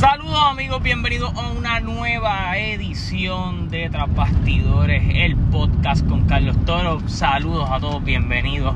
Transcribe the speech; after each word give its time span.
Saludos 0.00 0.40
amigos, 0.48 0.82
bienvenidos 0.82 1.30
a 1.36 1.50
una 1.50 1.78
nueva 1.80 2.56
edición 2.56 3.68
de 3.68 3.90
Trasbastidores, 3.90 5.02
el 5.14 5.36
podcast 5.36 6.08
con 6.08 6.24
Carlos 6.24 6.56
Toro. 6.64 7.06
Saludos 7.06 7.68
a 7.70 7.80
todos, 7.80 8.02
bienvenidos 8.02 8.74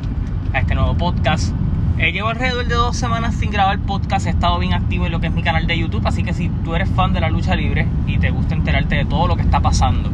a 0.53 0.59
este 0.59 0.75
nuevo 0.75 0.95
podcast. 0.95 1.55
Eh, 1.97 2.13
llevo 2.13 2.29
alrededor 2.29 2.69
de 2.69 2.75
dos 2.75 2.99
semanas 2.99 3.37
sin 3.37 3.51
grabar 3.51 3.79
podcast, 3.79 4.27
he 4.27 4.31
estado 4.31 4.59
bien 4.59 4.75
activo 4.75 5.07
en 5.07 5.13
lo 5.13 5.21
que 5.21 5.29
es 5.29 5.33
mi 5.33 5.43
canal 5.43 5.67
de 5.67 5.79
YouTube, 5.79 6.07
así 6.07 6.23
que 6.23 6.35
si 6.35 6.51
tú 6.63 6.75
eres 6.75 6.91
fan 6.91 7.15
de 7.15 7.21
la 7.21 7.31
lucha 7.31 7.57
libre 7.57 7.89
y 8.07 8.19
te 8.19 8.29
gusta 8.29 8.55
enterarte 8.55 8.97
de 8.97 9.07
todo 9.07 9.27
lo 9.27 9.37
que 9.37 9.43
está 9.45 9.61
pasando, 9.61 10.11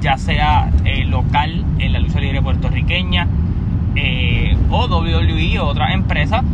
ya 0.00 0.16
sea 0.16 0.70
eh, 0.84 1.04
local 1.04 1.64
en 1.80 1.92
la 1.92 1.98
lucha 1.98 2.20
libre 2.20 2.40
puertorriqueña 2.40 3.26
eh, 3.96 4.56
o 4.70 4.86
WWE 4.86 5.58
o 5.58 5.66
otra 5.66 5.92
empresa, 5.92 6.44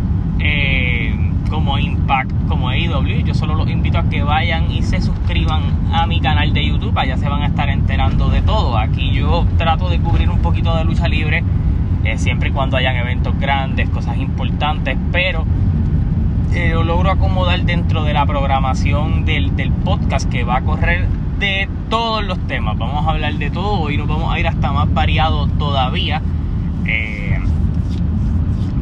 como 1.49 1.79
Impact, 1.79 2.30
como 2.49 2.69
AEW. 2.69 3.25
Yo 3.25 3.35
solo 3.35 3.55
los 3.55 3.69
invito 3.69 3.99
a 3.99 4.05
que 4.05 4.23
vayan 4.23 4.71
y 4.71 4.82
se 4.82 5.00
suscriban 5.00 5.63
a 5.93 6.07
mi 6.07 6.21
canal 6.21 6.53
de 6.53 6.67
YouTube, 6.67 6.96
allá 6.99 7.17
se 7.17 7.29
van 7.29 7.43
a 7.43 7.46
estar 7.46 7.68
enterando 7.68 8.29
de 8.29 8.43
todo. 8.43 8.79
Aquí 8.79 9.13
yo 9.13 9.46
trato 9.57 9.89
de 9.89 9.99
cubrir 9.99 10.31
un 10.31 10.39
poquito 10.39 10.75
de 10.77 10.85
lucha 10.85 11.08
libre, 11.08 11.43
eh, 12.05 12.19
siempre 12.19 12.50
y 12.50 12.53
cuando 12.53 12.77
hayan 12.77 12.96
eventos 12.96 13.39
grandes, 13.39 13.89
cosas 13.91 14.19
importantes, 14.19 14.96
pero 15.13 15.45
eh, 16.55 16.71
lo 16.72 16.85
logro 16.85 17.11
acomodar 17.11 17.63
dentro 17.63 18.05
de 18.05 18.14
la 18.14 18.25
programación 18.27 19.25
del, 19.25 19.55
del 19.57 19.72
podcast 19.72 20.29
que 20.30 20.44
va 20.44 20.57
a 20.57 20.61
correr 20.63 21.07
de 21.39 21.69
todos 21.89 22.25
los 22.25 22.39
temas. 22.46 22.77
Vamos 22.79 23.07
a 23.07 23.11
hablar 23.11 23.35
de 23.35 23.50
todo 23.50 23.91
y 23.91 23.96
nos 23.96 24.08
vamos 24.08 24.33
a 24.33 24.41
ir 24.41 24.46
hasta 24.46 24.72
más 24.72 24.93
variado 24.93 25.46
todavía. 25.46 26.22
Eh, 26.86 27.39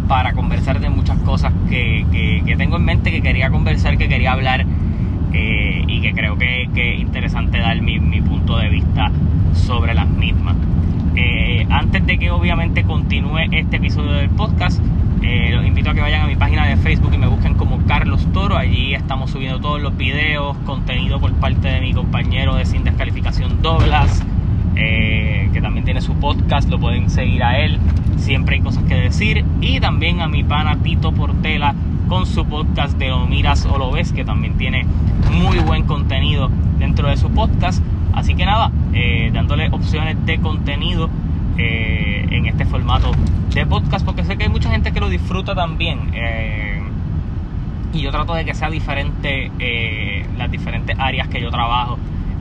para 0.08 0.32
conversar 0.32 0.80
de 0.80 0.90
muchas 0.90 1.18
cosas 1.20 1.52
que, 1.68 2.54
tengo 2.56 2.76
en 2.76 2.84
mente, 2.84 3.10
que 3.10 3.22
quería 3.22 3.50
conversar, 3.50 3.98
que 3.98 4.08
quería 4.08 4.32
hablar 4.32 4.64
eh, 5.32 5.84
y 5.86 6.00
que 6.00 6.12
creo 6.12 6.36
que, 6.38 6.68
es 6.74 7.00
interesante 7.00 7.58
dar 7.58 7.80
mi, 7.80 8.20
punto 8.20 8.58
de 8.58 8.68
vista 8.68 9.10
sobre 9.54 9.94
las 9.94 10.08
mismas. 10.08 10.56
Eh, 11.14 11.66
antes 11.70 12.04
de 12.06 12.18
que 12.18 12.30
obviamente 12.30 12.84
continúe 12.84 13.38
este 13.50 13.76
episodio 13.76 14.12
del 14.12 14.28
podcast, 14.30 14.80
eh, 15.22 15.50
los 15.52 15.66
invito 15.66 15.90
a 15.90 15.94
que 15.94 16.00
vayan 16.00 16.22
a 16.22 16.26
mi 16.26 16.36
página 16.36 16.66
de 16.66 16.76
Facebook 16.76 17.12
y 17.14 17.18
me 17.18 17.26
busquen 17.26 17.54
como 17.54 17.78
Carlos 17.86 18.26
Toro. 18.32 18.56
Allí 18.56 18.94
estamos 18.94 19.30
subiendo 19.30 19.60
todos 19.60 19.80
los 19.80 19.96
videos, 19.96 20.56
contenido 20.58 21.18
por 21.18 21.32
parte 21.34 21.68
de 21.68 21.80
mi 21.80 21.92
compañero 21.92 22.54
de 22.54 22.66
Sin 22.66 22.84
Descalificación 22.84 23.62
Douglas. 23.62 24.24
Eh, 24.78 25.48
que 25.54 25.62
también 25.62 25.86
tiene 25.86 26.02
su 26.02 26.14
podcast, 26.14 26.68
lo 26.68 26.78
pueden 26.78 27.08
seguir 27.08 27.42
a 27.42 27.58
él, 27.58 27.78
siempre 28.18 28.56
hay 28.56 28.60
cosas 28.60 28.84
que 28.84 28.94
decir, 28.94 29.42
y 29.62 29.80
también 29.80 30.20
a 30.20 30.28
mi 30.28 30.44
pana 30.44 30.76
Tito 30.76 31.12
Portela 31.12 31.74
con 32.08 32.26
su 32.26 32.44
podcast 32.44 32.98
de 32.98 33.08
Lo 33.08 33.26
Miras 33.26 33.64
o 33.64 33.78
Lo 33.78 33.90
Ves, 33.90 34.12
que 34.12 34.22
también 34.22 34.58
tiene 34.58 34.86
muy 35.32 35.58
buen 35.60 35.84
contenido 35.84 36.50
dentro 36.78 37.08
de 37.08 37.16
su 37.16 37.30
podcast. 37.30 37.82
Así 38.12 38.34
que 38.34 38.44
nada, 38.44 38.70
eh, 38.92 39.30
dándole 39.32 39.68
opciones 39.70 40.24
de 40.26 40.38
contenido 40.40 41.08
eh, 41.56 42.26
en 42.30 42.44
este 42.44 42.66
formato 42.66 43.12
de 43.54 43.64
podcast, 43.64 44.04
porque 44.04 44.24
sé 44.24 44.36
que 44.36 44.44
hay 44.44 44.50
mucha 44.50 44.70
gente 44.70 44.92
que 44.92 45.00
lo 45.00 45.08
disfruta 45.08 45.54
también. 45.54 46.00
y 47.94 48.00
yo 48.00 48.10
trato 48.10 48.34
de 48.34 48.44
que 48.44 48.52
sea 48.52 48.68
diferente 48.68 49.50
las 50.36 50.50
diferentes 50.50 50.98
áreas 50.98 51.28
que 51.28 51.40
yo 51.40 51.50
trabajo 51.50 51.96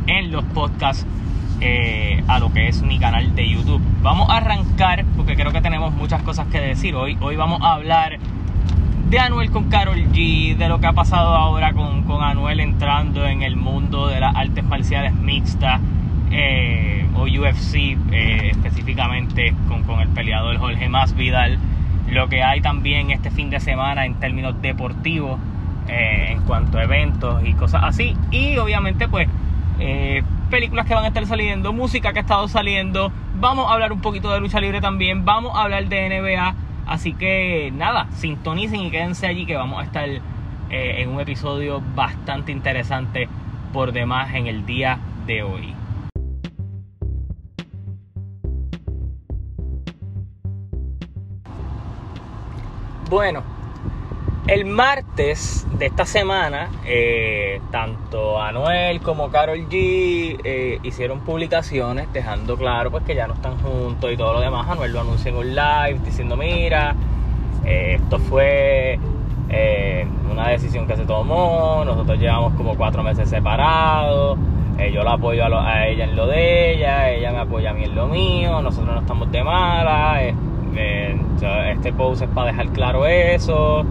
en 0.06 0.33
los 0.33 0.44
podcasts 0.44 1.08
eh, 1.61 2.23
a 2.27 2.39
lo 2.39 2.51
que 2.51 2.67
es 2.67 2.81
mi 2.81 2.99
canal 2.99 3.33
de 3.35 3.47
YouTube. 3.47 3.81
Vamos 4.01 4.29
a 4.29 4.37
arrancar 4.37 5.05
porque 5.15 5.35
creo 5.35 5.51
que 5.51 5.61
tenemos 5.61 5.93
muchas 5.93 6.21
cosas 6.23 6.47
que 6.47 6.59
decir. 6.59 6.95
Hoy, 6.95 7.17
hoy 7.21 7.35
vamos 7.35 7.61
a 7.61 7.73
hablar 7.73 8.17
de 9.09 9.19
Anuel 9.19 9.51
con 9.51 9.69
Carol 9.69 9.97
G, 10.11 10.57
de 10.57 10.67
lo 10.67 10.79
que 10.79 10.87
ha 10.87 10.93
pasado 10.93 11.35
ahora 11.35 11.73
con, 11.73 12.03
con 12.03 12.23
Anuel 12.23 12.59
entrando 12.59 13.25
en 13.25 13.41
el 13.41 13.55
mundo 13.55 14.07
de 14.07 14.19
las 14.19 14.35
artes 14.35 14.63
marciales 14.63 15.13
mixtas 15.13 15.79
eh, 16.31 17.07
o 17.15 17.23
UFC 17.23 17.97
eh, 18.11 18.49
específicamente 18.51 19.55
con, 19.67 19.83
con, 19.83 20.01
el 20.01 20.09
peleador 20.09 20.57
Jorge 20.57 20.89
Masvidal. 20.89 21.57
Lo 22.09 22.27
que 22.27 22.44
hay 22.44 22.61
también 22.61 23.11
este 23.11 23.31
fin 23.31 23.49
de 23.49 23.59
semana 23.59 24.05
en 24.05 24.15
términos 24.15 24.61
deportivos 24.61 25.39
en 25.88 26.41
cuanto 26.41 26.79
a 26.79 26.83
eventos 26.83 27.44
y 27.45 27.53
cosas 27.53 27.83
así. 27.83 28.15
Y 28.31 28.57
obviamente 28.57 29.07
pues 29.07 29.27
películas 30.45 30.85
que 30.85 30.94
van 30.94 31.06
a 31.06 31.07
estar 31.07 31.25
saliendo, 31.25 31.73
música 31.73 32.13
que 32.13 32.19
ha 32.19 32.22
estado 32.22 32.47
saliendo. 32.47 33.11
Vamos 33.39 33.69
a 33.69 33.73
hablar 33.73 33.91
un 33.91 34.01
poquito 34.01 34.31
de 34.31 34.39
lucha 34.39 34.59
libre 34.59 34.81
también. 34.81 35.25
Vamos 35.25 35.56
a 35.56 35.63
hablar 35.63 35.88
de 35.88 36.09
NBA. 36.09 36.56
Así 36.88 37.13
que 37.13 37.72
nada, 37.73 38.07
sintonicen 38.13 38.81
y 38.81 38.91
quédense 38.91 39.28
allí 39.28 39.45
que 39.45 39.56
vamos 39.56 39.81
a 39.81 39.83
estar 39.85 40.07
eh, 40.07 40.22
en 40.69 41.09
un 41.09 41.19
episodio 41.19 41.81
bastante 41.95 42.51
interesante 42.51 43.28
por 43.73 43.91
demás 43.91 44.33
en 44.35 44.47
el 44.47 44.66
día 44.66 45.00
de 45.25 45.44
hoy. 45.44 45.73
Bueno, 53.09 53.44
el 54.47 54.66
martes 54.66 55.66
de 55.79 55.88
esta 55.88 56.06
semana, 56.06 56.69
eh, 56.85 57.59
tanto 57.72 58.39
Anuel 58.39 59.01
como 59.01 59.29
Carol 59.31 59.57
G 59.69 60.39
eh, 60.44 60.79
hicieron 60.83 61.22
publicaciones 61.22 62.11
dejando 62.13 62.56
claro 62.56 62.91
pues 62.91 63.03
que 63.03 63.16
ya 63.16 63.25
no 63.25 63.33
están 63.33 63.57
juntos 63.57 64.11
y 64.11 64.17
todo 64.17 64.33
lo 64.33 64.41
demás. 64.41 64.69
Anuel 64.69 64.94
lo 64.94 65.01
anunció 65.01 65.31
en 65.31 65.38
un 65.38 65.56
live 65.56 66.00
diciendo, 66.06 66.38
mira, 66.38 66.95
eh, 67.66 67.97
esto 68.00 68.19
fue 68.19 69.00
una 70.29 70.50
decisión 70.50 70.85
que 70.85 70.97
se 70.97 71.06
tomó, 71.06 71.83
nosotros 71.85 72.19
llevamos 72.19 72.53
como 72.56 72.75
cuatro 72.75 73.01
meses 73.03 73.29
separados, 73.29 74.38
yo 74.91 75.03
la 75.03 75.13
apoyo 75.13 75.45
a, 75.45 75.72
a, 75.72 75.88
ella 75.88 76.03
en 76.03 76.16
lo 76.16 76.27
de 76.27 76.73
ella, 76.73 77.09
ella 77.09 77.31
me 77.31 77.38
apoya 77.38 77.69
a 77.69 77.73
mí 77.73 77.85
en 77.85 77.95
lo 77.95 78.07
mío, 78.07 78.62
nosotros 78.62 78.94
no 78.94 79.00
estamos 79.00 79.31
de 79.31 79.44
mala, 79.44 80.22
este 80.73 81.94
post 81.94 82.23
es 82.23 82.29
para 82.29 82.51
dejar 82.51 82.67
claro 82.69 83.06
eso 83.06 83.85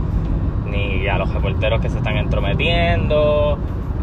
ni 0.74 1.06
a 1.08 1.18
los 1.18 1.32
reporteros 1.32 1.80
que 1.80 1.88
se 1.88 1.98
están 1.98 2.16
entrometiendo 2.16 3.58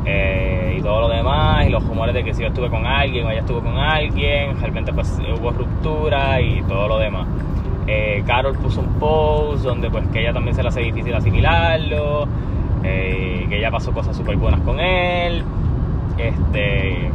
eh, 0.05 0.75
y 0.79 0.81
todo 0.81 1.01
lo 1.01 1.09
demás, 1.09 1.67
y 1.67 1.69
los 1.69 1.85
rumores 1.85 2.13
de 2.15 2.23
que 2.23 2.33
si 2.33 2.41
yo 2.41 2.47
estuve 2.47 2.69
con 2.69 2.85
alguien 2.85 3.25
o 3.25 3.29
ella 3.29 3.41
estuvo 3.41 3.61
con 3.61 3.77
alguien, 3.77 4.59
realmente 4.59 4.91
pues 4.93 5.19
hubo 5.39 5.51
ruptura 5.51 6.41
y 6.41 6.61
todo 6.63 6.87
lo 6.87 6.97
demás. 6.97 7.27
Eh, 7.87 8.23
Carol 8.25 8.57
puso 8.57 8.81
un 8.81 8.93
post 8.99 9.63
donde 9.63 9.89
pues 9.89 10.07
que 10.07 10.21
ella 10.21 10.33
también 10.33 10.55
se 10.55 10.63
le 10.63 10.69
hace 10.69 10.81
difícil 10.81 11.13
asimilarlo, 11.13 12.27
eh, 12.83 13.45
que 13.49 13.57
ella 13.57 13.69
pasó 13.69 13.91
cosas 13.91 14.15
súper 14.15 14.37
buenas 14.37 14.61
con 14.61 14.79
él, 14.79 15.43
este 16.17 17.11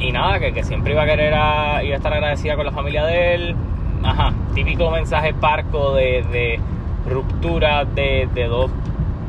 y 0.00 0.12
nada, 0.12 0.40
que, 0.40 0.64
siempre 0.64 0.92
iba 0.92 1.02
a 1.02 1.06
querer 1.06 1.34
a, 1.34 1.84
iba 1.84 1.94
a 1.94 1.96
estar 1.98 2.12
agradecida 2.12 2.56
con 2.56 2.64
la 2.64 2.72
familia 2.72 3.04
de 3.04 3.34
él. 3.34 3.56
Ajá, 4.02 4.32
típico 4.54 4.90
mensaje 4.90 5.34
parco 5.34 5.94
de 5.94 6.58
ruptura 7.08 7.84
de, 7.84 8.28
dos 8.48 8.70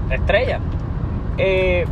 estrellas. 0.10 0.62
Eh, 1.38 1.86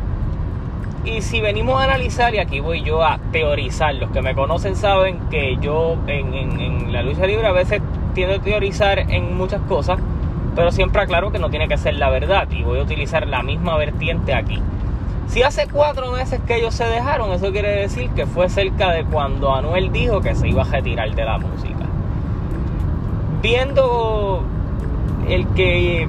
y 1.06 1.22
si 1.22 1.40
venimos 1.40 1.80
a 1.80 1.86
analizar, 1.86 2.36
y 2.36 2.40
aquí 2.40 2.60
voy 2.60 2.84
yo 2.84 3.04
a 3.04 3.20
teorizar, 3.32 3.96
los 3.96 4.12
que 4.12 4.22
me 4.22 4.36
conocen 4.36 4.76
saben 4.76 5.20
que 5.30 5.58
yo 5.58 5.98
en, 6.08 6.92
la 6.92 7.04
lucha 7.04 7.26
libre 7.26 7.48
a 7.48 7.52
veces 7.52 7.82
tiendo 8.14 8.36
a 8.36 8.40
teorizar 8.40 9.00
en 9.00 9.38
muchas 9.38 9.62
cosas, 9.62 10.00
pero 10.56 10.72
siempre 10.72 11.02
aclaro 11.02 11.32
que 11.32 11.40
no 11.40 11.50
tiene 11.50 11.68
que 11.68 11.78
ser 11.78 11.94
la 11.96 12.10
verdad 12.10 12.48
y 12.52 12.64
voy 12.64 12.80
a 12.80 12.84
utilizar 12.84 13.26
la 13.28 13.44
misma 13.44 13.78
vertiente 13.78 14.34
aquí. 14.34 14.62
Si 15.28 15.44
hace 15.44 15.68
cuatro 15.72 16.12
meses 16.12 16.42
que 16.46 16.58
ellos 16.58 16.74
se 16.74 16.86
dejaron, 16.86 17.32
eso 17.32 17.52
quiere 17.52 17.70
decir 17.82 18.10
que 18.10 18.26
fue 18.26 18.50
cerca 18.50 18.92
de 18.92 19.06
cuando 19.06 19.54
Anuel 19.56 19.92
dijo 19.92 20.22
que 20.22 20.36
se 20.36 20.50
iba 20.50 20.64
a 20.64 20.66
retirar 20.66 21.14
de 21.14 21.24
la 21.24 21.38
música. 21.38 21.86
Viendo 23.42 24.44
el 25.30 25.48
que 25.50 26.08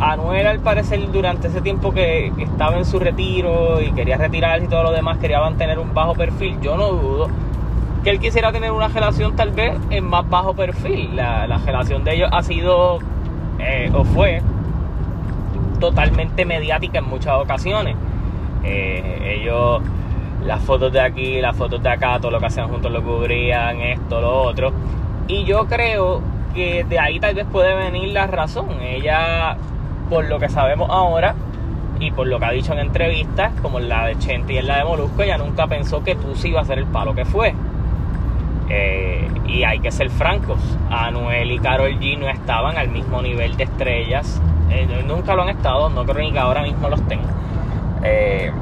Anuel 0.00 0.46
al 0.46 0.60
parecer 0.60 1.10
durante 1.12 1.48
ese 1.48 1.60
tiempo 1.60 1.92
que 1.92 2.32
estaba 2.38 2.78
en 2.78 2.84
su 2.84 2.98
retiro 2.98 3.80
y 3.80 3.92
quería 3.92 4.16
retirarse 4.16 4.64
y 4.64 4.68
todo 4.68 4.84
lo 4.84 4.92
demás, 4.92 5.18
quería 5.18 5.40
mantener 5.40 5.78
un 5.78 5.92
bajo 5.92 6.14
perfil, 6.14 6.58
yo 6.60 6.76
no 6.76 6.88
dudo 6.88 7.28
que 8.02 8.10
él 8.10 8.18
quisiera 8.18 8.50
tener 8.52 8.72
una 8.72 8.88
relación 8.88 9.36
tal 9.36 9.50
vez 9.50 9.76
en 9.90 10.04
más 10.04 10.28
bajo 10.28 10.54
perfil. 10.54 11.16
La, 11.16 11.46
relación 11.58 12.04
de 12.04 12.14
ellos 12.14 12.30
ha 12.32 12.42
sido 12.42 12.98
eh, 13.58 13.90
o 13.92 14.04
fue 14.04 14.40
totalmente 15.78 16.44
mediática 16.44 16.98
en 16.98 17.08
muchas 17.08 17.34
ocasiones. 17.34 17.96
Eh, 18.64 19.38
ellos, 19.40 19.82
las 20.44 20.62
fotos 20.62 20.92
de 20.92 21.00
aquí, 21.00 21.40
las 21.40 21.56
fotos 21.56 21.82
de 21.82 21.90
acá, 21.90 22.18
todo 22.20 22.30
lo 22.30 22.40
que 22.40 22.46
hacían 22.46 22.68
juntos 22.68 22.90
lo 22.90 23.02
cubrían, 23.02 23.80
esto, 23.80 24.20
lo 24.20 24.42
otro. 24.42 24.72
Y 25.28 25.44
yo 25.44 25.66
creo 25.66 26.22
que 26.54 26.84
de 26.84 26.98
ahí 26.98 27.20
tal 27.20 27.34
vez 27.34 27.46
puede 27.50 27.74
venir 27.74 28.08
la 28.10 28.26
razón. 28.26 28.80
Ella, 28.80 29.56
por 30.08 30.24
lo 30.26 30.38
que 30.38 30.48
sabemos 30.48 30.88
ahora 30.90 31.34
y 31.98 32.10
por 32.10 32.26
lo 32.26 32.38
que 32.38 32.44
ha 32.46 32.50
dicho 32.50 32.72
en 32.72 32.80
entrevistas, 32.80 33.52
como 33.60 33.78
la 33.78 34.06
de 34.06 34.18
Chente 34.18 34.54
y 34.54 34.58
en 34.58 34.66
la 34.66 34.78
de 34.78 34.84
Molusco, 34.84 35.22
ella 35.22 35.38
nunca 35.38 35.66
pensó 35.66 36.02
que 36.02 36.16
Pussy 36.16 36.48
iba 36.48 36.60
a 36.60 36.64
ser 36.64 36.78
el 36.78 36.86
palo 36.86 37.14
que 37.14 37.24
fue. 37.24 37.54
Eh, 38.68 39.28
y 39.46 39.64
hay 39.64 39.80
que 39.80 39.90
ser 39.90 40.10
francos, 40.10 40.60
Anuel 40.90 41.50
y 41.50 41.58
Carol 41.58 41.98
G 41.98 42.16
no 42.16 42.28
estaban 42.28 42.78
al 42.78 42.88
mismo 42.88 43.20
nivel 43.20 43.56
de 43.56 43.64
estrellas, 43.64 44.40
eh, 44.70 44.86
nunca 45.06 45.34
lo 45.34 45.42
han 45.42 45.48
estado, 45.48 45.90
no 45.90 46.04
creo 46.04 46.24
ni 46.24 46.32
que 46.32 46.38
ahora 46.38 46.62
mismo 46.62 46.88
los 46.88 47.02
tengan. 47.08 47.34
Eh, 48.04 48.52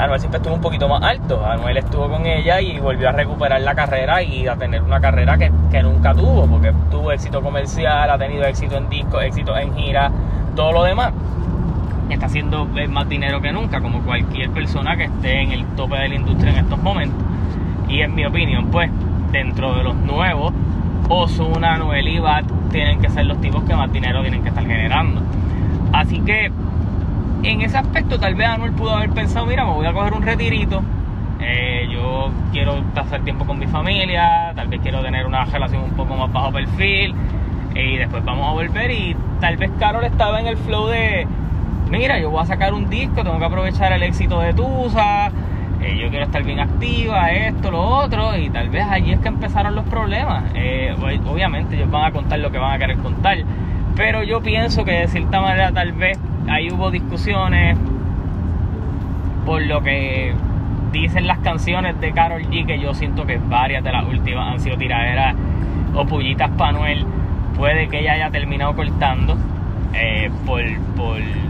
Anuel 0.00 0.18
siempre 0.18 0.38
estuvo 0.38 0.54
un 0.54 0.60
poquito 0.62 0.88
más 0.88 1.02
alto. 1.02 1.44
Anuel 1.44 1.76
estuvo 1.76 2.08
con 2.08 2.24
ella 2.24 2.60
y 2.60 2.78
volvió 2.78 3.10
a 3.10 3.12
recuperar 3.12 3.60
la 3.60 3.74
carrera 3.74 4.22
y 4.22 4.46
a 4.46 4.56
tener 4.56 4.82
una 4.82 4.98
carrera 4.98 5.36
que, 5.36 5.52
que 5.70 5.82
nunca 5.82 6.14
tuvo, 6.14 6.46
porque 6.46 6.72
tuvo 6.90 7.12
éxito 7.12 7.42
comercial, 7.42 8.08
ha 8.08 8.16
tenido 8.16 8.44
éxito 8.44 8.78
en 8.78 8.88
discos, 8.88 9.22
éxito 9.22 9.56
en 9.58 9.76
gira, 9.76 10.10
todo 10.56 10.72
lo 10.72 10.84
demás. 10.84 11.12
Está 12.08 12.26
haciendo 12.26 12.66
más 12.88 13.08
dinero 13.08 13.40
que 13.40 13.52
nunca, 13.52 13.80
como 13.80 14.00
cualquier 14.02 14.50
persona 14.50 14.96
que 14.96 15.04
esté 15.04 15.42
en 15.42 15.52
el 15.52 15.64
tope 15.76 15.96
de 15.96 16.08
la 16.08 16.14
industria 16.14 16.52
en 16.52 16.58
estos 16.64 16.82
momentos. 16.82 17.22
Y 17.88 18.00
en 18.00 18.14
mi 18.14 18.24
opinión, 18.24 18.70
pues, 18.70 18.90
dentro 19.30 19.74
de 19.74 19.84
los 19.84 19.94
nuevos, 19.94 20.52
Ozuna, 21.08 21.74
Anuel 21.74 22.08
y 22.08 22.18
Bat 22.18 22.44
tienen 22.70 23.00
que 23.00 23.10
ser 23.10 23.26
los 23.26 23.40
tipos 23.40 23.62
que 23.64 23.76
más 23.76 23.92
dinero 23.92 24.22
tienen 24.22 24.42
que 24.42 24.48
estar 24.48 24.66
generando. 24.66 25.20
Así 25.92 26.20
que 26.20 26.50
en 27.42 27.62
ese 27.62 27.78
aspecto 27.78 28.18
tal 28.18 28.34
vez 28.34 28.48
Anuel 28.48 28.72
pudo 28.72 28.96
haber 28.96 29.10
pensado, 29.10 29.46
mira, 29.46 29.64
me 29.64 29.72
voy 29.72 29.86
a 29.86 29.92
coger 29.92 30.12
un 30.12 30.22
retirito, 30.22 30.82
eh, 31.40 31.88
yo 31.90 32.30
quiero 32.52 32.82
pasar 32.94 33.22
tiempo 33.22 33.46
con 33.46 33.58
mi 33.58 33.66
familia, 33.66 34.52
tal 34.54 34.68
vez 34.68 34.80
quiero 34.80 35.02
tener 35.02 35.26
una 35.26 35.44
relación 35.44 35.84
un 35.84 35.92
poco 35.92 36.14
más 36.16 36.32
bajo 36.32 36.52
perfil 36.52 37.14
y 37.74 37.96
después 37.96 38.24
vamos 38.24 38.48
a 38.48 38.52
volver 38.52 38.90
y 38.90 39.16
tal 39.40 39.56
vez 39.56 39.70
Carol 39.78 40.04
estaba 40.04 40.40
en 40.40 40.48
el 40.48 40.56
flow 40.56 40.88
de, 40.88 41.26
mira, 41.90 42.18
yo 42.18 42.30
voy 42.30 42.42
a 42.42 42.46
sacar 42.46 42.74
un 42.74 42.90
disco, 42.90 43.22
tengo 43.22 43.38
que 43.38 43.44
aprovechar 43.44 43.92
el 43.92 44.02
éxito 44.02 44.40
de 44.40 44.52
Tusa, 44.52 45.28
eh, 45.80 45.98
yo 45.98 46.10
quiero 46.10 46.26
estar 46.26 46.42
bien 46.42 46.60
activa, 46.60 47.30
esto, 47.30 47.70
lo 47.70 47.80
otro, 47.82 48.36
y 48.36 48.50
tal 48.50 48.68
vez 48.68 48.84
allí 48.84 49.12
es 49.12 49.20
que 49.20 49.28
empezaron 49.28 49.74
los 49.74 49.86
problemas. 49.86 50.44
Eh, 50.54 50.94
obviamente 51.26 51.76
ellos 51.76 51.90
van 51.90 52.04
a 52.04 52.12
contar 52.12 52.38
lo 52.40 52.50
que 52.50 52.58
van 52.58 52.72
a 52.72 52.78
querer 52.78 52.98
contar, 52.98 53.38
pero 53.96 54.22
yo 54.22 54.42
pienso 54.42 54.84
que 54.84 54.92
de 54.92 55.08
cierta 55.08 55.40
manera 55.40 55.72
tal 55.72 55.92
vez 55.92 56.18
ahí 56.48 56.70
hubo 56.70 56.90
discusiones 56.90 57.76
por 59.44 59.62
lo 59.62 59.82
que 59.82 60.34
dicen 60.92 61.26
las 61.26 61.38
canciones 61.38 62.00
de 62.00 62.12
Carol 62.12 62.42
G, 62.42 62.66
que 62.66 62.78
yo 62.78 62.94
siento 62.94 63.26
que 63.26 63.38
varias 63.38 63.82
de 63.84 63.92
las 63.92 64.04
últimas 64.04 64.52
han 64.52 64.60
sido 64.60 64.76
tiraderas 64.76 65.34
o 65.94 66.04
pullitas 66.04 66.50
para 66.50 66.72
Noel. 66.72 67.04
Puede 67.56 67.88
que 67.88 68.00
ella 68.00 68.12
haya 68.12 68.30
terminado 68.30 68.74
cortando 68.74 69.36
eh, 69.94 70.30
por, 70.46 70.62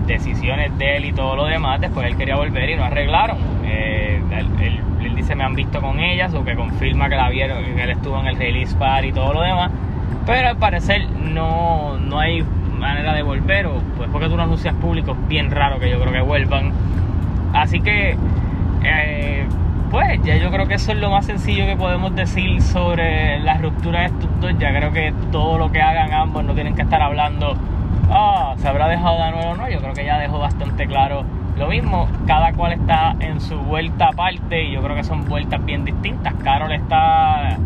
decisiones 0.06 0.76
de 0.78 0.96
él 0.96 1.04
y 1.06 1.12
todo 1.12 1.36
lo 1.36 1.46
demás. 1.46 1.80
Después 1.80 2.06
él 2.06 2.16
quería 2.16 2.36
volver 2.36 2.70
y 2.70 2.76
no 2.76 2.84
arreglaron. 2.84 3.38
Eh, 3.64 4.20
él, 4.30 5.14
dice 5.14 5.34
me 5.34 5.44
han 5.44 5.54
visto 5.54 5.80
con 5.80 6.00
ellas 6.00 6.32
o 6.34 6.44
que 6.44 6.54
confirma 6.54 7.08
que 7.08 7.16
la 7.16 7.28
vieron, 7.28 7.62
que 7.62 7.82
él 7.82 7.90
estuvo 7.90 8.18
en 8.20 8.26
el 8.26 8.36
release 8.36 8.74
par 8.76 9.04
y 9.04 9.12
todo 9.12 9.34
lo 9.34 9.42
demás. 9.42 9.70
Pero 10.26 10.48
al 10.48 10.56
parecer 10.56 11.08
no, 11.10 11.98
no 11.98 12.18
hay 12.18 12.44
manera 12.80 13.12
de 13.12 13.22
volver 13.22 13.66
o 13.66 13.74
pues 13.96 14.08
porque 14.10 14.28
tú 14.28 14.36
no 14.36 14.42
anuncias 14.42 14.74
público 14.74 15.12
es 15.12 15.28
bien 15.28 15.50
raro 15.50 15.78
que 15.78 15.90
yo 15.90 16.00
creo 16.00 16.12
que 16.12 16.20
vuelvan. 16.20 16.72
Así 17.52 17.80
que 17.80 18.16
eh, 18.82 19.46
pues 19.90 20.20
ya 20.24 20.36
yo 20.36 20.50
creo 20.50 20.66
que 20.66 20.74
eso 20.74 20.92
es 20.92 20.98
lo 20.98 21.10
más 21.10 21.26
sencillo 21.26 21.66
que 21.66 21.76
podemos 21.76 22.14
decir 22.16 22.60
sobre 22.62 23.38
la 23.40 23.58
ruptura 23.58 24.00
de 24.00 24.06
estos 24.06 24.40
dos. 24.40 24.58
Ya 24.58 24.70
creo 24.70 24.92
que 24.92 25.12
todo 25.30 25.58
lo 25.58 25.70
que 25.70 25.80
hagan 25.80 26.12
ambos 26.12 26.44
no 26.44 26.54
tienen 26.54 26.74
que 26.74 26.82
estar 26.82 27.02
hablando 27.02 27.56
ah 28.10 28.54
se 28.58 28.66
habrá 28.66 28.88
dejado 28.88 29.22
de 29.22 29.30
nuevo 29.30 29.54
no 29.54 29.70
yo 29.70 29.78
creo 29.78 29.94
que 29.94 30.04
ya 30.04 30.18
dejó 30.18 30.38
bastante 30.40 30.86
claro 30.86 31.24
lo 31.60 31.68
mismo. 31.68 32.08
Cada 32.26 32.52
cual 32.54 32.72
está 32.72 33.14
en 33.20 33.40
su 33.40 33.58
vuelta 33.58 34.08
aparte 34.08 34.64
y 34.64 34.72
yo 34.72 34.82
creo 34.82 34.96
que 34.96 35.04
son 35.04 35.26
vueltas 35.26 35.62
bien 35.64 35.84
distintas. 35.84 36.34
Carol 36.42 36.72
está 36.72 37.58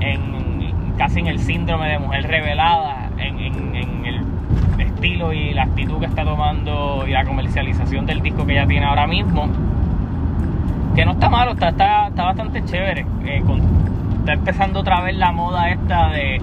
en 0.00 0.36
casi 0.98 1.20
en 1.20 1.26
el 1.26 1.38
síndrome 1.38 1.88
de 1.88 1.98
mujer 1.98 2.26
revelada 2.26 3.10
estilo 4.96 5.32
y 5.32 5.52
la 5.52 5.64
actitud 5.64 5.98
que 6.00 6.06
está 6.06 6.24
tomando 6.24 7.04
y 7.06 7.12
la 7.12 7.24
comercialización 7.24 8.06
del 8.06 8.22
disco 8.22 8.46
que 8.46 8.52
ella 8.54 8.66
tiene 8.66 8.86
ahora 8.86 9.06
mismo. 9.06 9.48
Que 10.94 11.04
no 11.04 11.12
está 11.12 11.28
malo, 11.28 11.52
está, 11.52 11.68
está, 11.68 12.10
bastante 12.10 12.64
chévere. 12.64 13.06
Eh, 13.24 13.42
está 14.18 14.32
empezando 14.32 14.80
otra 14.80 15.02
vez 15.02 15.16
la 15.16 15.32
moda 15.32 15.70
esta 15.70 16.08
de 16.08 16.40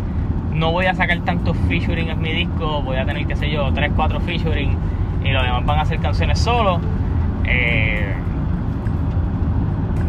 no 0.54 0.72
voy 0.72 0.86
a 0.86 0.94
sacar 0.94 1.20
tantos 1.22 1.58
featuring 1.68 2.10
en 2.10 2.22
mi 2.22 2.32
disco, 2.32 2.84
voy 2.84 2.98
a 2.98 3.06
tener, 3.06 3.26
qué 3.26 3.36
sé 3.36 3.50
yo, 3.50 3.74
3, 3.74 3.92
4 3.96 4.20
featuring 4.22 4.78
y 5.26 5.32
los 5.32 5.42
demás 5.42 5.66
van 5.66 5.80
a 5.80 5.82
hacer 5.82 6.00
canciones 6.00 6.40
solo. 6.40 6.80
Eh, 7.46 8.14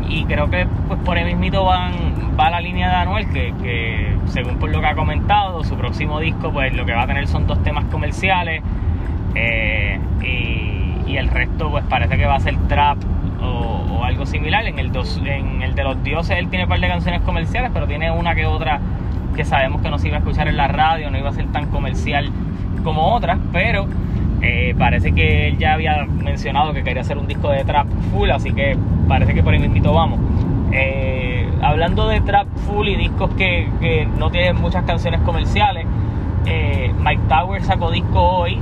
y 0.09 0.25
creo 0.25 0.51
que 0.51 0.67
pues 0.89 1.01
por 1.01 1.17
ahí 1.17 1.25
mismito 1.25 1.65
van, 1.65 1.93
va 2.39 2.51
la 2.51 2.61
línea 2.61 2.89
de 2.89 2.95
Anuel, 2.97 3.29
que, 3.31 4.17
según 4.27 4.59
por 4.59 4.71
lo 4.71 4.81
que 4.81 4.87
ha 4.87 4.95
comentado, 4.95 5.65
su 5.65 5.77
próximo 5.77 6.21
disco 6.21 6.51
pues 6.53 6.75
lo 6.75 6.85
que 6.85 6.93
va 6.93 7.03
a 7.03 7.07
tener 7.07 7.27
son 7.29 7.47
dos 7.47 7.63
temas 7.63 7.85
comerciales 7.87 8.63
eh, 9.35 9.99
y, 10.23 11.17
el 11.17 11.29
resto 11.29 11.71
pues 11.71 11.85
parece 11.85 12.17
que 12.17 12.27
va 12.27 12.35
a 12.35 12.41
ser 12.41 12.57
trap 12.67 12.99
o, 13.41 14.03
algo 14.05 14.27
similar. 14.27 14.67
En 14.67 14.81
el, 14.81 14.91
dos, 14.91 15.23
en 15.25 15.63
el 15.63 15.77
de 15.77 15.85
los 15.85 16.03
dioses 16.03 16.37
él 16.39 16.49
tiene 16.49 16.65
un 16.65 16.69
par 16.69 16.81
de 16.81 16.89
canciones 16.89 17.21
comerciales, 17.21 17.71
pero 17.73 17.87
tiene 17.87 18.11
una 18.11 18.35
que 18.35 18.47
otra 18.47 18.81
que 19.37 19.45
sabemos 19.45 19.81
que 19.81 19.91
no 19.91 19.99
se 19.99 20.09
iba 20.09 20.17
a 20.17 20.19
escuchar 20.19 20.49
en 20.49 20.57
la 20.57 20.67
radio, 20.67 21.11
no 21.13 21.19
iba 21.19 21.31
a 21.31 21.33
ser 21.33 21.47
tan 21.53 21.71
comercial 21.71 22.31
como 22.83 23.15
otras, 23.15 23.39
pero 23.53 23.87
eh, 24.47 24.75
parece 24.79 25.13
que 25.13 25.49
él 25.49 25.59
ya 25.59 25.73
había 25.73 26.05
mencionado 26.05 26.75
que 26.75 26.85
quería 26.85 27.01
hacer 27.01 27.17
un 27.17 27.27
disco 27.27 27.49
de 27.49 27.65
trap 27.65 27.87
full, 28.13 28.31
así 28.31 28.53
que 28.53 28.77
parece 29.09 29.33
que 29.33 29.43
por 29.43 29.55
ahí 29.55 29.59
mismito 29.59 29.95
vamos. 29.95 30.21
Eh, 30.71 31.49
hablando 31.63 32.09
de 32.09 32.21
trap 32.21 32.47
full 32.67 32.89
y 32.89 32.97
discos 32.97 33.31
que, 33.39 34.07
no 34.19 34.31
tienen 34.31 34.61
muchas 34.61 34.85
canciones 34.85 35.23
comerciales, 35.23 35.87
eh, 36.45 36.93
Mike 37.03 37.23
Tower 37.27 37.63
sacó 37.63 37.91
disco 37.91 38.21
hoy, 38.21 38.61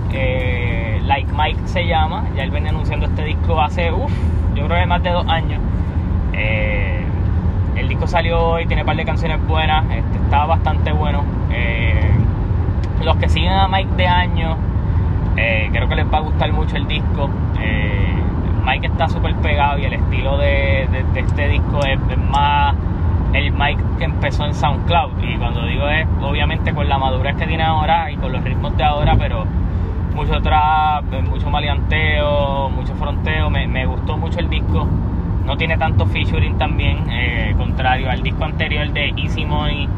Like 1.04 1.32
Mike 1.36 1.58
se 1.64 1.84
llama, 1.84 2.26
ya 2.36 2.44
él 2.44 2.52
venía 2.52 2.70
anunciando 2.70 3.06
este 3.06 3.24
disco 3.24 3.60
hace, 3.60 3.90
uff, 3.90 4.12
yo 4.54 4.66
creo 4.66 4.78
que 4.78 4.86
más 4.86 5.02
de 5.02 5.10
dos 5.10 5.26
años. 5.26 5.60
el 7.76 7.88
disco 7.88 8.06
salió 8.06 8.40
hoy, 8.40 8.66
tiene 8.66 8.82
un 8.82 8.86
par 8.86 8.96
de 8.96 9.04
canciones 9.04 9.44
buenas, 9.48 9.84
este, 9.86 10.18
está 10.18 10.46
bastante 10.46 10.92
bueno. 10.92 11.24
los 13.02 13.16
que 13.16 13.28
siguen 13.28 13.52
a 13.52 13.66
Mike 13.66 13.96
de 13.96 14.06
años 14.06 14.56
eh, 15.36 15.70
creo 15.72 15.88
que 15.88 15.96
les 15.96 16.12
va 16.12 16.18
a 16.18 16.20
gustar 16.20 16.52
mucho 16.52 16.76
el 16.76 16.86
disco. 16.86 17.30
Eh, 17.60 18.14
Mike 18.64 18.86
está 18.86 19.08
súper 19.08 19.34
pegado 19.36 19.78
y 19.78 19.84
el 19.84 19.94
estilo 19.94 20.36
de, 20.38 20.86
este 21.14 21.48
disco 21.48 21.80
es, 21.84 21.98
más 22.30 22.74
el 23.32 23.50
Mike 23.50 23.82
que 23.98 24.04
empezó 24.04 24.44
en 24.44 24.54
SoundCloud. 24.54 25.22
Y 25.22 25.36
cuando 25.36 25.64
digo 25.66 25.88
es, 25.88 26.06
obviamente 26.20 26.72
con 26.74 26.88
la 26.88 26.98
madurez 26.98 27.36
que 27.36 27.46
tiene 27.46 27.62
ahora 27.62 28.10
y 28.10 28.16
con 28.16 28.32
los 28.32 28.44
ritmos 28.44 28.76
de 28.76 28.84
ahora, 28.84 29.16
pero 29.18 29.46
mucho 30.14 30.40
trap, 30.42 31.04
mucho 31.28 31.50
maleanteo, 31.50 32.68
mucho 32.70 32.94
fronteo. 32.94 33.48
Me, 33.50 33.86
gustó 33.86 34.16
mucho 34.16 34.38
el 34.38 34.50
disco. 34.50 34.86
No 35.46 35.56
tiene 35.56 35.76
tanto 35.76 36.06
featuring 36.06 36.56
también, 36.56 36.98
eh, 37.10 37.54
contrario 37.56 38.08
al 38.08 38.22
disco 38.22 38.44
anterior 38.44 38.88
de 38.92 39.08
Easy 39.16 39.44
Money. 39.44 39.88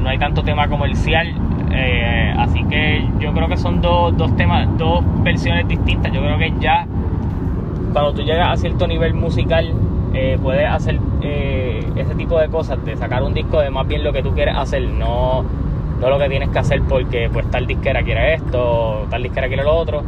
no 0.00 0.08
hay 0.08 0.18
tanto 0.18 0.42
tema 0.42 0.68
comercial 0.68 1.34
eh, 1.72 2.34
así 2.36 2.62
que 2.64 3.06
yo 3.18 3.32
creo 3.32 3.48
que 3.48 3.56
son 3.56 3.80
dos, 3.80 4.16
dos 4.16 4.36
temas, 4.36 4.68
dos 4.78 5.02
versiones 5.22 5.66
distintas. 5.68 6.12
Yo 6.12 6.20
creo 6.20 6.38
que 6.38 6.52
ya 6.60 6.86
cuando 7.92 8.12
tú 8.14 8.22
llegas 8.22 8.52
a 8.52 8.56
cierto 8.56 8.86
nivel 8.86 9.14
musical 9.14 9.72
eh, 10.14 10.38
puedes 10.42 10.68
hacer 10.68 10.98
eh, 11.22 11.84
ese 11.96 12.14
tipo 12.14 12.38
de 12.38 12.48
cosas, 12.48 12.84
de 12.84 12.96
sacar 12.96 13.22
un 13.22 13.34
disco 13.34 13.60
de 13.60 13.70
más 13.70 13.86
bien 13.86 14.04
lo 14.04 14.12
que 14.12 14.22
tú 14.22 14.32
quieres 14.32 14.56
hacer, 14.56 14.82
no, 14.82 15.44
no 16.00 16.10
lo 16.10 16.18
que 16.18 16.28
tienes 16.28 16.50
que 16.50 16.58
hacer 16.58 16.82
porque 16.82 17.30
pues 17.32 17.50
tal 17.50 17.66
disquera 17.66 18.02
quiere 18.02 18.34
esto, 18.34 19.06
tal 19.10 19.22
disquera 19.22 19.48
quiere 19.48 19.64
lo 19.64 19.74
otro. 19.74 20.02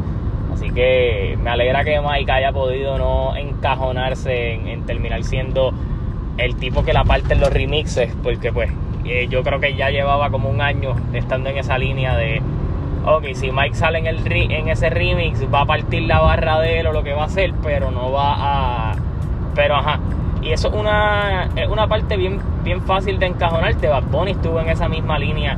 Así 0.52 0.70
que 0.70 1.36
me 1.42 1.50
alegra 1.50 1.84
que 1.84 2.00
Mike 2.00 2.30
haya 2.30 2.52
podido 2.52 2.96
no 2.96 3.34
encajonarse 3.36 4.54
en, 4.54 4.68
en 4.68 4.82
terminar 4.86 5.24
siendo 5.24 5.72
el 6.36 6.56
tipo 6.56 6.84
que 6.84 6.92
la 6.92 7.04
parte 7.04 7.34
en 7.34 7.40
los 7.40 7.52
remixes, 7.52 8.14
porque 8.22 8.52
pues 8.52 8.70
eh, 9.04 9.26
yo 9.28 9.42
creo 9.42 9.60
que 9.60 9.74
ya 9.74 9.90
llevaba 9.90 10.30
como 10.30 10.48
un 10.48 10.60
año 10.60 10.94
estando 11.12 11.50
en 11.50 11.58
esa 11.58 11.78
línea 11.78 12.16
de, 12.16 12.40
ok, 13.06 13.26
si 13.34 13.50
Mike 13.50 13.74
sale 13.74 13.98
en, 13.98 14.06
el, 14.06 14.20
en 14.26 14.68
ese 14.68 14.90
remix, 14.90 15.44
va 15.52 15.62
a 15.62 15.66
partir 15.66 16.02
la 16.02 16.20
barra 16.20 16.60
de 16.60 16.80
él 16.80 16.86
o 16.86 16.92
lo 16.92 17.02
que 17.02 17.12
va 17.12 17.22
a 17.22 17.26
hacer, 17.26 17.52
pero 17.62 17.90
no 17.90 18.12
va 18.12 18.34
a... 18.90 18.96
Pero 19.54 19.76
ajá. 19.76 20.00
Y 20.42 20.52
eso 20.52 20.68
es 20.68 20.74
una, 20.74 21.48
una 21.70 21.86
parte 21.86 22.16
bien, 22.16 22.40
bien 22.62 22.82
fácil 22.82 23.18
de 23.18 23.26
encajonarte. 23.26 23.88
Bad 23.88 24.04
Bunny 24.04 24.32
estuvo 24.32 24.60
en 24.60 24.68
esa 24.68 24.88
misma 24.88 25.18
línea 25.18 25.56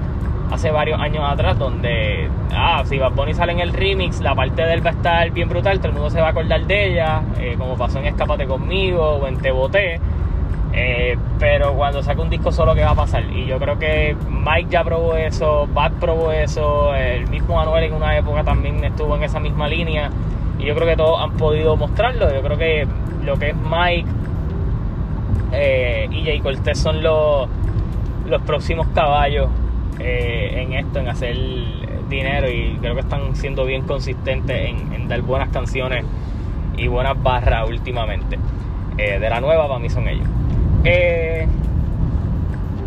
hace 0.51 0.71
varios 0.71 1.01
años 1.01 1.25
atrás, 1.29 1.59
donde, 1.59 2.29
ah, 2.55 2.83
si 2.85 2.99
Bad 2.99 3.13
Bunny 3.13 3.35
sale 3.35 3.53
en 3.53 3.61
el 3.61 3.73
remix, 3.73 4.21
la 4.21 4.35
parte 4.35 4.63
de 4.63 4.75
él 4.75 4.87
va 4.87 4.91
a 4.91 4.95
estar 4.95 5.31
bien 5.31 5.49
brutal, 5.49 5.79
todo 5.79 5.89
el 5.89 5.95
mundo 5.95 6.11
se 6.11 6.21
va 6.21 6.29
a 6.29 6.31
acordar 6.31 6.65
de 6.67 6.93
ella, 6.93 7.23
eh, 7.39 7.57
como 7.59 7.77
pasó 7.77 7.99
en 7.99 8.07
Escápate 8.07 8.47
conmigo 8.47 9.03
o 9.03 9.27
en 9.27 9.39
Te 9.39 9.51
Boté. 9.51 10.01
Eh, 10.73 11.17
pero 11.39 11.75
cuando 11.75 12.03
saque 12.03 12.21
un 12.21 12.31
disco 12.31 12.53
solo, 12.53 12.75
¿qué 12.75 12.83
va 12.83 12.91
a 12.91 12.95
pasar? 12.95 13.25
Y 13.31 13.47
yo 13.47 13.59
creo 13.59 13.79
que 13.79 14.17
Mike 14.29 14.69
ya 14.71 14.85
probó 14.85 15.17
eso, 15.17 15.67
Bad 15.73 15.93
probó 15.93 16.33
eso, 16.33 16.95
el 16.95 17.29
mismo 17.29 17.61
Anuel 17.61 17.85
en 17.85 17.95
una 17.95 18.17
época 18.17 18.45
también 18.45 18.83
estuvo 18.85 19.17
en 19.17 19.23
esa 19.23 19.41
misma 19.41 19.69
línea. 19.69 20.11
Y 20.59 20.65
yo 20.65 20.75
creo 20.75 20.87
que 20.87 20.97
todos 20.97 21.21
han 21.23 21.37
podido 21.37 21.77
mostrarlo. 21.77 22.33
Yo 22.33 22.43
creo 22.43 22.59
que 22.59 22.87
lo 23.25 23.37
que 23.39 23.51
es 23.51 23.57
Mike 23.57 24.09
eh, 25.53 26.09
y 26.11 26.25
Jay 26.25 26.41
Cortez 26.41 26.79
son 26.79 27.03
los, 27.03 27.49
los 28.27 28.43
próximos 28.43 28.87
caballos 28.89 29.49
eh, 29.99 30.63
en 30.63 30.73
esto, 30.73 30.99
en 30.99 31.09
hacer 31.09 31.37
dinero. 32.09 32.51
Y 32.51 32.79
creo 32.81 32.95
que 32.95 33.01
están 33.01 33.37
siendo 33.37 33.65
bien 33.65 33.83
consistentes 33.87 34.71
en 34.71 35.09
dar 35.09 35.21
buenas 35.23 35.51
canciones 35.51 36.05
y 36.77 36.89
buenas 36.89 37.23
barras 37.23 37.69
últimamente. 37.69 38.39
De 38.97 39.29
la 39.29 39.41
nueva 39.41 39.69
para 39.69 39.79
mí 39.79 39.91
son 39.91 40.09
ellos. 40.09 40.27
Eh, 40.89 41.47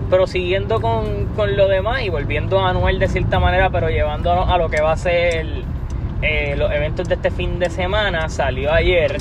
pero 0.10 0.26
siguiendo 0.26 0.80
con, 0.80 1.26
con, 1.36 1.56
lo 1.58 1.68
demás 1.68 2.02
y 2.02 2.10
volviendo 2.10 2.60
a 2.60 2.70
Anuel 2.70 2.98
de 2.98 3.08
cierta 3.08 3.40
manera, 3.40 3.70
pero 3.70 3.90
llevándolo 3.90 4.46
a 4.46 4.58
lo 4.58 4.70
que 4.70 4.82
va 4.82 4.94
a 4.94 4.98
ser 4.98 5.46
eh, 6.22 6.56
los 6.58 6.72
eventos 6.72 7.08
de 7.10 7.16
este 7.16 7.30
fin 7.30 7.60
de 7.60 7.70
semana, 7.70 8.30
salió 8.30 8.72
ayer 8.72 9.18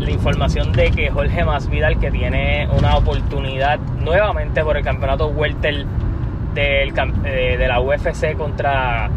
la 0.00 0.10
información 0.10 0.72
de 0.72 0.90
que 0.90 1.10
Jorge 1.10 1.44
Masvidal, 1.44 1.98
que 2.00 2.10
tiene 2.10 2.66
una 2.76 2.96
oportunidad 2.96 3.78
nuevamente 3.78 4.64
por 4.64 4.76
el 4.76 4.84
campeonato 4.84 5.28
Welter 5.28 5.84
eh, 6.56 7.56
de 7.58 7.68
la 7.68 7.80
UFC 7.80 8.36
contra 8.36 9.10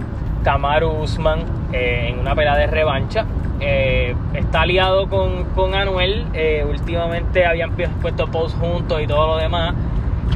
Kamaru 0.44 0.92
Usman 1.02 1.61
eh, 1.72 2.10
en 2.10 2.20
una 2.20 2.36
pelea 2.36 2.56
de 2.56 2.68
revancha, 2.68 3.26
está 3.60 4.62
aliado 4.62 5.08
con, 5.08 5.46
con 5.54 5.76
Anuel. 5.76 6.26
últimamente 6.68 7.46
habían 7.46 7.72
puesto 8.02 8.26
post 8.28 8.58
juntos 8.58 9.02
y 9.02 9.08
todo 9.08 9.28
lo 9.28 9.38
demás. 9.38 9.76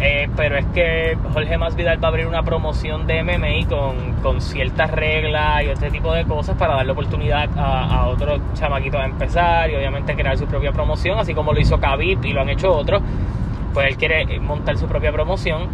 Eh, 0.02 0.30
pero 0.36 0.58
es 0.58 0.66
que 0.68 1.18
Jorge 1.34 1.58
Masvidal 1.58 2.04
va 2.04 2.08
a 2.08 2.12
abrir 2.12 2.28
una 2.28 2.44
promoción 2.44 3.08
de 3.08 3.24
MMA 3.24 3.68
con, 3.70 4.14
con 4.22 4.42
ciertas 4.42 4.92
reglas 4.92 5.64
y 5.64 5.70
este 5.70 5.90
tipo 5.90 6.12
de 6.14 6.26
cosas 6.26 6.58
para 6.58 6.76
darle 6.76 6.92
oportunidad 6.92 7.50
a, 7.58 8.08
otros 8.08 8.42
chamaquitos 8.54 9.00
a 9.00 9.06
empezar 9.06 9.70
y 9.70 9.76
obviamente 9.76 10.16
crear 10.16 10.38
su 10.38 10.48
propia 10.48 10.74
promoción, 10.74 11.18
así 11.18 11.34
como 11.34 11.54
lo 11.54 11.60
hizo 11.62 11.80
Khabib 11.80 12.24
y 12.26 12.34
lo 12.34 12.42
han 12.42 12.50
hecho 12.50 12.74
otros. 12.74 13.02
Pues 13.74 13.88
él 13.88 13.98
quiere 13.98 14.40
montar 14.40 14.78
su 14.78 14.86
propia 14.86 15.12
promoción 15.12 15.68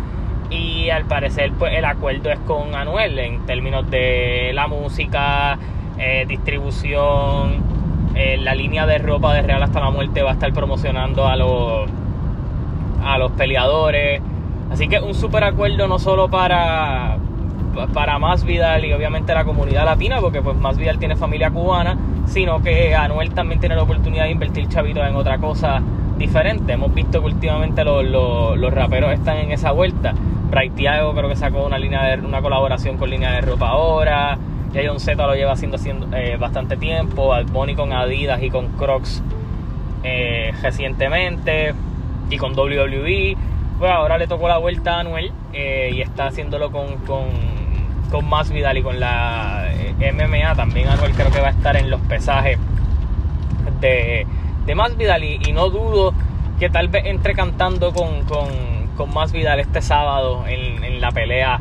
y 0.52 0.90
al 0.90 1.06
parecer 1.06 1.52
pues 1.58 1.74
el 1.74 1.86
acuerdo 1.86 2.30
es 2.30 2.40
con 2.40 2.76
Anuel 2.76 3.18
en 3.18 3.46
términos 3.46 3.90
de 3.90 4.52
la 4.54 4.68
música, 4.68 5.58
eh, 5.98 6.26
distribución, 6.28 7.64
eh, 8.14 8.38
la 8.38 8.54
línea 8.54 8.86
de 8.86 8.98
ropa 8.98 9.34
de 9.34 9.42
Real 9.42 9.64
hasta 9.64 9.80
la 9.80 9.90
muerte 9.90 10.22
va 10.22 10.32
a 10.32 10.34
estar 10.34 10.52
promocionando 10.54 11.28
a 11.28 11.36
los 11.36 11.90
a 13.04 13.18
los 13.18 13.32
peleadores. 13.32 14.22
Así 14.72 14.88
que 14.88 15.00
un 15.00 15.14
super 15.14 15.44
acuerdo 15.44 15.88
no 15.88 16.00
solo 16.00 16.30
para, 16.30 17.18
para 17.94 18.20
Más 18.20 18.44
Vidal 18.44 18.86
y 18.86 18.94
obviamente 18.94 19.34
la 19.34 19.44
comunidad 19.44 19.86
latina, 19.86 20.20
porque 20.22 20.42
pues 20.42 20.56
Más 20.58 20.78
Vidal 20.78 21.00
tiene 21.00 21.16
familia 21.16 21.52
cubana, 21.52 21.98
sino 22.26 22.62
que 22.62 22.96
Anuel 22.96 23.34
también 23.34 23.60
tiene 23.60 23.76
la 23.76 23.84
oportunidad 23.84 24.26
de 24.26 24.32
invertir 24.32 24.68
chavitos 24.70 25.06
en 25.08 25.16
otra 25.16 25.40
cosa 25.40 25.82
diferente. 26.18 26.74
Hemos 26.74 26.94
visto 26.94 27.20
que 27.20 27.26
últimamente 27.26 27.84
los, 27.84 28.06
los, 28.06 28.74
raperos 28.74 29.12
están 29.12 29.38
en 29.38 29.52
esa 29.52 29.72
vuelta. 29.72 30.14
Thiago 30.76 31.14
creo 31.14 31.30
que 31.30 31.36
sacó 31.36 31.66
una 31.66 31.80
línea 31.80 32.04
de 32.04 32.26
una 32.26 32.42
colaboración 32.42 32.98
con 32.98 33.10
línea 33.10 33.32
de 33.32 33.42
ropa 33.42 33.70
ahora. 33.70 34.38
Ya 34.74 34.82
John 34.86 35.00
Z 35.00 35.26
lo 35.26 35.36
lleva 35.36 35.54
haciendo, 35.54 35.78
haciendo 35.78 36.16
eh, 36.16 36.38
bastante 36.38 36.78
tiempo. 36.78 37.34
Al 37.34 37.46
con 37.76 37.94
Adidas 37.94 38.42
y 38.42 38.50
con 38.50 38.68
Crocs 38.78 39.22
eh, 40.04 40.54
recientemente 40.62 41.74
y 42.30 42.38
con 42.38 42.58
WWE. 42.58 43.38
Pues 43.80 43.92
ahora 43.92 44.18
le 44.18 44.28
tocó 44.28 44.48
la 44.48 44.58
vuelta 44.58 44.98
a 44.98 45.00
Anuel 45.00 45.32
eh, 45.54 45.92
y 45.94 46.02
está 46.02 46.28
haciéndolo 46.28 46.72
con, 46.72 46.98
con, 47.08 47.26
con 48.12 48.30
Más 48.30 48.52
Vidal 48.52 48.78
y 48.78 48.84
con 48.84 49.00
la 49.00 49.70
MMA. 49.98 50.56
También 50.56 50.88
Anuel 50.88 51.14
creo 51.14 51.32
que 51.32 51.42
va 51.42 51.48
a 51.48 51.52
estar 51.52 51.76
en 51.76 51.90
los 51.90 52.00
pesajes 52.02 52.60
de, 53.80 54.26
de 54.66 54.76
Más 54.76 54.96
Vidal 54.98 55.24
y, 55.24 55.52
no 55.52 55.70
dudo 55.70 56.14
que 56.60 56.70
tal 56.70 56.88
vez 56.88 57.06
entre 57.06 57.34
cantando 57.34 57.92
con, 57.92 58.26
con 59.02 59.16
Más 59.16 59.32
Vidal 59.32 59.60
este 59.60 59.82
sábado 59.82 60.46
en, 60.48 61.02
la 61.02 61.12
pelea 61.12 61.60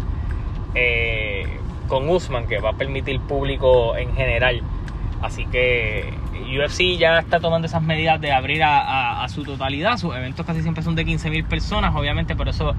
eh, 0.75 1.47
con 1.89 2.07
Usman, 2.07 2.47
que 2.47 2.59
va 2.59 2.71
a 2.71 2.73
permitir 2.75 3.19
público 3.21 3.97
en 3.97 4.15
general. 4.15 4.61
Así 5.23 5.47
que 5.47 6.13
UFC 6.55 6.99
ya 6.99 7.19
está 7.19 7.41
tomando 7.41 7.67
esas 7.67 7.83
medidas 7.83 8.21
de 8.21 8.31
abrir 8.31 8.63
a, 8.63 9.27
su 9.31 9.43
totalidad. 9.43 9.97
Sus 9.97 10.15
eventos 10.15 10.45
casi 10.45 10.61
siempre 10.61 10.83
son 10.83 10.95
de 10.95 11.07
15.000 11.07 11.47
personas, 11.47 11.97
obviamente, 11.97 12.37
por 12.37 12.47
eso, 12.51 12.75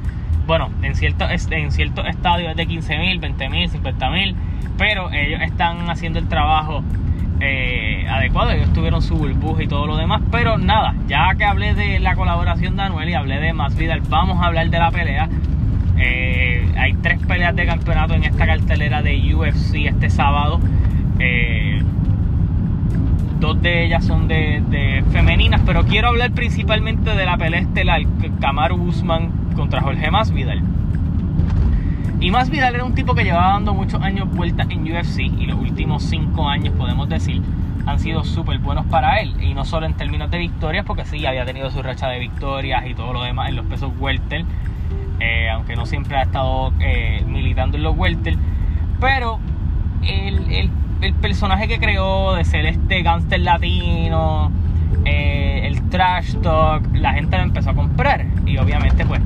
bueno, 0.46 0.70
en 0.84 0.94
ciertos 0.94 1.28
en 1.50 1.72
cierto 1.72 2.06
estadios 2.06 2.52
es 2.52 2.56
de 2.56 2.68
15.000, 2.68 3.20
20.000, 3.20 3.72
50.000, 3.72 4.36
pero 4.78 5.12
ellos 5.12 5.42
están 5.42 5.90
haciendo 5.90 6.20
el 6.20 6.28
trabajo 6.28 6.84
eh, 7.42 8.06
adecuado. 8.10 8.52
Ellos 8.52 8.72
tuvieron 8.74 9.02
su 9.02 9.16
burbuja 9.16 9.64
y 9.64 9.68
todo 9.68 9.88
lo 9.88 9.98
demás, 9.98 10.22
pero 10.32 10.58
nada, 10.58 10.96
ya 11.08 11.34
que 11.36 11.44
hablé 11.44 11.74
de 11.74 12.00
la 12.00 12.16
colaboración 12.16 12.76
de 12.76 12.84
Anuel 12.84 13.10
y 13.10 13.14
hablé 13.14 13.40
de 13.40 13.54
Más 13.54 13.76
Vidal, 13.76 14.02
vamos 14.10 14.42
a 14.42 14.46
hablar 14.46 14.70
de 14.70 14.80
la 14.80 14.92
pelea. 14.92 15.30
Eh, 15.98 16.72
hay 16.78 16.94
tres 16.94 17.20
peleas 17.26 17.56
de 17.56 17.66
campeonato 17.66 18.14
en 18.14 18.24
esta 18.24 18.46
cartelera 18.46 19.02
de 19.02 19.36
UFC 19.36 19.86
este 19.86 20.10
sábado. 20.10 20.60
Eh, 21.20 21.82
Dos 23.42 23.60
de 23.60 23.86
ellas 23.86 24.06
son 24.06 24.28
de, 24.28 25.04
femeninas, 25.12 25.62
pero 25.66 25.84
quiero 25.84 26.10
hablar 26.10 26.32
principalmente 26.32 27.16
de 27.16 27.26
la 27.26 27.38
pelea 27.38 27.62
estelar 27.62 28.02
Kamaru 28.40 28.76
Usman 28.76 29.32
contra 29.56 29.82
Jorge 29.82 30.12
Masvidal. 30.12 30.62
Y 32.32 32.34
Masvidal 32.34 32.76
era 32.76 32.86
un 32.86 32.96
tipo 32.96 33.14
que 33.14 33.26
llevaba 33.26 33.52
dando 33.52 33.74
muchos 33.74 34.02
años 34.02 34.30
vueltas 34.34 34.66
en 34.70 34.90
UFC 34.90 35.20
y 35.20 35.48
los 35.48 35.60
últimos 35.60 36.02
cinco 36.02 36.48
años, 36.48 36.74
podemos 36.78 37.10
decir, 37.10 37.42
han 37.86 38.00
sido 38.00 38.24
súper 38.24 38.60
buenos 38.60 38.86
para 38.86 39.20
él. 39.20 39.36
Y 39.44 39.54
no 39.54 39.66
solo 39.66 39.86
en 39.86 39.96
términos 39.96 40.32
de 40.32 40.38
victorias, 40.38 40.86
porque 40.86 41.04
sí, 41.04 41.26
había 41.26 41.44
tenido 41.44 41.70
su 41.72 41.84
racha 41.84 42.08
de 42.08 42.20
victorias 42.20 42.86
y 42.88 42.94
todo 42.94 43.12
lo 43.12 43.22
demás 43.22 43.50
en 43.50 43.58
los 43.58 43.66
pesos 43.66 43.92
welter, 44.00 44.46
eh, 45.20 45.50
aunque 45.50 45.76
no 45.76 45.86
siempre 45.86 46.16
ha 46.16 46.22
estado 46.22 46.72
eh, 46.80 47.22
militando 47.28 47.76
en 47.76 47.84
los 47.84 47.98
welter. 47.98 48.38
Pero 49.02 49.38
el, 50.02 50.72
personaje 51.22 51.68
que 51.68 51.80
creó 51.80 52.36
de 52.36 52.46
ser 52.46 52.66
este 52.66 53.02
gangster 53.02 53.42
latino, 53.42 54.54
eh, 55.04 55.64
el 55.66 55.90
trash 55.90 56.38
talk, 56.38 56.82
la 56.94 57.12
gente 57.12 57.36
lo 57.36 57.44
empezó 57.44 57.72
a 57.72 57.74
comprar. 57.74 58.26
Y 58.46 58.58
obviamente, 58.58 59.06
pues, 59.06 59.20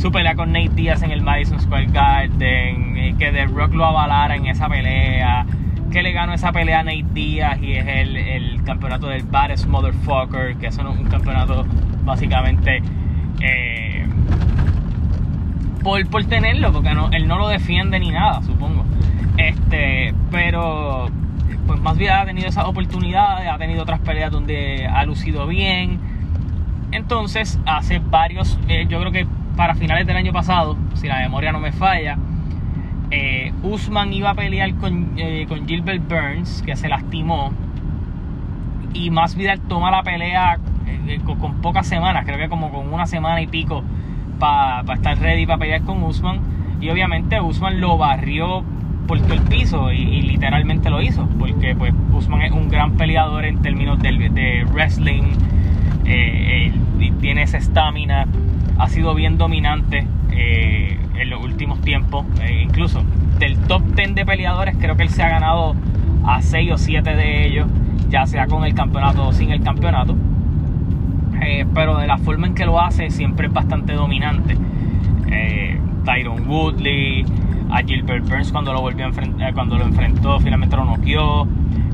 su 0.00 0.10
pelea 0.10 0.34
con 0.34 0.52
Nate 0.52 0.70
Diaz 0.70 1.02
en 1.02 1.10
el 1.10 1.20
Madison 1.20 1.60
Square 1.60 1.88
Garden, 1.92 3.18
que 3.18 3.32
The 3.32 3.44
Rock 3.46 3.74
lo 3.74 3.84
avalara 3.84 4.34
en 4.34 4.46
esa 4.46 4.66
pelea, 4.66 5.44
que 5.92 6.02
le 6.02 6.12
ganó 6.12 6.32
esa 6.32 6.52
pelea 6.52 6.80
a 6.80 6.82
Nate 6.82 7.04
Diaz 7.12 7.58
y 7.60 7.72
es 7.72 7.86
el, 7.86 8.62
campeonato 8.64 9.08
del 9.08 9.24
Baddest 9.24 9.66
Motherfucker, 9.66 10.56
que 10.56 10.68
es 10.68 10.78
un, 10.78 11.04
campeonato 11.04 11.66
básicamente. 12.04 12.82
Eh, 13.40 14.06
por, 15.82 16.08
por 16.08 16.24
tenerlo, 16.24 16.72
porque 16.72 16.94
no, 16.94 17.10
él 17.10 17.28
no 17.28 17.36
lo 17.36 17.48
defiende 17.48 18.00
ni 18.00 18.10
nada, 18.10 18.42
supongo. 18.42 18.86
Este, 19.36 20.14
pero 20.30 21.10
pues 21.66 21.80
más 21.80 21.98
bien 21.98 22.12
ha 22.12 22.24
tenido 22.24 22.48
esas 22.48 22.64
oportunidades, 22.64 23.48
ha 23.50 23.58
tenido 23.58 23.82
otras 23.82 24.00
peleas 24.00 24.32
donde 24.32 24.86
ha 24.86 25.04
lucido 25.04 25.46
bien. 25.46 26.00
Entonces, 26.90 27.60
hace 27.66 27.98
varios, 27.98 28.58
eh, 28.68 28.86
yo 28.88 28.98
creo 29.00 29.12
que 29.12 29.26
para 29.60 29.74
finales 29.74 30.06
del 30.06 30.16
año 30.16 30.32
pasado, 30.32 30.74
si 30.94 31.06
la 31.06 31.18
memoria 31.18 31.52
no 31.52 31.60
me 31.60 31.70
falla, 31.70 32.16
eh, 33.10 33.52
Usman 33.62 34.10
iba 34.10 34.30
a 34.30 34.34
pelear 34.34 34.74
con, 34.76 35.10
eh, 35.18 35.44
con, 35.46 35.68
Gilbert 35.68 36.02
Burns, 36.08 36.62
que 36.64 36.74
se 36.76 36.88
lastimó. 36.88 37.52
Y 38.94 39.10
Masvidal 39.10 39.60
toma 39.60 39.90
la 39.90 40.02
pelea 40.02 40.58
con, 41.38 41.56
pocas 41.60 41.86
semanas, 41.86 42.24
creo 42.24 42.38
que 42.38 42.48
como 42.48 42.70
con 42.70 42.90
una 42.90 43.04
semana 43.04 43.42
y 43.42 43.48
pico, 43.48 43.84
para 44.38 44.94
estar 44.94 45.18
ready 45.18 45.44
para 45.44 45.58
pelear 45.58 45.82
con 45.82 46.02
Usman. 46.04 46.40
Y 46.80 46.88
obviamente 46.88 47.38
Usman 47.38 47.82
lo 47.82 47.98
barrió 47.98 48.64
por 49.06 49.20
todo 49.20 49.34
el 49.34 49.42
piso 49.42 49.92
y, 49.92 50.22
literalmente 50.22 50.88
lo 50.88 51.02
hizo, 51.02 51.28
porque 51.38 51.74
pues 51.74 51.92
Usman 52.14 52.40
es 52.40 52.52
un 52.52 52.70
gran 52.70 52.92
peleador 52.92 53.44
en 53.44 53.60
términos 53.60 53.98
de, 53.98 54.66
wrestling, 54.72 55.34
eh, 56.06 56.72
y 56.98 57.10
tiene 57.10 57.42
esa 57.42 57.58
estamina, 57.58 58.26
ha 58.80 58.88
sido 58.88 59.14
bien 59.14 59.38
dominante 59.38 60.06
eh, 60.32 60.98
en 61.14 61.30
los 61.30 61.44
últimos 61.44 61.80
tiempos, 61.80 62.26
eh, 62.42 62.62
incluso 62.62 63.02
del 63.38 63.56
top 63.58 63.82
10 63.94 64.14
de 64.14 64.26
peleadores 64.26 64.76
creo 64.78 64.96
que 64.96 65.02
él 65.02 65.10
se 65.10 65.22
ha 65.22 65.28
ganado 65.28 65.74
a 66.24 66.42
6 66.42 66.72
o 66.72 66.78
7 66.78 67.14
de 67.14 67.46
ellos, 67.46 67.66
ya 68.08 68.26
sea 68.26 68.46
con 68.46 68.64
el 68.64 68.74
campeonato 68.74 69.28
o 69.28 69.32
sin 69.32 69.50
el 69.50 69.62
campeonato. 69.62 70.16
pero 71.74 71.96
de 71.96 72.06
la 72.06 72.18
forma 72.18 72.46
en 72.46 72.54
que 72.54 72.66
lo 72.66 72.80
hace 72.80 73.10
siempre 73.10 73.46
es 73.46 73.52
bastante 73.52 73.94
dominante. 73.94 74.56
Tyron 76.04 76.48
Woodley, 76.48 77.24
a 77.70 77.82
Gilbert 77.82 78.28
Burns 78.28 78.50
cuando 78.52 78.72
lo 78.72 78.80
volvió 78.80 79.06
eh, 79.08 79.52
cuando 79.54 79.78
lo 79.78 79.84
enfrentó, 79.84 80.40
finalmente 80.40 80.76
lo 80.76 80.84
noqueó. 80.84 81.46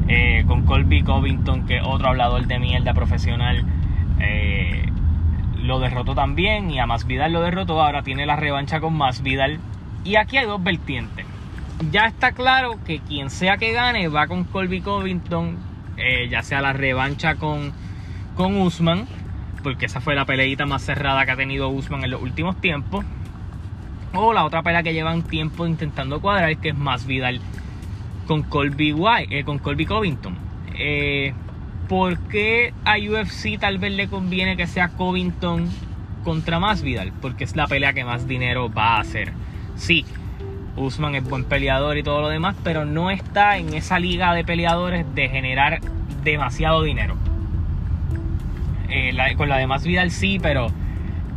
Eh, 0.09 0.45
con 0.47 0.63
Colby 0.63 1.03
Covington, 1.03 1.67
que 1.67 1.81
otro 1.81 2.09
hablador 2.09 2.47
de 2.47 2.61
mierda 2.61 2.95
profesional, 2.95 3.65
eh, 4.21 4.89
lo 5.67 5.81
derrotó 5.81 6.15
también. 6.15 6.71
Y 6.71 6.79
a 6.79 6.87
Masvidal 6.87 7.33
lo 7.33 7.43
derrotó. 7.43 7.83
Ahora 7.83 8.03
tiene 8.03 8.27
la 8.27 8.37
revancha 8.37 8.81
con 8.81 8.95
Masvidal. 8.95 9.59
Y 10.05 10.17
aquí 10.17 10.37
hay 10.37 10.47
dos 10.47 10.63
vertientes. 10.63 11.27
Ya 11.91 12.07
está 12.07 12.33
claro 12.33 12.79
que 12.87 13.01
quien 13.01 13.29
sea 13.29 13.59
que 13.59 13.73
gane 13.73 14.09
va 14.09 14.27
con 14.27 14.45
Colby 14.45 14.81
Covington, 14.81 15.59
ya 16.31 16.43
sea 16.43 16.63
la 16.63 16.73
revancha 16.73 17.35
con, 17.35 17.75
con 18.35 18.57
Usman, 18.57 19.07
porque 19.63 19.85
esa 19.85 20.01
fue 20.01 20.15
la 20.15 20.25
peleita 20.25 20.65
más 20.65 20.83
cerrada 20.83 21.27
que 21.27 21.33
ha 21.33 21.37
tenido 21.37 21.69
Usman 21.69 22.03
en 22.05 22.13
los 22.13 22.23
últimos 22.23 22.59
tiempos. 22.63 23.05
O 24.15 24.33
la 24.33 24.45
otra 24.45 24.63
pelea 24.63 24.83
que 24.83 24.95
llevan 24.95 25.23
tiempo 25.23 25.67
intentando 25.67 26.21
cuadrar, 26.23 26.57
que 26.57 26.71
es 26.71 26.77
más 26.77 27.07
Vidal 27.07 27.41
con 28.27 28.43
Colby 28.43 28.93
White, 28.93 29.39
eh, 29.39 29.45
con 29.45 29.59
Colby 29.59 29.85
Covington. 29.87 30.37
Eh, 30.79 31.35
¿por 31.89 32.19
qué 32.29 32.73
a 32.85 32.97
UFC 32.97 33.59
tal 33.59 33.79
vez 33.79 33.93
le 33.93 34.09
conviene 34.09 34.57
que 34.57 34.67
sea 34.67 34.89
Covington 34.89 35.69
contra 36.25 36.59
Masvidal? 36.59 37.13
Porque 37.21 37.45
es 37.45 37.57
la 37.57 37.67
pelea 37.67 37.93
que 37.93 38.05
más 38.05 38.27
dinero 38.27 38.73
va 38.73 38.97
a 38.97 39.01
hacer. 39.01 39.33
Sí, 39.77 40.05
Usman 40.77 41.15
es 41.15 41.25
buen 41.25 41.45
peleador 41.45 41.97
y 41.97 42.03
todo 42.03 42.21
lo 42.21 42.29
demás, 42.29 42.57
pero 42.63 42.85
no 42.85 43.11
está 43.11 43.59
en 43.59 43.75
esa 43.75 43.99
liga 43.99 44.35
de 44.35 44.45
peleadores 44.45 45.07
de 45.15 45.29
generar 45.29 45.81
demasiado 46.23 46.83
dinero. 46.83 47.17
Eh, 48.89 49.17
con 49.37 49.49
la 49.49 49.59
de 49.59 49.67
Masvidal 49.67 50.11
sí, 50.11 50.39
pero 50.41 50.69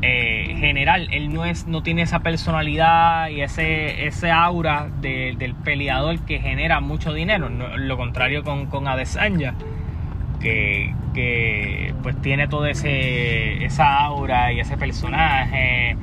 eh, 0.02 0.56
general, 0.60 1.08
él 1.12 1.34
no 1.34 1.46
es, 1.46 1.68
no 1.68 1.84
tiene 1.84 2.04
esa 2.04 2.20
personalidad 2.20 3.30
y 3.30 3.42
ese, 3.42 4.08
ese 4.08 4.32
aura 4.32 4.90
del 5.02 5.56
peleador 5.56 6.20
que 6.20 6.40
genera 6.40 6.80
mucho 6.80 7.14
dinero. 7.14 7.50
lo 7.50 7.98
contrario 7.98 8.44
con, 8.44 8.68
con 8.68 8.88
Adesanya, 8.88 9.56
que, 10.40 11.94
pues 12.02 12.22
tiene 12.22 12.48
todo 12.48 12.66
ese 12.66 13.64
esa 13.66 14.00
aura 14.00 14.54
y 14.54 14.60
ese 14.60 14.78
personaje 14.78 15.98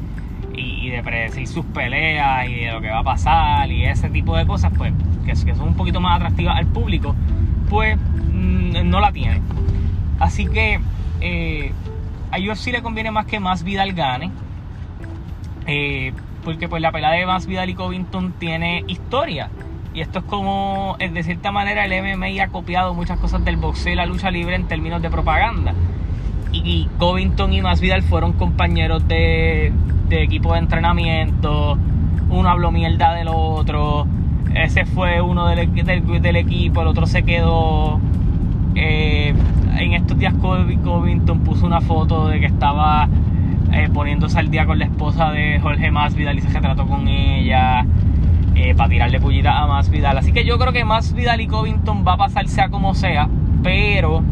y, 0.54 0.90
de 0.90 1.02
predecir 1.02 1.46
sus 1.48 1.64
peleas 1.66 2.48
y 2.48 2.54
de 2.54 2.72
lo 2.72 2.80
que 2.80 2.88
va 2.88 3.00
a 3.00 3.04
pasar 3.04 3.70
y 3.70 3.84
ese 3.84 4.08
tipo 4.08 4.36
de 4.36 4.46
cosas, 4.46 4.72
pues, 4.76 4.92
que, 5.24 5.32
que 5.32 5.54
son 5.54 5.68
un 5.68 5.76
poquito 5.76 6.00
más 6.00 6.16
atractivas 6.16 6.56
al 6.56 6.66
público, 6.66 7.14
pues 7.68 7.98
mm, 7.98 8.88
no 8.88 9.00
la 9.00 9.12
tiene. 9.12 9.42
Así 10.18 10.46
que 10.46 10.80
eh, 11.20 11.72
a 12.30 12.38
UFC 12.38 12.68
le 12.68 12.82
conviene 12.82 13.10
más 13.10 13.26
que 13.26 13.40
más 13.40 13.62
Vidal 13.62 13.92
gane. 13.92 14.30
Eh, 15.66 16.12
porque 16.44 16.68
pues 16.68 16.80
la 16.80 16.92
pelea 16.92 17.10
de 17.10 17.26
más 17.26 17.46
Vidal 17.46 17.70
y 17.70 17.74
Covington 17.74 18.32
tiene 18.38 18.84
historia. 18.86 19.50
Y 19.96 20.02
esto 20.02 20.18
es 20.18 20.26
como, 20.26 20.94
de 20.98 21.22
cierta 21.22 21.52
manera, 21.52 21.86
el 21.86 22.02
MMA 22.02 22.42
ha 22.42 22.48
copiado 22.48 22.92
muchas 22.92 23.18
cosas 23.18 23.42
del 23.46 23.56
boxeo 23.56 23.94
y 23.94 23.96
la 23.96 24.04
lucha 24.04 24.30
libre 24.30 24.54
en 24.54 24.68
términos 24.68 25.00
de 25.00 25.08
propaganda. 25.08 25.72
Y, 26.52 26.86
Covington 26.98 27.50
y 27.54 27.62
Masvidal 27.62 28.02
fueron 28.02 28.34
compañeros 28.34 29.08
de, 29.08 29.72
equipo 30.10 30.52
de 30.52 30.58
entrenamiento. 30.58 31.78
Uno 32.28 32.46
habló 32.46 32.70
mierda 32.72 33.14
del 33.14 33.28
otro. 33.28 34.06
Ese 34.54 34.84
fue 34.84 35.22
uno 35.22 35.46
del, 35.46 35.72
del, 35.72 36.36
equipo, 36.36 36.82
el 36.82 36.88
otro 36.88 37.06
se 37.06 37.22
quedó. 37.22 37.98
Eh, 38.74 39.34
en 39.78 39.94
estos 39.94 40.18
días 40.18 40.34
Covington 40.34 41.40
puso 41.40 41.64
una 41.64 41.80
foto 41.80 42.28
de 42.28 42.40
que 42.40 42.46
estaba 42.46 43.08
eh, 43.72 43.88
poniéndose 43.94 44.38
al 44.38 44.50
día 44.50 44.66
con 44.66 44.78
la 44.78 44.84
esposa 44.84 45.30
de 45.30 45.58
Jorge 45.58 45.90
Masvidal 45.90 46.36
y 46.36 46.42
se 46.42 46.48
retrató 46.48 46.86
con 46.86 47.08
ella 47.08 47.86
eh, 48.58 48.74
para 48.74 48.88
tirarle 48.88 49.20
pullita 49.20 49.62
a 49.62 49.66
Masvidal. 49.66 50.16
Así 50.16 50.32
que 50.32 50.46
yo 50.46 50.58
creo 50.58 50.72
que 50.72 50.82
Masvidal 50.82 51.42
y 51.42 51.46
Covington 51.46 52.06
va 52.08 52.14
a 52.14 52.16
pasar 52.16 52.48
sea 52.48 52.70
como 52.70 52.94
sea, 52.94 53.28
pero 53.62 54.22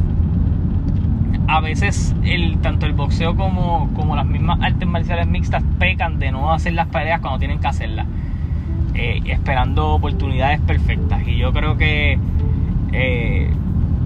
a 1.47 1.61
veces 1.61 2.17
el, 2.25 2.57
tanto 2.63 2.87
el 2.87 2.95
boxeo 2.95 3.37
como, 3.37 3.91
como 3.93 4.17
las 4.17 4.25
mismas 4.25 4.61
artes 4.63 4.89
marciales 4.89 5.27
mixtas 5.27 5.63
pecan 5.79 6.19
de 6.19 6.33
no 6.33 6.55
hacer 6.55 6.73
las 6.73 6.89
peleas 6.89 7.21
cuando 7.21 7.39
tienen 7.39 7.61
que 7.61 7.67
hacerlas, 7.67 8.07
eh, 8.95 9.21
esperando 9.27 9.93
oportunidades 9.93 10.59
perfectas. 10.63 11.29
Y 11.29 11.37
yo 11.37 11.53
creo 11.53 11.77
que 11.77 12.19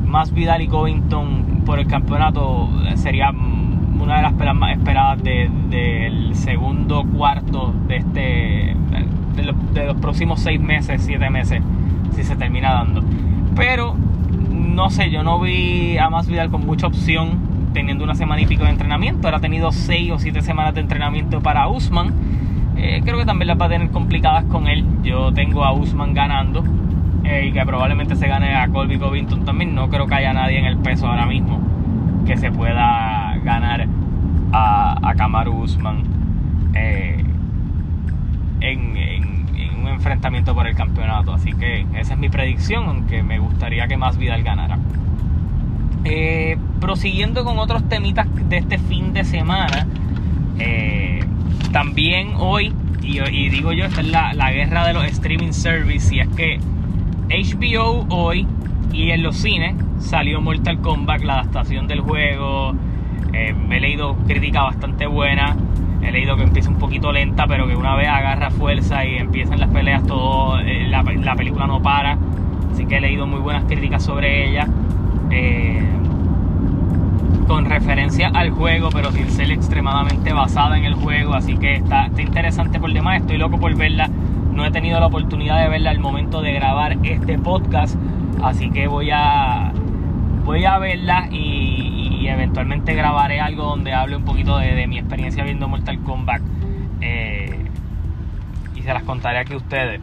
más 0.04 0.32
Vidal 0.32 0.62
y 0.62 0.66
Covington 0.66 1.62
por 1.64 1.78
el 1.78 1.86
campeonato 1.86 2.68
sería 2.96 3.30
una 3.30 4.16
de 4.16 4.22
las 4.22 4.32
peleas 4.32 4.56
más 4.56 4.76
esperadas 4.76 5.22
del 5.22 6.34
segundo 6.34 7.04
cuarto 7.04 7.72
de 7.86 7.96
este 7.98 8.76
de, 9.42 9.86
los 9.86 9.96
próximos 9.96 10.40
seis 10.40 10.60
meses, 10.60 11.02
siete 11.04 11.30
meses, 11.30 11.62
si 12.14 12.24
se 12.24 12.36
termina 12.36 12.72
dando. 12.72 13.02
Pero 13.56 13.96
no 14.50 14.90
sé, 14.90 15.10
yo 15.10 15.22
no 15.22 15.40
vi 15.40 15.98
a 15.98 16.10
Más 16.10 16.28
Vidal 16.28 16.50
con 16.50 16.64
mucha 16.66 16.86
opción 16.86 17.48
teniendo 17.72 18.04
una 18.04 18.14
semana 18.14 18.40
y 18.42 18.46
pico 18.46 18.64
de 18.64 18.70
entrenamiento. 18.70 19.26
Ahora 19.26 19.38
ha 19.38 19.40
tenido 19.40 19.72
seis 19.72 20.10
o 20.10 20.18
siete 20.18 20.42
semanas 20.42 20.74
de 20.74 20.80
entrenamiento 20.80 21.40
para 21.40 21.68
Usman. 21.68 22.12
Eh, 22.76 23.00
creo 23.04 23.18
que 23.18 23.24
también 23.24 23.48
las 23.48 23.60
va 23.60 23.66
a 23.66 23.68
tener 23.68 23.90
complicadas 23.90 24.44
con 24.44 24.68
él. 24.68 24.84
Yo 25.02 25.32
tengo 25.32 25.64
a 25.64 25.72
Usman 25.72 26.14
ganando. 26.14 26.64
Eh, 27.24 27.48
y 27.48 27.52
que 27.52 27.64
probablemente 27.66 28.16
se 28.16 28.26
gane 28.26 28.54
a 28.54 28.68
Colby 28.68 28.98
Covington 28.98 29.44
también. 29.44 29.74
No 29.74 29.88
creo 29.88 30.06
que 30.06 30.14
haya 30.14 30.32
nadie 30.32 30.58
en 30.58 30.64
el 30.64 30.78
peso 30.78 31.06
ahora 31.06 31.26
mismo 31.26 31.60
que 32.26 32.36
se 32.36 32.52
pueda 32.52 33.38
ganar 33.42 33.86
a, 34.52 35.08
a 35.08 35.14
Kamaru 35.14 35.62
Usman 35.62 36.02
eh, 36.74 37.24
en, 38.60 38.96
por 40.54 40.66
el 40.66 40.74
campeonato. 40.74 41.32
Así 41.32 41.52
que 41.52 41.86
esa 41.94 42.14
es 42.14 42.18
mi 42.18 42.28
predicción, 42.28 42.84
aunque 42.86 43.22
me 43.22 43.38
gustaría 43.38 43.88
que 43.88 43.96
más 43.96 44.16
Vidal 44.18 44.42
ganara. 44.42 44.78
Eh, 46.04 46.56
prosiguiendo 46.80 47.44
con 47.44 47.58
otros 47.58 47.88
temitas 47.88 48.26
de 48.48 48.58
este 48.58 48.78
fin 48.78 49.12
de 49.12 49.24
semana, 49.24 49.86
también 51.72 52.32
hoy, 52.36 52.72
y, 53.02 53.48
digo 53.48 53.72
yo, 53.72 53.84
esta 53.84 54.00
es 54.00 54.08
la, 54.08 54.32
la 54.34 54.50
guerra 54.50 54.86
de 54.86 54.94
los 54.94 55.04
streaming 55.04 55.52
services, 55.52 56.12
y 56.12 56.20
es 56.20 56.28
que 56.28 56.58
HBO 57.28 58.06
hoy 58.08 58.46
y 58.92 59.10
en 59.10 59.22
los 59.22 59.36
cines 59.36 59.74
salió 59.98 60.40
Mortal 60.40 60.80
Kombat, 60.80 61.22
la 61.22 61.40
adaptación 61.40 61.86
del 61.86 62.00
juego. 62.00 62.74
Eh, 63.32 63.54
he 63.70 63.80
leído 63.80 64.16
crítica 64.26 64.62
bastante 64.62 65.06
buena. 65.06 65.56
He 66.02 66.12
leído 66.12 66.36
que 66.36 66.42
empieza 66.42 66.70
un 66.70 66.76
poquito 66.76 67.12
lenta, 67.12 67.46
pero 67.46 67.66
que 67.66 67.76
una 67.76 67.94
vez 67.96 68.08
agarra 68.08 68.50
fuerza 68.50 69.04
y 69.04 69.16
empiezan 69.16 69.60
las 69.60 69.70
peleas, 69.70 70.06
todo 70.06 70.58
eh, 70.60 70.86
la, 70.88 71.02
película 71.34 71.66
no 71.66 71.82
para. 71.82 72.18
Así 72.72 72.86
que 72.86 72.96
he 72.96 73.00
leído 73.00 73.26
muy 73.26 73.40
buenas 73.40 73.64
críticas 73.64 74.02
sobre 74.02 74.48
ella. 74.48 74.68
Eh, 75.30 75.82
con 77.46 77.64
referencia 77.64 78.28
al 78.28 78.50
juego, 78.50 78.90
pero 78.90 79.10
sin 79.10 79.30
ser 79.30 79.50
extremadamente 79.50 80.32
basada 80.32 80.76
en 80.78 80.84
el 80.84 80.94
juego. 80.94 81.34
Así 81.34 81.56
que 81.56 81.74
está, 81.74 82.06
está 82.06 82.22
interesante 82.22 82.78
por 82.78 82.92
demás. 82.92 83.22
Estoy 83.22 83.38
loco 83.38 83.58
por 83.58 83.74
verla 83.74 84.10
no 84.58 84.66
he 84.66 84.72
tenido 84.72 84.98
la 84.98 85.06
oportunidad 85.06 85.62
de 85.62 85.68
verla 85.68 85.90
al 85.90 86.00
momento 86.00 86.42
de 86.42 86.52
grabar 86.52 86.98
este 87.04 87.38
podcast, 87.38 87.96
así 88.42 88.70
que 88.70 88.88
voy 88.88 89.10
a 89.12 89.72
voy 90.44 90.64
a 90.64 90.78
verla 90.78 91.28
y, 91.30 91.87
eventualmente 92.28 92.94
grabaré 92.94 93.40
algo 93.40 93.64
donde 93.64 93.92
hable 93.92 94.16
un 94.16 94.24
poquito 94.24 94.58
de, 94.58 94.86
mi 94.86 94.98
experiencia 94.98 95.44
viendo 95.44 95.68
Mortal 95.68 95.98
Kombat 96.00 96.42
eh, 97.00 97.64
y 98.74 98.82
se 98.82 98.92
las 98.92 99.02
contaré 99.02 99.38
aquí 99.38 99.54
a 99.54 99.56
ustedes. 99.56 100.00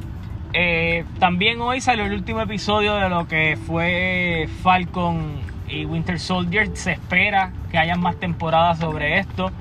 Eh, 0.53 1.03
también 1.19 1.59
hoy 1.59 1.81
salió 1.81 2.05
el 2.05 2.13
último 2.13 2.41
episodio 2.41 2.95
de 2.95 3.09
lo 3.09 3.27
que 3.27 3.57
fue 3.67 4.47
Falcon 4.61 5.41
y 5.67 5.85
Winter 5.85 6.19
Soldier. 6.19 6.69
Se 6.75 6.93
espera 6.93 7.51
que 7.71 7.77
haya 7.77 7.95
más 7.95 8.15
temporadas 8.17 8.79
sobre 8.79 9.19
esto. 9.19 9.51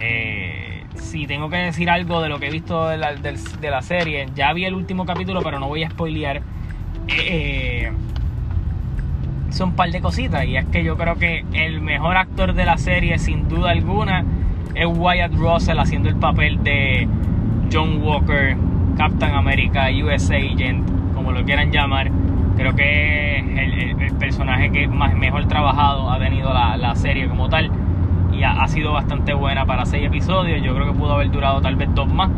Eh, 0.00 0.84
si 0.96 1.26
tengo 1.26 1.48
que 1.48 1.56
decir 1.56 1.88
algo 1.88 2.20
de 2.20 2.28
lo 2.28 2.40
que 2.40 2.48
he 2.48 2.50
visto 2.50 2.88
de 2.88 2.98
la, 2.98 3.82
serie, 3.82 4.28
ya 4.34 4.52
vi 4.52 4.64
el 4.64 4.74
último 4.74 5.06
capítulo, 5.06 5.42
pero 5.42 5.60
no 5.60 5.68
voy 5.68 5.84
a 5.84 5.90
spoilear. 5.90 6.42
Un 9.60 9.72
par 9.72 9.90
de 9.90 10.00
cositas. 10.00 10.44
Y 10.44 10.56
es 10.56 10.64
que 10.66 10.82
yo 10.82 10.96
creo 10.96 11.16
que 11.16 11.44
el 11.52 11.80
mejor 11.80 12.16
actor 12.16 12.54
de 12.54 12.64
la 12.64 12.78
serie, 12.78 13.18
sin 13.18 13.48
duda 13.48 13.70
alguna, 13.70 14.24
es 14.74 14.86
Wyatt 14.86 15.34
Russell 15.34 15.78
haciendo 15.78 16.08
el 16.08 16.16
papel 16.16 16.62
de 16.64 17.08
John 17.72 18.02
Walker, 18.02 18.56
Captain 18.96 19.34
America, 19.34 19.88
US 20.02 20.30
Agent, 20.30 20.88
como 21.14 21.32
lo 21.32 21.44
quieran 21.44 21.70
llamar. 21.70 22.10
Creo 22.56 22.74
que 22.74 23.38
es 23.38 23.44
el, 23.58 24.14
personaje 24.18 24.70
que 24.70 24.86
más 24.86 25.14
mejor 25.14 25.46
trabajado 25.48 26.10
ha 26.10 26.18
tenido 26.18 26.52
la, 26.54 26.76
la 26.76 26.94
serie 26.94 27.28
como 27.28 27.48
tal 27.48 27.70
y 28.32 28.42
ha, 28.42 28.66
sido 28.68 28.92
bastante 28.92 29.32
buena 29.34 29.64
para 29.66 29.84
seis 29.84 30.06
episodios. 30.06 30.62
Yo 30.62 30.74
creo 30.74 30.92
que 30.92 30.98
pudo 30.98 31.14
haber 31.14 31.30
durado 31.30 31.60
tal 31.60 31.76
vez 31.76 31.88
dos 31.94 32.12
más. 32.12 32.30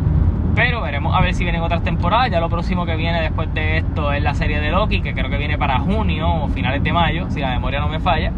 Pero 0.57 0.81
veremos 0.81 1.15
a 1.15 1.21
ver 1.21 1.35
si 1.35 1.45
vienen 1.45 1.61
otras 1.61 1.85
temporadas. 1.85 2.31
Ya 2.31 2.41
lo 2.41 2.49
próximo 2.49 2.87
que 2.87 2.97
viene 2.97 3.21
después 3.21 3.53
de 3.53 3.77
esto 3.77 4.11
es 4.11 4.23
la 4.23 4.35
serie 4.35 4.59
de 4.59 4.71
Loki, 4.71 5.03
que 5.03 5.13
creo 5.13 5.29
que 5.29 5.37
viene 5.37 5.59
para 5.59 5.79
junio 5.81 6.45
o 6.45 6.49
finales 6.49 6.83
de 6.83 6.95
mayo, 6.95 7.31
si 7.31 7.41
la 7.41 7.51
memoria 7.51 7.79
no 7.79 7.89
me 7.89 8.01
falla. 8.01 8.33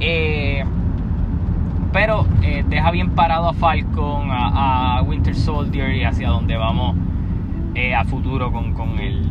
Eh, 0.00 0.64
pero 1.92 2.26
eh, 2.42 2.64
deja 2.68 2.90
bien 2.90 3.10
parado 3.12 3.48
a 3.48 3.52
Falcon, 3.52 4.30
a, 4.32 5.00
Winter 5.06 5.36
Soldier 5.36 5.94
y 5.94 6.02
hacia 6.02 6.28
donde 6.28 6.56
vamos 6.56 6.96
eh, 7.76 7.94
a 7.94 8.04
futuro 8.04 8.50
con, 8.50 8.74
con 8.74 8.98
el, 8.98 9.30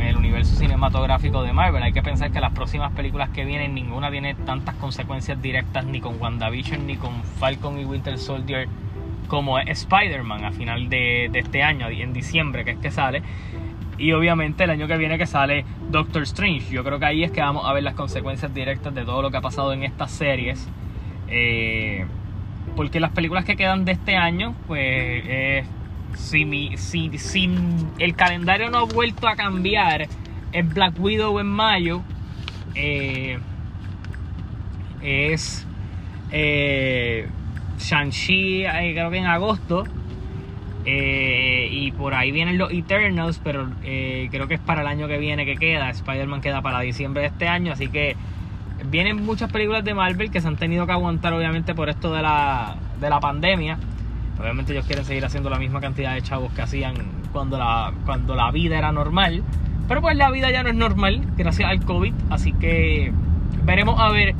el 0.00 0.16
universo 0.16 0.56
cinematográfico 0.56 1.42
de 1.42 1.52
Marvel. 1.52 1.82
Hay 1.82 1.92
que 1.92 2.02
pensar 2.02 2.30
que 2.32 2.40
las 2.40 2.52
próximas 2.52 2.92
películas 2.92 3.28
que 3.28 3.44
vienen, 3.44 3.74
ninguna 3.74 4.10
tiene 4.10 4.34
tantas 4.34 4.74
consecuencias 4.76 5.42
directas 5.42 5.84
ni 5.84 6.00
con 6.00 6.18
WandaVision, 6.18 6.86
ni 6.86 6.96
con 6.96 7.22
Falcon 7.24 7.78
y 7.78 7.84
Winter 7.84 8.16
Soldier 8.16 8.68
como 9.32 9.58
Spider-Man 9.58 10.44
a 10.44 10.52
final 10.52 10.90
de, 10.90 11.30
este 11.32 11.62
año, 11.62 11.88
en 11.88 12.12
diciembre 12.12 12.66
que 12.66 12.72
es 12.72 12.78
que 12.78 12.90
sale. 12.90 13.22
Y 13.96 14.12
obviamente 14.12 14.64
el 14.64 14.68
año 14.68 14.86
que 14.86 14.98
viene 14.98 15.16
que 15.16 15.24
sale 15.24 15.64
Doctor 15.90 16.24
Strange. 16.24 16.70
Yo 16.70 16.84
creo 16.84 16.98
que 16.98 17.06
ahí 17.06 17.24
es 17.24 17.30
que 17.30 17.40
vamos 17.40 17.64
a 17.64 17.72
ver 17.72 17.82
las 17.82 17.94
consecuencias 17.94 18.52
directas 18.52 18.94
de 18.94 19.06
todo 19.06 19.22
lo 19.22 19.30
que 19.30 19.38
ha 19.38 19.40
pasado 19.40 19.72
en 19.72 19.84
estas 19.84 20.10
series. 20.10 20.68
Eh, 21.28 22.04
porque 22.76 23.00
las 23.00 23.12
películas 23.12 23.46
que 23.46 23.56
quedan 23.56 23.86
de 23.86 23.92
este 23.92 24.16
año, 24.16 24.54
pues 24.66 25.64
si, 26.14 26.44
mi, 26.44 26.76
si, 26.76 27.10
el 28.00 28.14
calendario 28.14 28.68
no 28.68 28.80
ha 28.80 28.84
vuelto 28.84 29.28
a 29.28 29.34
cambiar, 29.34 30.08
es 30.52 30.74
Black 30.74 31.00
Widow 31.00 31.38
en 31.40 31.46
mayo, 31.46 32.02
eh, 32.74 33.38
es 35.00 35.66
eh, 36.32 37.28
Shang-Chi, 37.82 38.64
eh, 38.64 38.92
creo 38.92 39.10
que 39.10 39.18
en 39.18 39.26
agosto. 39.26 39.84
Eh, 40.84 41.68
y 41.70 41.92
por 41.92 42.14
ahí 42.14 42.32
vienen 42.32 42.58
los 42.58 42.72
Eternals, 42.72 43.40
pero 43.42 43.68
creo 43.82 44.48
que 44.48 44.54
es 44.54 44.60
para 44.60 44.80
el 44.80 44.86
año 44.88 45.06
que 45.06 45.18
viene 45.18 45.44
que 45.44 45.56
queda. 45.56 45.90
Spider-Man 45.90 46.40
queda 46.40 46.60
para 46.60 46.80
diciembre 46.80 47.22
de 47.22 47.28
este 47.28 47.46
año, 47.46 47.72
así 47.72 47.88
que 47.88 48.16
vienen 48.90 49.24
muchas 49.24 49.50
películas 49.52 49.84
de 49.84 49.94
Marvel 49.94 50.30
que 50.30 50.40
se 50.40 50.48
han 50.48 50.56
tenido 50.56 50.86
que 50.86 50.92
aguantar 50.92 51.32
obviamente 51.32 51.74
por 51.74 51.88
esto 51.88 52.12
de 52.12 52.22
la, 52.22 52.76
de 53.00 53.10
la 53.10 53.20
pandemia. 53.20 53.78
Obviamente 54.40 54.72
ellos 54.72 54.86
quieren 54.86 55.04
seguir 55.04 55.24
haciendo 55.24 55.50
la 55.50 55.58
misma 55.58 55.80
cantidad 55.80 56.14
de 56.14 56.22
chavos 56.22 56.52
que 56.52 56.62
hacían 56.62 56.94
cuando 57.32 57.58
la, 57.58 57.92
cuando 58.04 58.34
la 58.34 58.50
vida 58.50 58.78
era 58.78 58.92
normal. 58.92 59.42
Pero 59.88 60.00
pues 60.00 60.16
la 60.16 60.30
vida 60.30 60.50
ya 60.50 60.62
no 60.62 60.70
es 60.70 60.74
normal 60.74 61.22
gracias 61.36 61.68
al 61.68 61.84
COVID. 61.84 62.14
Así 62.30 62.52
que 62.52 63.12
veremos 63.64 64.00
a 64.00 64.10
ver 64.10 64.34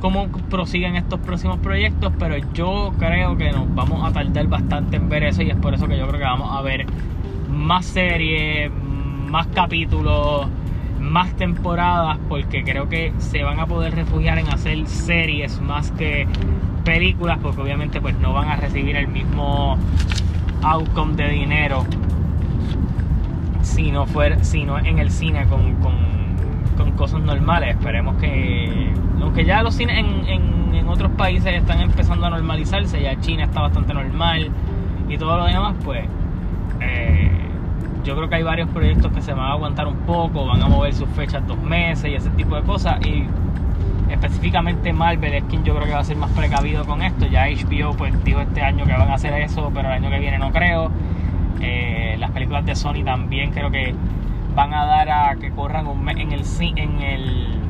cómo 0.00 0.28
prosiguen 0.50 0.96
estos 0.96 1.20
próximos 1.20 1.58
proyectos. 1.58 2.12
Pero 2.18 2.36
yo 2.54 2.92
creo 2.98 3.36
que 3.36 3.52
nos 3.52 3.74
vamos 3.74 4.08
a 4.08 4.12
tardar 4.12 4.46
bastante 4.46 4.96
en 4.96 5.08
ver 5.08 5.24
eso. 5.24 5.42
Y 5.42 5.50
es 5.50 5.56
por 5.56 5.74
eso 5.74 5.86
que 5.88 5.98
yo 5.98 6.06
creo 6.08 6.18
que 6.18 6.26
vamos 6.26 6.56
a 6.56 6.62
ver 6.62 6.86
más 7.48 7.86
series, 7.86 8.70
más 9.28 9.46
capítulos 9.48 10.48
más 11.00 11.32
temporadas 11.36 12.18
porque 12.28 12.64
creo 12.64 12.88
que 12.88 13.12
se 13.18 13.44
van 13.44 13.60
a 13.60 13.66
poder 13.66 13.94
refugiar 13.94 14.38
en 14.38 14.48
hacer 14.48 14.86
series 14.88 15.60
más 15.60 15.92
que 15.92 16.26
películas 16.84 17.38
porque 17.40 17.62
obviamente 17.62 18.00
pues 18.00 18.18
no 18.18 18.32
van 18.32 18.48
a 18.48 18.56
recibir 18.56 18.96
el 18.96 19.06
mismo 19.06 19.78
outcome 20.62 21.14
de 21.14 21.28
dinero 21.28 21.84
si 23.62 23.90
no, 23.90 24.06
fuera, 24.06 24.42
sino 24.44 24.78
en 24.78 24.98
el 24.98 25.10
cine 25.10 25.46
con, 25.48 25.76
cosas 26.96 27.22
normales. 27.22 27.70
Esperemos 27.70 28.16
que, 28.16 28.92
aunque 29.20 29.44
ya 29.44 29.62
los 29.62 29.74
cines 29.74 29.98
en, 29.98 30.26
en, 30.28 30.88
otros 30.88 31.10
países 31.12 31.52
están 31.52 31.80
empezando 31.80 32.26
a 32.26 32.30
normalizarse, 32.30 33.02
ya 33.02 33.18
China 33.20 33.44
está 33.44 33.60
bastante 33.60 33.92
normal 33.92 34.50
y 35.08 35.18
todo 35.18 35.36
lo 35.36 35.44
demás, 35.44 35.74
pues 35.84 36.04
eh, 36.80 37.30
yo 38.04 38.14
creo 38.14 38.28
que 38.28 38.36
hay 38.36 38.44
varios 38.44 38.68
proyectos 38.70 39.12
que 39.12 39.20
se 39.20 39.32
van 39.32 39.46
a 39.46 39.52
aguantar 39.52 39.88
un 39.88 39.96
poco, 39.96 40.46
van 40.46 40.62
a 40.62 40.68
mover 40.68 40.94
sus 40.94 41.08
fechas 41.10 41.44
dos 41.46 41.60
meses 41.60 42.08
y 42.08 42.14
ese 42.14 42.30
tipo 42.30 42.54
de 42.54 42.62
cosas. 42.62 43.04
Y 43.04 43.26
específicamente 44.10 44.92
Marvel 44.92 45.34
es 45.34 45.44
quien 45.44 45.64
yo 45.64 45.74
creo 45.74 45.86
que 45.86 45.92
va 45.92 46.00
a 46.00 46.04
ser 46.04 46.16
más 46.16 46.30
precavido 46.30 46.84
con 46.84 47.02
esto. 47.02 47.26
Ya 47.26 47.46
HBO 47.46 47.94
pues 47.96 48.12
dijo 48.24 48.40
este 48.40 48.62
año 48.62 48.84
que 48.86 48.92
van 48.92 49.10
a 49.10 49.14
hacer 49.14 49.32
eso, 49.34 49.70
pero 49.74 49.88
el 49.88 49.94
año 49.94 50.08
que 50.08 50.20
viene 50.20 50.38
no 50.38 50.52
creo. 50.52 50.90
Eh, 51.60 52.16
las 52.18 52.30
películas 52.30 52.64
de 52.64 52.76
Sony 52.76 53.02
también 53.04 53.50
creo 53.50 53.70
que 53.70 53.94
van 54.56 54.72
a 54.72 54.86
dar 54.86 55.10
a 55.10 55.36
que 55.36 55.50
corran 55.50 55.86
en 56.08 56.32
el, 56.32 56.42
en 56.76 57.02
el, 57.02 57.60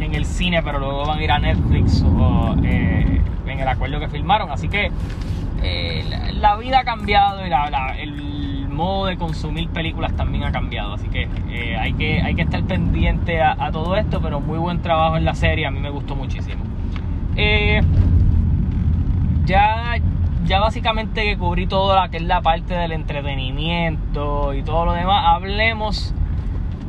en 0.00 0.14
el 0.14 0.24
cine, 0.24 0.62
pero 0.62 0.78
luego 0.78 1.04
van 1.04 1.18
a 1.18 1.22
ir 1.22 1.30
a 1.30 1.38
Netflix 1.38 2.02
o 2.02 2.56
eh, 2.64 3.20
en 3.46 3.60
el 3.60 3.68
acuerdo 3.68 4.00
que 4.00 4.08
firmaron. 4.08 4.50
Así 4.50 4.68
que 4.68 4.90
eh, 5.62 6.04
la, 6.32 6.56
vida 6.56 6.80
ha 6.80 6.84
cambiado 6.84 7.46
y 7.46 7.50
la, 7.50 7.94
el 7.98 8.66
modo 8.68 9.06
de 9.06 9.18
consumir 9.18 9.68
películas 9.68 10.16
también 10.16 10.44
ha 10.44 10.52
cambiado. 10.52 10.94
Así 10.94 11.06
que, 11.08 11.28
eh, 11.50 11.76
hay, 11.76 11.92
que 11.92 12.22
hay 12.22 12.34
que 12.34 12.42
estar 12.42 12.62
pendiente 12.64 13.42
a, 13.42 13.70
todo 13.70 13.94
esto, 13.96 14.22
pero 14.22 14.40
muy 14.40 14.58
buen 14.58 14.80
trabajo 14.80 15.18
en 15.18 15.26
la 15.26 15.34
serie, 15.34 15.66
a 15.66 15.70
mí 15.70 15.80
me 15.80 15.90
gustó 15.90 16.16
muchísimo. 16.16 16.64
Ya, 19.44 19.96
ya 20.46 20.60
básicamente 20.60 21.24
que 21.24 21.36
cubrí 21.36 21.66
todo 21.66 22.00
lo 22.00 22.10
que 22.10 22.16
es 22.16 22.22
la 22.22 22.40
parte 22.40 22.72
del 22.72 22.92
entretenimiento 22.92 24.54
y 24.54 24.62
todo 24.62 24.86
lo 24.86 24.92
demás, 24.92 25.24
hablemos 25.26 26.14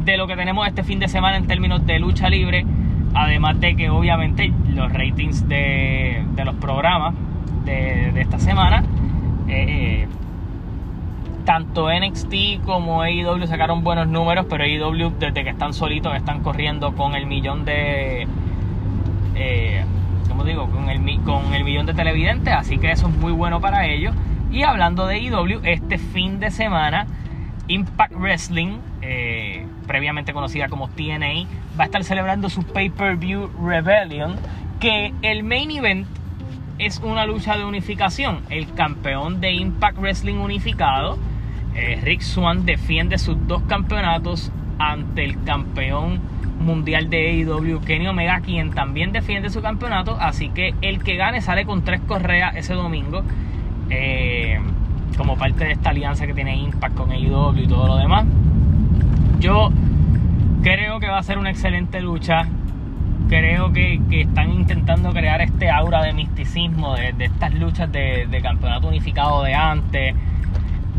de 0.06 0.18
lo 0.18 0.28
que 0.28 0.36
tenemos 0.36 0.68
este 0.68 0.84
fin 0.84 1.00
de 1.00 1.08
semana 1.08 1.38
en 1.38 1.48
términos 1.48 1.86
de 1.86 2.00
lucha 2.00 2.30
libre. 2.30 2.66
Además 3.14 3.60
de 3.60 3.76
que 3.76 3.90
obviamente 3.90 4.52
los 4.70 4.92
ratings 4.92 5.48
de, 5.48 6.26
los 6.44 6.56
programas 6.56 7.14
de, 7.64 8.20
esta 8.20 8.40
semana 8.40 8.84
eh, 9.48 10.08
tanto 11.46 11.90
NXT 11.92 12.64
como 12.66 13.02
AEW 13.02 13.46
sacaron 13.48 13.84
buenos 13.84 14.08
números, 14.08 14.46
pero 14.50 14.64
AEW 14.64 15.12
desde 15.20 15.44
que 15.44 15.50
están 15.50 15.74
solitos 15.74 16.16
están 16.16 16.42
corriendo 16.42 16.94
con 16.94 17.16
el 17.16 17.26
millón 17.26 17.66
de... 17.66 18.28
Eh, 19.36 19.84
¿Cómo 20.28 20.44
digo? 20.44 20.68
Con 20.70 20.90
el, 20.90 21.22
con 21.22 21.54
el 21.54 21.64
millón 21.64 21.86
de 21.86 21.94
televidentes, 21.94 22.54
así 22.54 22.78
que 22.78 22.92
eso 22.92 23.08
es 23.08 23.16
muy 23.18 23.32
bueno 23.32 23.62
para 23.62 23.86
ellos. 23.86 24.16
Y 24.52 24.64
hablando 24.64 25.06
de 25.06 25.16
AEW, 25.16 25.62
este 25.64 25.98
fin 25.98 26.40
de 26.40 26.50
semana 26.50 27.08
Impact 27.68 28.14
Wrestling, 28.14 28.78
eh, 29.02 29.63
previamente 29.84 30.34
conocida 30.34 30.70
como 30.70 30.90
TNA, 30.90 31.48
va 31.80 31.84
a 31.84 31.86
estar 31.86 32.04
celebrando 32.04 32.50
su 32.50 32.64
pay-per-view 32.64 33.50
Rebellion, 33.62 34.36
que 34.80 35.14
el 35.22 35.44
main 35.44 35.72
event 35.72 36.08
es 36.80 37.00
una 37.00 37.26
lucha 37.26 37.58
de 37.58 37.66
unificación. 37.66 38.42
El 38.50 38.74
campeón 38.74 39.42
de 39.42 39.54
Impact 39.54 39.98
Wrestling 39.98 40.36
unificado 40.36 41.18
eh, 41.76 42.00
Rick 42.04 42.22
Swan 42.22 42.66
defiende 42.66 43.18
sus 43.18 43.48
dos 43.48 43.64
campeonatos 43.64 44.52
ante 44.78 45.24
el 45.24 45.44
campeón 45.44 46.22
mundial 46.60 47.10
de 47.10 47.30
AEW, 47.30 47.82
Kenny 47.82 48.08
Omega, 48.08 48.42
quien 48.42 48.72
también 48.72 49.12
defiende 49.12 49.50
su 49.50 49.62
campeonato. 49.62 50.18
Así 50.20 50.50
que 50.50 50.76
el 50.82 51.04
que 51.04 51.16
gane 51.16 51.42
sale 51.42 51.66
con 51.66 51.84
tres 51.84 52.02
correas 52.02 52.56
ese 52.56 52.74
domingo. 52.74 53.24
Eh, 53.90 54.60
como 55.18 55.38
parte 55.38 55.66
de 55.66 55.74
esta 55.74 55.92
alianza 55.92 56.26
que 56.26 56.34
tiene 56.34 56.56
Impact 56.56 56.96
con 56.96 57.12
AEW 57.12 57.58
y 57.58 57.68
todo 57.68 57.88
lo 57.88 57.98
demás. 57.98 58.26
Yo 59.44 59.72
creo 60.62 61.02
que 61.02 61.10
va 61.10 61.18
a 61.18 61.24
ser 61.24 61.38
una 61.38 61.50
excelente 61.50 62.00
lucha. 62.00 62.48
Creo 63.28 63.74
que, 63.74 64.00
están 64.10 64.54
intentando 64.54 65.12
crear 65.12 65.42
este 65.42 65.70
aura 65.70 66.02
de 66.02 66.14
misticismo 66.14 66.96
de, 66.96 67.14
estas 67.20 67.54
luchas 67.54 67.92
de, 67.92 68.40
campeonato 68.42 68.88
unificado 68.88 69.44
de 69.44 69.54
antes 69.54 70.16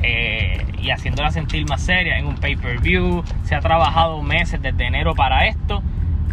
eh, 0.03 0.67
y 0.79 0.91
haciéndola 0.91 1.31
sentir 1.31 1.67
más 1.67 1.81
seria 1.81 2.19
en 2.19 2.27
un 2.27 2.35
pay-per-view. 2.35 3.25
Se 3.45 3.55
ha 3.55 3.61
trabajado 3.61 4.23
meses 4.23 4.61
desde 4.61 4.89
enero 4.89 5.15
para 5.15 5.47
esto. 5.47 5.83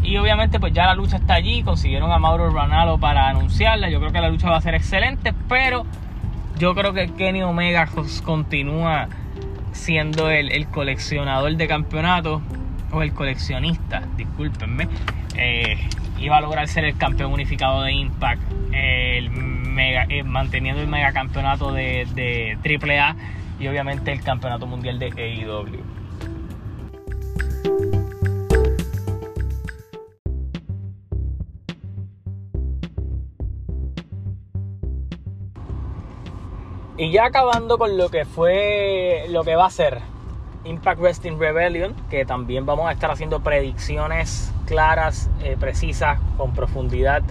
Y 0.04 0.17
obviamente 0.17 0.60
pues 0.60 0.74
ya 0.74 0.88
la 0.88 0.95
lucha 0.95 1.15
está 1.15 1.36
allí, 1.36 1.63
consiguieron 1.63 2.12
a 2.12 2.19
Mauro 2.19 2.50
Ranallo 2.50 2.97
para 2.97 3.30
anunciarla. 3.30 3.89
Yo 3.89 4.02
creo 4.02 4.12
que 4.12 4.19
la 4.19 4.28
lucha 4.28 4.50
va 4.50 4.58
a 4.58 4.62
ser 4.62 4.76
excelente, 4.76 5.34
pero 5.47 5.86
yo 6.60 6.76
creo 6.76 6.91
que 6.91 7.08
Kenny 7.13 7.41
Omega 7.41 7.88
continúa 8.26 9.08
siendo 9.72 10.30
el, 10.30 10.68
coleccionador 10.68 11.56
de 11.56 11.68
campeonatos, 11.68 12.42
o 12.92 13.02
el 13.02 13.14
coleccionista, 13.14 14.04
discúlpenme. 14.18 14.88
Eh, 15.38 15.78
iba 16.20 16.38
a 16.38 16.42
lograr 16.42 16.68
ser 16.68 16.84
el 16.84 16.98
campeón 16.98 17.32
unificado 17.32 17.84
de 17.84 17.94
Impact, 17.94 18.42
el 18.74 19.30
mega, 19.30 20.06
eh, 20.10 20.24
manteniendo 20.24 20.82
el 20.82 20.88
mega 20.88 21.14
campeonato 21.14 21.72
de, 21.72 22.06
de 22.14 22.58
AAA 22.64 23.16
y 23.62 23.68
obviamente 23.68 24.12
el 24.12 24.22
Campeonato 24.22 24.66
Mundial 24.66 24.98
de 25.00 25.08
AEW. 25.08 25.80
Y 36.98 37.12
ya 37.12 37.26
acabando 37.26 37.78
con 37.78 37.98
lo 37.98 38.10
que 38.10 38.26
fue, 38.26 39.26
lo 39.30 39.44
que 39.44 39.56
va 39.56 39.66
a 39.66 39.70
ser 39.70 40.00
Impact 40.66 41.00
Wrestling 41.00 41.38
Rebellion, 41.40 41.96
que 42.10 42.26
también 42.26 42.66
vamos 42.66 42.88
a 42.88 42.92
estar 42.92 43.10
haciendo 43.10 43.42
predicciones 43.42 44.54
claras, 44.66 45.30
eh, 45.44 45.58
precisas, 45.60 46.20
con 46.38 46.54
profundidad, 46.54 47.24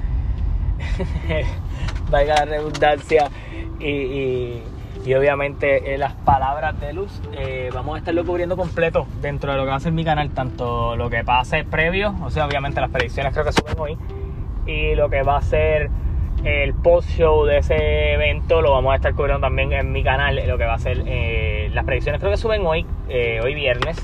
valga 2.10 2.36
la 2.36 2.44
redundancia, 2.44 3.30
y 3.78 4.62
y 5.04 5.14
obviamente 5.14 5.94
eh, 5.94 5.98
las 5.98 6.12
palabras 6.12 6.78
de 6.80 6.92
luz 6.92 7.10
eh, 7.32 7.70
vamos 7.72 7.94
a 7.94 7.98
estarlo 7.98 8.24
cubriendo 8.24 8.56
completo 8.56 9.06
dentro 9.20 9.52
de 9.52 9.58
lo 9.58 9.64
que 9.64 9.70
va 9.70 9.76
a 9.76 9.80
ser 9.80 9.92
mi 9.92 10.04
canal 10.04 10.30
tanto 10.30 10.94
lo 10.96 11.08
que 11.08 11.24
pase 11.24 11.64
previo 11.64 12.14
o 12.22 12.30
sea 12.30 12.46
obviamente 12.46 12.80
las 12.80 12.90
predicciones 12.90 13.32
creo 13.32 13.44
que 13.44 13.52
suben 13.52 13.78
hoy 13.78 13.98
y 14.66 14.94
lo 14.94 15.08
que 15.08 15.22
va 15.22 15.38
a 15.38 15.42
ser 15.42 15.90
el 16.44 16.74
post 16.74 17.10
show 17.10 17.44
de 17.44 17.58
ese 17.58 18.14
evento 18.14 18.62
lo 18.62 18.72
vamos 18.72 18.92
a 18.92 18.96
estar 18.96 19.14
cubriendo 19.14 19.46
también 19.46 19.72
en 19.72 19.92
mi 19.92 20.02
canal 20.02 20.40
lo 20.46 20.58
que 20.58 20.64
va 20.64 20.74
a 20.74 20.78
ser 20.78 21.02
eh, 21.06 21.70
las 21.72 21.84
predicciones 21.84 22.20
creo 22.20 22.32
que 22.32 22.38
suben 22.38 22.66
hoy 22.66 22.86
hoy 23.42 23.54
viernes 23.54 23.96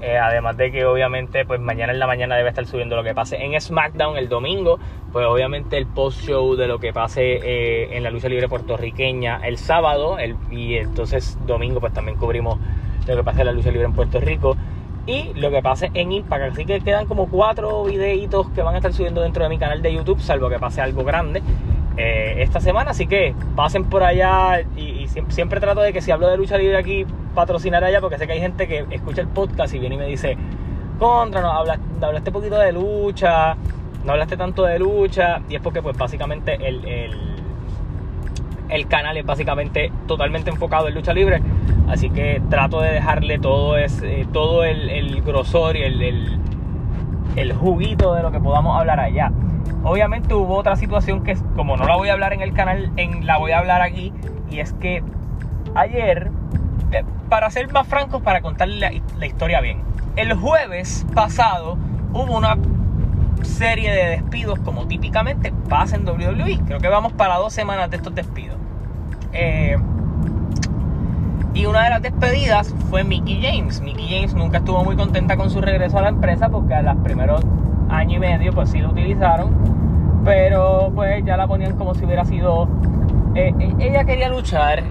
eh, 0.00 0.16
además 0.16 0.56
de 0.56 0.70
que 0.70 0.84
obviamente 0.84 1.44
pues 1.44 1.60
mañana 1.60 1.92
en 1.92 1.98
la 1.98 2.06
mañana 2.06 2.36
debe 2.36 2.50
estar 2.50 2.66
subiendo 2.66 2.94
lo 2.94 3.02
que 3.02 3.14
pase 3.14 3.36
en 3.42 3.60
SmackDown 3.60 4.16
el 4.16 4.28
domingo. 4.28 4.78
Pues 5.12 5.26
obviamente 5.26 5.76
el 5.76 5.86
post 5.86 6.22
show 6.22 6.54
de 6.54 6.68
lo 6.68 6.78
que 6.78 6.92
pase 6.92 7.40
eh, 7.42 7.96
en 7.96 8.04
la 8.04 8.10
lucha 8.10 8.28
libre 8.28 8.48
puertorriqueña 8.48 9.40
el 9.44 9.58
sábado. 9.58 10.16
Y 10.50 10.76
entonces 10.76 11.38
domingo 11.46 11.80
pues 11.80 11.92
también 11.92 12.16
cubrimos 12.16 12.58
lo 13.06 13.16
que 13.16 13.24
pase 13.24 13.40
en 13.40 13.46
la 13.46 13.52
lucha 13.52 13.70
libre 13.70 13.86
en 13.86 13.94
Puerto 13.94 14.20
Rico. 14.20 14.56
Y 15.08 15.32
lo 15.34 15.50
que 15.50 15.62
pase 15.62 15.90
en 15.94 16.12
Impact. 16.12 16.52
Así 16.52 16.64
que 16.64 16.80
quedan 16.80 17.06
como 17.06 17.28
cuatro 17.28 17.84
videitos 17.84 18.50
que 18.50 18.62
van 18.62 18.74
a 18.74 18.78
estar 18.78 18.92
subiendo 18.92 19.22
dentro 19.22 19.42
de 19.42 19.48
mi 19.48 19.58
canal 19.58 19.82
de 19.82 19.92
YouTube. 19.92 20.20
Salvo 20.20 20.50
que 20.50 20.58
pase 20.58 20.82
algo 20.82 21.02
grande. 21.02 21.42
Eh, 21.96 22.42
esta 22.42 22.60
semana. 22.60 22.92
Así 22.92 23.08
que 23.08 23.34
pasen 23.56 23.84
por 23.84 24.04
allá 24.04 24.60
y, 24.76 25.08
siempre, 25.28 25.58
trato 25.58 25.80
de 25.80 25.92
que 25.92 26.00
si 26.00 26.12
hablo 26.12 26.28
de 26.28 26.36
lucha 26.36 26.56
libre 26.56 26.76
aquí, 26.76 27.04
patrocinar 27.34 27.82
allá, 27.82 28.00
porque 28.00 28.18
sé 28.18 28.26
que 28.26 28.34
hay 28.34 28.40
gente 28.40 28.68
que 28.68 28.86
escucha 28.90 29.22
el 29.22 29.28
podcast 29.28 29.74
y 29.74 29.80
viene 29.80 29.96
y 29.96 29.98
me 29.98 30.06
dice, 30.06 30.36
contra, 30.98 31.40
no, 31.40 31.50
habla, 31.50 31.80
hablaste 32.00 32.30
poquito 32.30 32.56
de 32.56 32.72
lucha, 32.72 33.56
no 34.04 34.12
hablaste 34.12 34.36
tanto 34.36 34.62
de 34.62 34.78
lucha 34.78 35.40
y 35.48 35.56
es 35.56 35.60
porque 35.60 35.82
pues 35.82 35.96
básicamente 35.96 36.54
el, 36.54 37.16
canal 38.86 39.16
es 39.16 39.24
básicamente 39.24 39.90
totalmente 40.06 40.50
enfocado 40.50 40.88
en 40.88 40.94
lucha 40.94 41.12
libre. 41.12 41.42
Así 41.88 42.10
que 42.10 42.42
trato 42.50 42.80
de 42.80 42.92
dejarle 42.92 43.38
todo, 43.38 43.76
es, 43.78 44.02
eh, 44.02 44.26
todo 44.32 44.64
el, 44.64 45.22
grosor 45.22 45.76
y 45.76 45.82
el, 45.82 46.40
el, 47.36 47.52
juguito 47.54 48.14
de 48.14 48.22
lo 48.22 48.30
que 48.30 48.40
podamos 48.40 48.78
hablar 48.78 49.00
allá. 49.00 49.32
Obviamente 49.82 50.34
hubo 50.34 50.56
otra 50.56 50.76
situación 50.76 51.24
que 51.24 51.36
como 51.56 51.76
no 51.76 51.86
la 51.86 51.96
voy 51.96 52.08
a 52.08 52.12
hablar 52.12 52.32
en 52.32 52.42
el 52.42 52.52
canal, 52.52 52.92
en, 52.96 53.26
la 53.26 53.38
voy 53.38 53.52
a 53.52 53.58
hablar 53.58 53.80
aquí. 53.80 54.12
Y 54.50 54.60
es 54.60 54.74
que 54.74 55.02
ayer, 55.74 56.30
eh, 56.92 57.04
para 57.28 57.50
ser 57.50 57.72
más 57.72 57.86
francos, 57.86 58.22
para 58.22 58.42
contarle 58.42 59.02
la 59.18 59.26
historia 59.26 59.60
bien. 59.60 59.82
El 60.16 60.34
jueves 60.34 61.06
pasado 61.14 61.78
hubo 62.12 62.36
una 62.36 62.56
serie 63.44 63.92
de 63.92 64.10
despidos 64.10 64.58
como 64.60 64.86
típicamente 64.86 65.52
pasa 65.68 65.96
en 65.96 66.08
WWE. 66.08 66.60
Creo 66.66 66.78
que 66.78 66.88
vamos 66.88 67.12
para 67.12 67.36
dos 67.36 67.52
semanas 67.52 67.90
de 67.90 67.96
estos 67.96 68.14
despidos. 68.14 68.56
Eh, 69.32 69.76
y 71.54 71.66
una 71.66 71.84
de 71.84 71.90
las 71.90 72.02
despedidas 72.02 72.74
fue 72.90 73.04
Mickey 73.04 73.40
James. 73.42 73.80
Mickey 73.80 74.08
James 74.08 74.34
nunca 74.34 74.58
estuvo 74.58 74.84
muy 74.84 74.96
contenta 74.96 75.36
con 75.36 75.50
su 75.50 75.60
regreso 75.60 75.98
a 75.98 76.02
la 76.02 76.08
empresa 76.08 76.48
porque 76.48 76.74
a 76.74 76.82
los 76.82 76.96
primeros 76.98 77.42
año 77.88 78.16
y 78.16 78.20
medio 78.20 78.52
pues 78.52 78.70
sí 78.70 78.78
lo 78.78 78.90
utilizaron. 78.90 79.50
Pero 80.24 80.92
pues 80.94 81.24
ya 81.24 81.36
la 81.36 81.46
ponían 81.46 81.76
como 81.76 81.94
si 81.94 82.04
hubiera 82.04 82.24
sido... 82.24 82.68
Eh, 83.34 83.54
eh, 83.58 83.74
ella 83.78 84.04
quería 84.04 84.28
luchar 84.28 84.82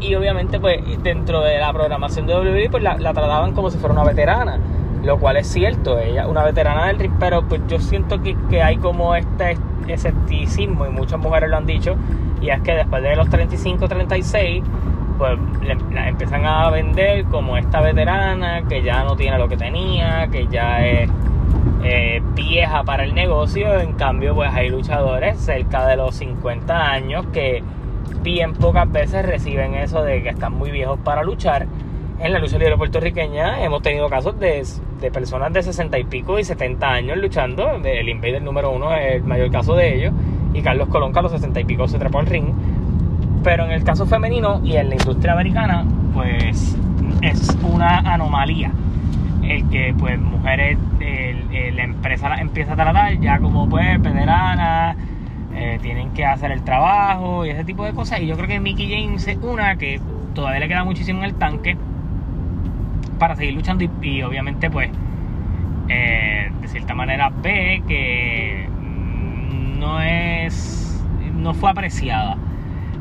y 0.00 0.14
obviamente 0.14 0.58
pues 0.58 0.80
dentro 1.02 1.42
de 1.42 1.58
la 1.58 1.72
programación 1.72 2.26
de 2.26 2.34
WWE 2.34 2.70
pues 2.70 2.82
la, 2.82 2.96
la 2.96 3.12
trataban 3.12 3.52
como 3.52 3.70
si 3.70 3.78
fuera 3.78 3.94
una 3.94 4.04
veterana 4.04 4.58
lo 5.02 5.18
cual 5.18 5.36
es 5.36 5.46
cierto, 5.46 5.98
ella 5.98 6.26
una 6.26 6.44
veterana 6.44 6.86
del 6.86 6.98
ring, 6.98 7.12
pero 7.18 7.42
pues 7.42 7.62
yo 7.68 7.78
siento 7.78 8.22
que, 8.22 8.36
que, 8.48 8.62
hay 8.62 8.76
como 8.76 9.14
este 9.14 9.56
escepticismo 9.88 10.86
y 10.86 10.90
muchas 10.90 11.18
mujeres 11.18 11.50
lo 11.50 11.56
han 11.56 11.66
dicho, 11.66 11.96
y 12.40 12.50
es 12.50 12.60
que 12.60 12.74
después 12.74 13.02
de 13.02 13.16
los 13.16 13.28
35, 13.28 13.88
36, 13.88 14.62
pues 15.18 15.38
la 15.92 16.08
empiezan 16.08 16.46
a 16.46 16.70
vender 16.70 17.24
como 17.26 17.58
esta 17.58 17.82
veterana 17.82 18.62
que 18.66 18.82
ya 18.82 19.04
no 19.04 19.16
tiene 19.16 19.36
lo 19.36 19.48
que 19.48 19.56
tenía, 19.58 20.28
que 20.28 20.46
ya 20.46 20.86
es 20.86 21.10
eh, 21.82 22.22
vieja 22.34 22.84
para 22.84 23.04
el 23.04 23.14
negocio, 23.14 23.78
en 23.80 23.92
cambio 23.92 24.34
pues 24.34 24.50
hay 24.52 24.70
luchadores 24.70 25.38
cerca 25.38 25.86
de 25.86 25.96
los 25.96 26.14
50 26.14 26.90
años 26.90 27.26
que 27.32 27.62
bien 28.22 28.54
pocas 28.54 28.90
veces 28.90 29.24
reciben 29.26 29.74
eso 29.74 30.02
de 30.02 30.22
que 30.22 30.30
están 30.30 30.54
muy 30.54 30.70
viejos 30.70 30.98
para 31.04 31.22
luchar 31.22 31.66
en 32.22 32.32
la 32.34 32.38
lucha 32.38 32.58
libre 32.58 32.76
puertorriqueña 32.76 33.64
hemos 33.64 33.82
tenido 33.82 34.08
casos 34.08 34.38
de, 34.38 34.62
de, 35.00 35.10
personas 35.10 35.52
de 35.52 35.62
60 35.62 35.98
y 35.98 36.04
pico 36.04 36.38
y 36.38 36.44
70 36.44 36.86
años 36.86 37.16
luchando. 37.16 37.70
El 37.82 38.08
Invader 38.08 38.42
número 38.42 38.70
uno 38.70 38.94
es 38.94 39.16
el 39.16 39.24
mayor 39.24 39.50
caso 39.50 39.74
de 39.74 39.96
ellos. 39.96 40.12
Y 40.52 40.60
Carlos 40.60 40.88
Colón, 40.88 41.16
a 41.16 41.22
los 41.22 41.32
60 41.32 41.60
y 41.60 41.64
pico, 41.64 41.88
se 41.88 41.98
trepó 41.98 42.18
al 42.18 42.26
ring. 42.26 42.52
Pero 43.42 43.64
en 43.64 43.70
el 43.70 43.84
caso 43.84 44.04
femenino 44.04 44.60
y 44.62 44.76
en 44.76 44.90
la 44.90 44.96
industria 44.96 45.32
americana, 45.32 45.86
pues 46.12 46.76
es 47.22 47.58
una 47.62 47.98
anomalía. 48.00 48.70
El 49.42 49.68
que, 49.70 49.94
pues, 49.98 50.18
mujeres, 50.20 50.76
la 51.00 51.84
empresa 51.84 52.34
empieza 52.34 52.74
a 52.74 52.76
tratar 52.76 53.18
ya 53.18 53.38
como, 53.38 53.66
pues, 53.66 54.00
veteranas, 54.02 54.96
eh, 55.54 55.78
tienen 55.80 56.10
que 56.10 56.26
hacer 56.26 56.52
el 56.52 56.62
trabajo 56.64 57.46
y 57.46 57.50
ese 57.50 57.64
tipo 57.64 57.84
de 57.84 57.92
cosas. 57.92 58.20
Y 58.20 58.26
yo 58.26 58.36
creo 58.36 58.48
que 58.48 58.60
Mickey 58.60 58.90
James 58.90 59.26
es 59.26 59.38
una 59.38 59.76
que 59.76 60.00
todavía 60.34 60.60
le 60.60 60.68
queda 60.68 60.84
muchísimo 60.84 61.20
en 61.20 61.24
el 61.24 61.34
tanque 61.36 61.78
para 63.20 63.36
seguir 63.36 63.54
luchando 63.54 63.84
y, 64.02 64.22
obviamente 64.22 64.68
pues 64.70 64.90
eh, 65.88 66.50
de 66.60 66.68
cierta 66.68 66.94
manera 66.94 67.30
ve 67.30 67.82
que 67.86 68.66
no 69.78 70.00
es 70.02 71.04
no 71.36 71.54
fue 71.54 71.70
apreciada. 71.70 72.36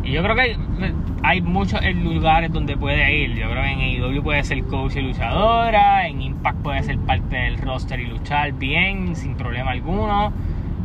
Y 0.03 0.11
yo 0.11 0.23
creo 0.23 0.35
que 0.35 0.55
hay 1.23 1.41
muchos 1.41 1.81
lugares 1.95 2.51
donde 2.51 2.77
puede 2.77 3.17
ir. 3.17 3.35
Yo 3.35 3.49
creo 3.49 3.63
que 3.63 3.71
en 3.71 3.79
AEW 4.03 4.23
puede 4.23 4.43
ser 4.43 4.63
coach 4.65 4.95
y 4.95 5.01
luchadora 5.01 6.07
en 6.07 6.21
Impact 6.21 6.57
puede 6.59 6.83
ser 6.83 6.97
parte 6.99 7.35
del 7.35 7.57
roster 7.57 7.99
y 7.99 8.05
luchar 8.07 8.53
bien 8.53 9.15
sin 9.15 9.35
problema 9.35 9.71
alguno 9.71 10.31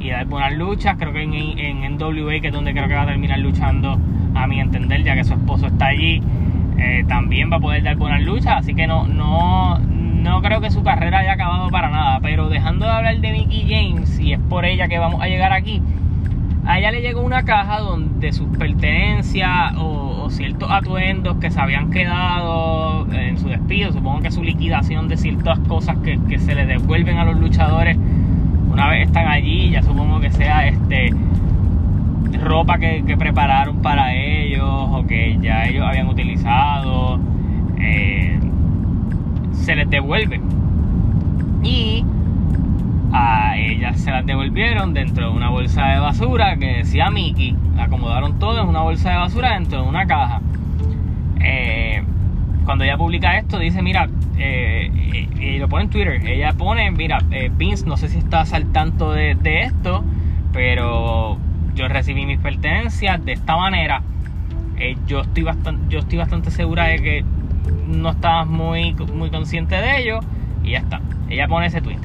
y 0.00 0.10
dar 0.10 0.26
buenas 0.26 0.54
luchas. 0.54 0.96
Creo 0.98 1.12
que 1.12 1.22
en, 1.22 1.34
en 1.34 1.96
NWA 1.96 2.40
que 2.40 2.48
es 2.48 2.52
donde 2.52 2.72
creo 2.72 2.88
que 2.88 2.94
va 2.94 3.02
a 3.02 3.06
terminar 3.06 3.38
luchando 3.38 3.98
a 4.34 4.46
mi 4.46 4.60
entender 4.60 5.02
ya 5.04 5.14
que 5.14 5.24
su 5.24 5.34
esposo 5.34 5.66
está 5.66 5.86
allí 5.86 6.20
eh, 6.78 7.04
también 7.08 7.50
va 7.50 7.56
a 7.56 7.60
poder 7.60 7.82
dar 7.82 7.96
buenas 7.96 8.22
luchas. 8.22 8.54
Así 8.58 8.74
que 8.74 8.86
no, 8.86 9.06
no, 9.06 9.78
no 9.78 10.42
creo 10.42 10.60
que 10.60 10.70
su 10.70 10.82
carrera 10.82 11.20
haya 11.20 11.32
acabado 11.32 11.68
para 11.70 11.90
nada. 11.90 12.20
Pero 12.20 12.48
dejando 12.48 12.86
de 12.86 12.92
hablar 12.92 13.20
de 13.20 13.32
Mickey 13.32 13.66
James, 13.68 14.18
y 14.18 14.32
es 14.32 14.40
por 14.40 14.64
ella 14.64 14.88
que 14.88 14.98
vamos 14.98 15.22
a 15.22 15.26
llegar 15.26 15.52
aquí, 15.52 15.82
a 16.66 16.78
ella 16.78 16.90
le 16.90 17.02
llegó 17.02 17.20
una 17.20 17.44
caja 17.44 17.78
donde 17.80 18.32
sus 18.32 18.48
pertenencias 18.56 19.74
o, 19.76 20.30
ciertos 20.30 20.70
atuendos 20.70 21.36
que 21.36 21.50
se 21.50 21.60
habían 21.60 21.90
quedado 21.90 23.06
en 23.12 23.36
su 23.36 23.48
despido, 23.48 23.92
supongo 23.92 24.22
que 24.22 24.30
su 24.30 24.42
liquidación 24.42 25.06
de 25.06 25.18
ciertas 25.18 25.58
cosas 25.68 25.98
que, 25.98 26.18
que 26.30 26.38
se 26.38 26.54
le 26.54 26.64
devuelven 26.64 27.18
a 27.18 27.26
los 27.26 27.36
luchadores 27.38 27.98
una 28.74 28.88
vez 28.88 29.06
están 29.06 29.28
allí, 29.28 29.70
ya 29.70 29.82
supongo 29.82 30.18
que 30.18 30.30
sea 30.30 30.66
este 30.66 31.10
ropa 32.32 32.78
que, 32.78 33.16
prepararon 33.16 33.82
para 33.82 34.14
ellos 34.14 34.64
o 34.64 35.06
que 35.06 35.38
ya 35.40 35.66
ellos 35.66 35.84
habían 35.86 36.08
utilizado, 36.08 37.18
eh, 37.78 38.38
se 39.52 39.76
les 39.76 39.88
devuelve. 39.88 40.40
Y 41.62 42.04
a 43.12 43.56
ellas 43.56 44.00
se 44.00 44.10
las 44.10 44.26
devolvieron 44.26 44.92
dentro 44.92 45.30
de 45.30 45.36
una 45.36 45.48
bolsa 45.48 45.86
de 45.88 46.00
basura 46.00 46.56
que 46.56 46.78
decía 46.78 47.10
Mickey. 47.10 47.56
Acomodaron 47.78 48.38
todo 48.38 48.62
en 48.62 48.68
una 48.68 48.82
bolsa 48.82 49.10
de 49.10 49.16
basura 49.16 49.54
dentro 49.54 49.82
de 49.82 49.88
una 49.88 50.06
caja. 50.06 50.40
Eh, 51.40 52.02
cuando 52.64 52.84
ella 52.84 52.96
publica 52.98 53.38
esto, 53.38 53.58
dice: 53.58 53.82
Mira, 53.82 54.08
eh, 54.38 55.28
y 55.38 55.58
lo 55.58 55.68
pone 55.68 55.84
en 55.84 55.90
Twitter. 55.90 56.26
Ella 56.26 56.52
pone: 56.52 56.90
Mira, 56.90 57.18
Vince, 57.56 57.86
no 57.86 57.96
sé 57.96 58.08
si 58.08 58.18
estás 58.18 58.52
al 58.52 58.72
tanto 58.72 59.12
de 59.12 59.36
esto, 59.62 60.04
pero 60.52 61.38
yo 61.74 61.88
recibí 61.88 62.24
mis 62.26 62.38
pertenencias 62.38 63.24
de 63.24 63.32
esta 63.32 63.56
manera. 63.56 64.02
Eh, 64.78 64.96
yo, 65.06 65.20
estoy 65.20 65.42
bastante, 65.42 65.84
yo 65.88 66.00
estoy 66.00 66.18
bastante 66.18 66.50
segura 66.50 66.84
de 66.84 66.96
que 67.00 67.24
no 67.86 68.10
estabas 68.10 68.46
muy, 68.46 68.94
muy 68.94 69.30
consciente 69.30 69.76
de 69.76 70.00
ello. 70.00 70.20
Y 70.62 70.70
ya 70.70 70.78
está. 70.78 71.00
Ella 71.28 71.48
pone 71.48 71.66
ese 71.66 71.80
tweet. 71.80 71.98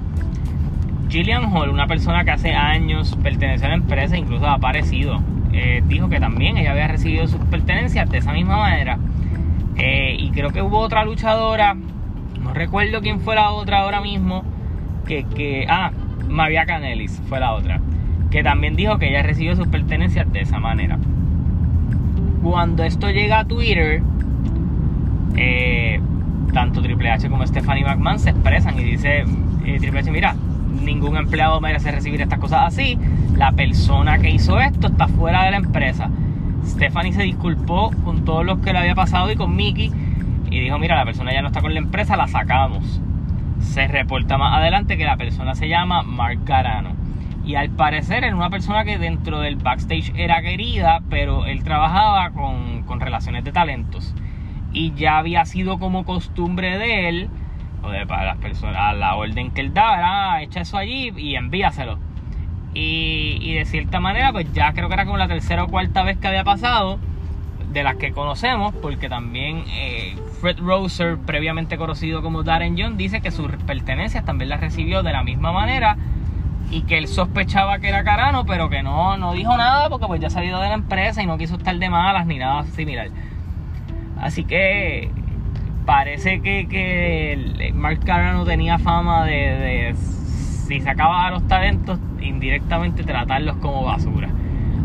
Gillian 1.10 1.46
Hall, 1.54 1.70
una 1.70 1.88
persona 1.88 2.24
que 2.24 2.32
hace 2.32 2.54
años 2.54 3.18
pertenece 3.24 3.66
a 3.66 3.70
la 3.70 3.76
empresa, 3.76 4.16
incluso 4.16 4.46
ha 4.46 4.54
aparecido, 4.54 5.20
eh, 5.54 5.82
dijo 5.88 6.08
que 6.08 6.20
también 6.20 6.58
ella 6.58 6.72
había 6.72 6.88
recibido 6.88 7.26
sus 7.28 7.42
pertenencias 7.46 8.08
de 8.10 8.20
esa 8.20 8.32
misma 8.32 8.58
manera. 8.58 9.00
Eh, 9.76 10.16
y 10.20 10.30
creo 10.30 10.52
que 10.52 10.62
hubo 10.62 10.78
otra 10.78 11.06
luchadora, 11.06 11.74
no 11.74 12.54
recuerdo 12.54 13.02
quién 13.02 13.22
fue 13.22 13.34
la 13.34 13.50
otra 13.52 13.80
ahora 13.80 14.02
mismo, 14.02 14.44
que, 15.08 15.24
que 15.24 15.66
ah, 15.68 15.92
María 16.28 16.68
Canelis 16.68 17.20
fue 17.28 17.40
la 17.40 17.54
otra 17.54 17.82
que 18.30 18.44
también 18.44 18.76
dijo 18.76 18.98
que 18.98 19.10
ella 19.10 19.24
recibió 19.24 19.56
sus 19.56 19.68
pertenencias 19.68 20.32
de 20.32 20.42
esa 20.42 20.60
manera. 20.60 20.98
Cuando 22.44 22.84
esto 22.84 23.10
llega 23.10 23.40
a 23.40 23.46
Twitter, 23.46 24.02
eh, 25.36 26.00
tanto 26.54 26.82
Triple 26.82 27.10
H 27.10 27.30
como 27.30 27.46
Stephanie 27.46 27.84
McMahon 27.84 28.20
se 28.20 28.32
expresan 28.32 28.80
y 28.80 28.84
dice 28.84 29.24
eh, 29.66 29.78
Triple 29.80 30.00
H, 30.00 30.12
mira, 30.12 30.36
ningún 30.84 31.18
empleado 31.18 31.60
merece 31.60 31.92
recibir 31.92 32.22
estas 32.22 32.40
cosas 32.40 32.62
así, 32.68 32.98
la 33.36 33.52
persona 33.52 34.20
que 34.20 34.30
hizo 34.30 34.60
esto 34.60 34.88
está 34.88 35.08
fuera 35.08 35.44
de 35.44 35.52
la 35.52 35.58
empresa. 35.58 36.10
Stephanie 36.66 37.14
se 37.14 37.24
disculpó 37.24 37.92
con 38.04 38.26
todos 38.26 38.46
los 38.46 38.60
que 38.60 38.74
le 38.74 38.80
había 38.80 38.96
pasado 38.96 39.32
y 39.32 39.36
con 39.36 39.56
Mickey 39.56 39.92
y 40.52 40.60
dijo, 40.60 40.78
mira, 40.80 40.96
la 40.96 41.06
persona 41.06 41.34
ya 41.34 41.42
no 41.42 41.48
está 41.48 41.62
con 41.62 41.74
la 41.74 41.80
empresa, 41.80 42.16
la 42.16 42.28
sacamos. 42.28 43.02
Se 43.60 43.88
reporta 43.88 44.38
más 44.38 44.58
adelante 44.58 44.98
que 44.98 45.06
la 45.06 45.18
persona 45.18 45.56
se 45.56 45.68
llama 45.68 46.04
Mark 46.04 46.40
Garano. 46.46 46.92
Y 47.50 47.56
al 47.56 47.72
parecer 47.72 48.24
era 48.24 48.36
una 48.36 48.52
persona 48.52 48.86
que 48.86 49.00
dentro 49.00 49.40
del 49.40 49.56
backstage 49.56 50.14
era 50.16 50.40
querida, 50.44 51.02
pero 51.10 51.48
él 51.48 51.64
trabajaba 51.64 52.30
con, 52.30 53.00
relaciones 53.00 53.44
de 53.44 53.52
talentos. 53.52 54.14
Y 54.72 54.94
ya 54.94 55.18
había 55.18 55.44
sido 55.46 55.80
como 55.80 56.06
costumbre 56.06 56.78
de 56.78 57.10
él, 57.10 57.30
o 57.82 57.90
de 57.90 58.06
para 58.06 58.26
las 58.26 58.38
personas, 58.38 58.96
la 58.96 59.16
orden 59.16 59.50
que 59.50 59.62
él 59.62 59.74
daba, 59.74 60.34
ah, 60.34 60.44
echa 60.44 60.62
eso 60.62 60.78
allí 60.78 61.12
y 61.18 61.38
envíaselo. 61.38 61.98
Y, 62.76 63.56
de 63.56 63.66
cierta 63.66 64.00
manera, 64.00 64.32
pues 64.32 64.54
ya 64.54 64.72
creo 64.74 64.88
que 64.88 64.94
era 64.94 65.06
como 65.06 65.18
la 65.18 65.28
tercera 65.28 65.64
o 65.64 65.70
cuarta 65.70 66.04
vez 66.04 66.20
que 66.20 66.28
había 66.28 66.44
pasado, 66.44 67.00
de 67.74 67.82
las 67.82 67.96
que 67.96 68.12
conocemos, 68.12 68.76
porque 68.76 69.10
también 69.10 69.64
eh, 69.70 70.16
Fred 70.40 70.60
Roser, 70.60 71.18
previamente 71.18 71.80
conocido 71.80 72.22
como 72.22 72.44
Darren 72.44 72.76
John, 72.78 72.96
dice 72.96 73.22
que 73.22 73.32
sus 73.32 73.50
pertenencias 73.66 74.24
también 74.24 74.50
las 74.50 74.60
recibió 74.60 75.02
de 75.02 75.14
la 75.14 75.24
misma 75.24 75.52
manera 75.52 75.98
y 76.72 76.84
que 76.84 76.98
él 76.98 77.08
sospechaba 77.08 77.80
que 77.80 77.90
era 77.90 78.04
Carano, 78.04 78.46
pero 78.46 78.70
que 78.70 78.84
no, 78.84 79.18
no 79.18 79.34
dijo 79.34 79.56
nada 79.58 79.90
porque 79.90 80.06
pues 80.08 80.22
ya 80.22 80.30
salido 80.30 80.60
de 80.62 80.70
la 80.70 80.76
empresa 80.76 81.24
y 81.24 81.26
no 81.26 81.38
quiso 81.38 81.56
estar 81.56 81.78
de 81.78 81.90
malas 81.90 82.28
ni 82.28 82.38
nada 82.38 82.64
similar. 82.64 83.10
Así 84.20 84.44
que 84.44 85.10
parece 85.86 86.42
que, 86.42 86.68
que 86.68 87.72
Mark 87.74 88.00
Carano 88.06 88.46
tenía 88.46 88.78
fama 88.78 89.26
de, 89.26 89.96
si 89.96 90.80
se 90.80 90.90
acaba 90.90 91.26
a 91.26 91.32
los 91.32 91.48
talentos, 91.48 92.00
indirectamente 92.22 93.04
tratarlos 93.04 93.56
como 93.58 93.84
basura. 93.84 94.30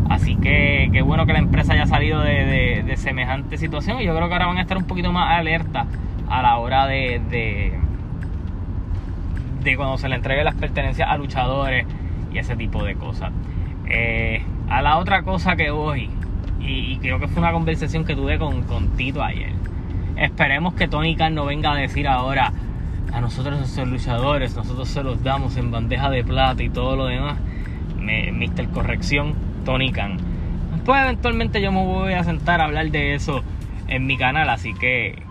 Así 0.09 0.35
que 0.35 0.89
qué 0.91 1.01
bueno 1.01 1.25
que 1.25 1.33
la 1.33 1.39
empresa 1.39 1.73
haya 1.73 1.85
salido 1.85 2.21
de, 2.21 2.93
semejante 2.97 3.57
situación. 3.57 3.99
Y 4.01 4.05
yo 4.05 4.15
creo 4.15 4.27
que 4.27 4.33
ahora 4.33 4.47
van 4.47 4.57
a 4.57 4.61
estar 4.61 4.77
un 4.77 4.85
poquito 4.85 5.11
más 5.11 5.37
alerta 5.37 5.85
a 6.29 6.41
la 6.41 6.57
hora 6.57 6.87
de, 6.87 7.21
de, 7.29 7.77
de 9.71 9.77
cuando 9.77 9.97
se 9.97 10.07
le 10.07 10.15
entregue 10.15 10.43
las 10.43 10.55
pertenencias 10.55 11.09
a 11.09 11.17
luchadores 11.17 11.85
y 12.31 12.37
ese 12.37 12.55
tipo 12.55 12.83
de 12.83 12.95
cosas. 12.95 13.31
Eh, 13.87 14.41
a 14.69 14.81
la 14.81 14.97
otra 14.97 15.23
cosa 15.23 15.55
que 15.55 15.69
voy, 15.71 16.09
y, 16.59 16.97
creo 16.97 17.19
que 17.19 17.27
fue 17.27 17.41
una 17.41 17.51
conversación 17.51 18.05
que 18.05 18.15
tuve 18.15 18.39
con, 18.39 18.63
con 18.63 18.89
Tito 18.95 19.23
ayer. 19.23 19.51
Esperemos 20.17 20.73
que 20.73 20.87
Tony 20.87 21.15
Khan 21.15 21.35
no 21.35 21.45
venga 21.45 21.73
a 21.73 21.75
decir 21.75 22.07
ahora 22.07 22.51
a 23.13 23.21
nosotros 23.21 23.57
nuestros 23.59 23.87
luchadores, 23.87 24.55
nosotros 24.55 24.87
se 24.87 25.03
los 25.03 25.23
damos 25.23 25.57
en 25.57 25.71
bandeja 25.71 26.09
de 26.09 26.23
plata 26.23 26.63
y 26.63 26.69
todo 26.69 26.95
lo 26.95 27.05
demás. 27.05 27.37
Me, 27.99 28.31
Mister 28.31 28.67
Corrección, 28.69 29.35
Tony 29.65 29.91
Khan. 29.91 30.17
Pues 30.85 31.01
eventualmente 31.01 31.61
yo 31.61 31.71
me 31.71 31.83
voy 31.83 32.13
a 32.13 32.23
sentar 32.23 32.61
a 32.61 32.65
hablar 32.65 32.91
de 32.91 33.15
eso 33.15 33.43
en 33.87 34.05
mi 34.05 34.17
canal, 34.17 34.49
así 34.49 34.73
que 34.73 35.24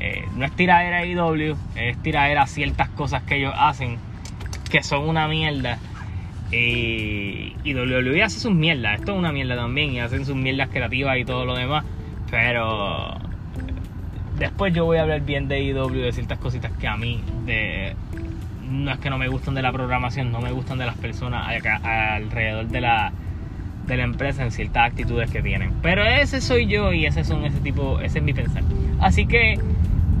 eh, 0.00 0.24
no 0.34 0.44
es 0.44 0.52
tiradera 0.52 1.04
IW, 1.04 1.56
es 1.74 1.98
tiradera 2.02 2.46
ciertas 2.46 2.88
cosas 2.90 3.22
que 3.24 3.36
ellos 3.36 3.54
hacen 3.56 3.98
que 4.68 4.82
son 4.82 5.08
una 5.08 5.28
mierda. 5.28 5.78
Y, 6.50 7.56
y 7.62 7.74
WWE 7.74 8.22
hace 8.22 8.40
sus 8.40 8.52
mierdas, 8.52 9.00
esto 9.00 9.12
es 9.12 9.18
una 9.18 9.32
mierda 9.32 9.56
también, 9.56 9.92
y 9.92 10.00
hacen 10.00 10.24
sus 10.24 10.36
mierdas 10.36 10.68
creativas 10.68 11.18
y 11.18 11.24
todo 11.24 11.44
lo 11.44 11.54
demás. 11.54 11.84
Pero 12.30 13.18
después 14.38 14.72
yo 14.72 14.84
voy 14.84 14.98
a 14.98 15.02
hablar 15.02 15.22
bien 15.22 15.48
de 15.48 15.62
IW, 15.62 15.88
de 15.88 16.12
ciertas 16.12 16.38
cositas 16.38 16.72
que 16.72 16.86
a 16.86 16.96
mí, 16.96 17.22
de, 17.44 17.94
no 18.70 18.92
es 18.92 18.98
que 18.98 19.10
no 19.10 19.18
me 19.18 19.28
gustan 19.28 19.54
de 19.54 19.62
la 19.62 19.72
programación, 19.72 20.30
no 20.30 20.40
me 20.40 20.52
gustan 20.52 20.78
de 20.78 20.86
las 20.86 20.96
personas 20.96 21.48
alrededor 21.82 22.68
de 22.68 22.80
la, 22.80 23.12
de 23.86 23.96
la 23.96 24.04
empresa 24.04 24.44
en 24.44 24.50
ciertas 24.52 24.90
actitudes 24.90 25.30
que 25.30 25.42
tienen. 25.42 25.72
Pero 25.82 26.04
ese 26.04 26.40
soy 26.40 26.66
yo 26.66 26.92
y 26.92 27.06
ese 27.06 27.24
son 27.24 27.44
ese 27.44 27.58
tipo, 27.60 28.00
ese 28.00 28.18
es 28.18 28.24
mi 28.24 28.32
pensar. 28.32 28.62
Así 29.00 29.26
que 29.26 29.58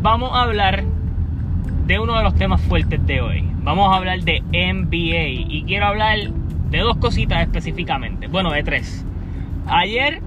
vamos 0.00 0.30
a 0.32 0.42
hablar 0.42 0.84
de 1.86 1.98
uno 1.98 2.16
de 2.16 2.22
los 2.22 2.34
temas 2.34 2.60
fuertes 2.60 3.04
de 3.06 3.20
hoy. 3.20 3.44
Vamos 3.62 3.92
a 3.92 3.96
hablar 3.96 4.20
de 4.20 4.40
NBA 4.40 5.52
y 5.52 5.64
quiero 5.66 5.86
hablar 5.86 6.18
de 6.70 6.78
dos 6.78 6.96
cositas 6.98 7.42
específicamente. 7.42 8.26
Bueno, 8.28 8.50
de 8.52 8.62
tres. 8.62 9.04
Ayer 9.66 10.20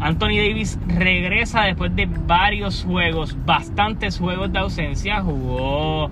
Anthony 0.00 0.36
Davis 0.36 0.78
regresa 0.86 1.62
después 1.62 1.94
de 1.94 2.06
varios 2.06 2.84
juegos, 2.84 3.36
bastantes 3.44 4.18
juegos 4.18 4.52
de 4.52 4.58
ausencia. 4.58 5.20
Jugó 5.22 6.10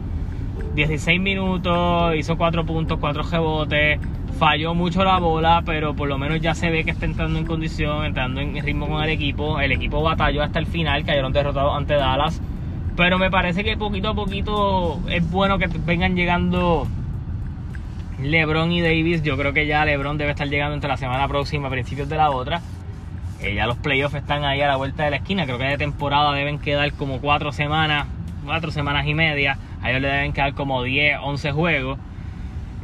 16 0.74 1.20
minutos, 1.20 2.14
hizo 2.16 2.36
4 2.36 2.64
puntos, 2.64 2.98
4 3.00 3.22
rebotes. 3.22 4.00
Falló 4.38 4.74
mucho 4.74 5.04
la 5.04 5.18
bola, 5.18 5.62
pero 5.66 5.94
por 5.94 6.08
lo 6.08 6.16
menos 6.16 6.40
ya 6.40 6.54
se 6.54 6.70
ve 6.70 6.84
que 6.84 6.92
está 6.92 7.04
entrando 7.04 7.38
en 7.38 7.44
condición, 7.44 8.04
entrando 8.04 8.40
en 8.40 8.54
ritmo 8.62 8.88
con 8.88 9.02
el 9.02 9.10
equipo. 9.10 9.60
El 9.60 9.72
equipo 9.72 10.02
batalló 10.02 10.42
hasta 10.42 10.58
el 10.58 10.66
final, 10.66 11.04
cayeron 11.04 11.32
derrotados 11.32 11.76
ante 11.76 11.94
Dallas. 11.94 12.40
Pero 13.00 13.18
me 13.18 13.30
parece 13.30 13.64
que 13.64 13.78
poquito 13.78 14.10
a 14.10 14.14
poquito 14.14 15.00
es 15.08 15.30
bueno 15.30 15.58
que 15.58 15.68
vengan 15.68 16.14
llegando 16.14 16.86
LeBron 18.22 18.70
y 18.72 18.82
Davis. 18.82 19.22
Yo 19.22 19.38
creo 19.38 19.54
que 19.54 19.66
ya 19.66 19.86
LeBron 19.86 20.18
debe 20.18 20.32
estar 20.32 20.46
llegando 20.46 20.74
entre 20.74 20.88
la 20.88 20.98
semana 20.98 21.26
próxima, 21.26 21.68
a 21.68 21.70
principios 21.70 22.10
de 22.10 22.16
la 22.18 22.30
otra. 22.30 22.60
Eh, 23.40 23.54
ya 23.54 23.66
los 23.66 23.78
playoffs 23.78 24.16
están 24.16 24.44
ahí 24.44 24.60
a 24.60 24.68
la 24.68 24.76
vuelta 24.76 25.04
de 25.04 25.12
la 25.12 25.16
esquina. 25.16 25.46
Creo 25.46 25.56
que 25.56 25.64
de 25.64 25.78
temporada 25.78 26.34
deben 26.34 26.58
quedar 26.58 26.92
como 26.92 27.22
cuatro 27.22 27.52
semanas, 27.52 28.06
cuatro 28.44 28.70
semanas 28.70 29.06
y 29.06 29.14
media. 29.14 29.56
A 29.80 29.88
ellos 29.88 30.02
le 30.02 30.08
deben 30.08 30.34
quedar 30.34 30.52
como 30.52 30.82
10, 30.82 31.20
11 31.22 31.52
juegos. 31.52 31.98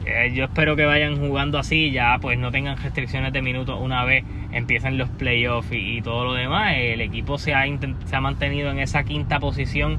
Eh, 0.06 0.32
yo 0.32 0.44
espero 0.44 0.76
que 0.76 0.84
vayan 0.84 1.16
jugando 1.16 1.58
así, 1.58 1.90
ya 1.90 2.18
pues 2.20 2.38
no 2.38 2.50
tengan 2.52 2.76
restricciones 2.78 3.32
de 3.32 3.42
minutos 3.42 3.78
una 3.80 4.04
vez 4.04 4.24
empiecen 4.52 4.98
los 4.98 5.08
playoffs 5.08 5.68
y, 5.72 6.00
todo 6.02 6.24
lo 6.24 6.34
demás. 6.34 6.74
El 6.76 7.00
equipo 7.00 7.38
se 7.38 7.54
ha, 7.54 7.64
ha 7.64 8.20
mantenido 8.20 8.70
en 8.70 8.78
esa 8.78 9.04
quinta 9.04 9.40
posición. 9.40 9.98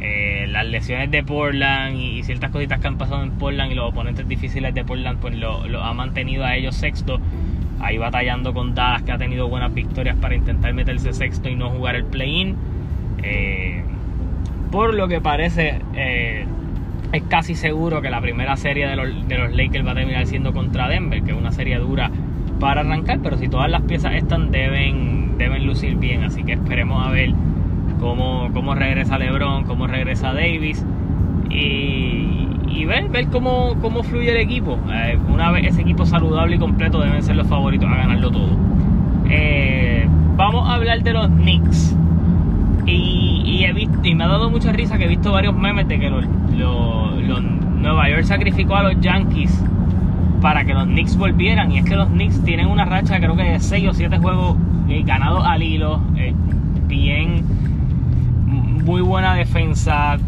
Eh, 0.00 0.46
las 0.48 0.64
lesiones 0.66 1.10
de 1.10 1.24
Portland 1.24 1.96
y, 1.96 2.22
ciertas 2.22 2.50
cositas 2.50 2.80
que 2.80 2.86
han 2.86 2.98
pasado 2.98 3.22
en 3.22 3.32
Portland 3.32 3.72
y 3.72 3.74
los 3.74 3.90
oponentes 3.90 4.28
difíciles 4.28 4.72
de 4.74 4.84
Portland 4.84 5.18
pues 5.18 5.34
lo, 5.34 5.66
lo 5.66 5.82
ha 5.82 5.92
mantenido 5.92 6.44
a 6.44 6.54
ellos 6.54 6.76
sexto 6.76 7.20
ahí 7.80 7.98
batallando 7.98 8.52
con 8.54 8.74
Dallas 8.74 9.02
que 9.02 9.12
ha 9.12 9.18
tenido 9.18 9.48
buenas 9.48 9.72
victorias 9.72 10.16
para 10.16 10.34
intentar 10.34 10.72
meterse 10.74 11.12
sexto 11.12 11.48
y 11.48 11.54
no 11.54 11.70
jugar 11.70 11.96
el 11.96 12.04
play-in. 12.04 12.56
Eh, 13.22 13.82
por 14.70 14.94
lo 14.94 15.08
que 15.08 15.20
parece, 15.20 15.80
eh, 15.94 16.44
es 17.12 17.22
casi 17.24 17.54
seguro 17.54 18.02
que 18.02 18.10
la 18.10 18.20
primera 18.20 18.56
serie 18.56 18.86
de 18.86 18.96
los, 18.96 19.08
Lakers 19.54 19.86
va 19.86 19.92
a 19.92 19.94
terminar 19.94 20.26
siendo 20.26 20.52
contra 20.52 20.88
Denver, 20.88 21.22
que 21.22 21.30
es 21.30 21.36
una 21.36 21.52
serie 21.52 21.78
dura 21.78 22.10
para 22.60 22.82
arrancar, 22.82 23.20
pero 23.22 23.38
si 23.38 23.48
todas 23.48 23.70
las 23.70 23.82
piezas 23.82 24.14
están, 24.14 24.50
deben, 24.50 25.38
deben 25.38 25.66
lucir 25.66 25.96
bien. 25.96 26.24
Así 26.24 26.42
que 26.44 26.52
esperemos 26.52 27.06
a 27.06 27.10
ver 27.10 27.32
cómo, 28.00 28.50
cómo 28.52 28.74
regresa 28.74 29.18
LeBron, 29.18 29.64
cómo 29.64 29.86
regresa 29.86 30.32
Davis. 30.34 30.84
Y, 31.50 32.48
y 32.68 32.84
ver, 32.84 33.08
ver 33.08 33.28
cómo, 33.28 33.76
cómo 33.80 34.02
fluye 34.02 34.30
el 34.30 34.38
equipo. 34.38 34.78
Eh, 34.92 35.18
una 35.28 35.50
vez 35.50 35.66
ese 35.66 35.80
equipo 35.82 36.04
saludable 36.04 36.56
y 36.56 36.58
completo 36.58 37.00
deben 37.00 37.22
ser 37.22 37.36
los 37.36 37.46
favoritos 37.46 37.88
a 37.88 37.96
ganarlo 37.96 38.30
todo. 38.30 38.56
Eh, 39.30 40.06
vamos 40.36 40.68
a 40.68 40.74
hablar 40.74 41.02
de 41.02 41.12
los 41.12 41.28
Knicks. 41.28 41.96
Y, 42.90 43.64
he 43.64 43.72
visto, 43.72 43.98
y 44.02 44.14
me 44.14 44.24
ha 44.24 44.28
dado 44.28 44.50
mucha 44.50 44.72
risa 44.72 44.98
que 44.98 45.04
he 45.04 45.08
visto 45.08 45.32
varios 45.32 45.54
memes 45.54 45.88
de 45.88 45.98
que 45.98 46.10
los, 46.10 46.24
Nueva 46.26 48.08
York 48.08 48.24
sacrificó 48.24 48.76
a 48.76 48.82
los 48.82 49.00
Yankees 49.00 49.62
para 50.40 50.64
que 50.64 50.74
los 50.74 50.84
Knicks 50.84 51.16
volvieran. 51.16 51.70
Y 51.72 51.78
es 51.78 51.84
que 51.84 51.96
los 51.96 52.08
Knicks 52.08 52.42
tienen 52.44 52.66
una 52.68 52.84
racha, 52.84 53.18
creo 53.18 53.36
que 53.36 53.42
de 53.42 53.60
6 53.60 53.88
o 53.88 53.94
7 53.94 54.18
juegos 54.18 54.56
eh, 54.88 55.02
ganados 55.04 55.44
al 55.46 55.62
hilo. 55.62 56.00
bien, 56.86 57.44
muy 58.84 59.02
buena 59.02 59.34
defensa 59.34 60.18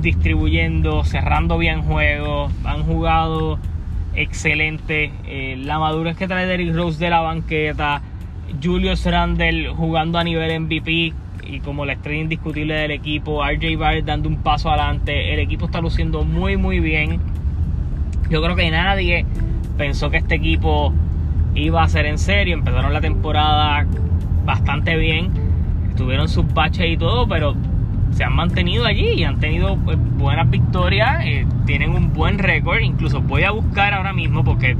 distribuyendo, 0.00 1.04
cerrando 1.04 1.58
bien 1.58 1.82
juegos, 1.82 2.52
han 2.64 2.84
jugado 2.84 3.58
excelente. 4.14 5.12
Eh, 5.26 5.56
la 5.58 5.78
madurez 5.78 6.16
que 6.16 6.28
trae 6.28 6.46
Derrick 6.46 6.74
Rose 6.74 6.98
de 6.98 7.10
la 7.10 7.20
banqueta, 7.20 8.02
Julius 8.62 9.04
Randle 9.04 9.68
jugando 9.70 10.18
a 10.18 10.24
nivel 10.24 10.60
MVP 10.60 11.12
y 11.48 11.60
como 11.60 11.84
la 11.84 11.94
estrella 11.94 12.22
indiscutible 12.22 12.74
del 12.74 12.90
equipo, 12.90 13.44
RJ 13.44 13.76
Barrett 13.76 14.04
dando 14.04 14.28
un 14.28 14.36
paso 14.36 14.70
adelante, 14.70 15.32
el 15.32 15.40
equipo 15.40 15.66
está 15.66 15.80
luciendo 15.80 16.24
muy 16.24 16.56
muy 16.56 16.80
bien. 16.80 17.20
Yo 18.30 18.42
creo 18.42 18.56
que 18.56 18.70
nadie 18.70 19.24
pensó 19.76 20.10
que 20.10 20.18
este 20.18 20.34
equipo 20.36 20.92
iba 21.54 21.82
a 21.82 21.88
ser 21.88 22.06
en 22.06 22.18
serio, 22.18 22.54
empezaron 22.54 22.92
la 22.92 23.00
temporada 23.00 23.86
bastante 24.44 24.96
bien, 24.96 25.30
tuvieron 25.96 26.28
sus 26.28 26.52
baches 26.52 26.86
y 26.88 26.96
todo, 26.96 27.26
pero 27.28 27.54
se 28.10 28.24
han 28.24 28.34
mantenido 28.34 28.84
allí 28.84 29.10
y 29.10 29.24
han 29.24 29.40
tenido 29.40 29.76
pues, 29.76 29.98
buenas 30.16 30.48
victorias, 30.50 31.24
eh, 31.24 31.46
tienen 31.66 31.90
un 31.90 32.12
buen 32.12 32.38
récord, 32.38 32.80
incluso 32.80 33.20
voy 33.20 33.44
a 33.44 33.50
buscar 33.50 33.94
ahora 33.94 34.12
mismo 34.12 34.44
porque 34.44 34.76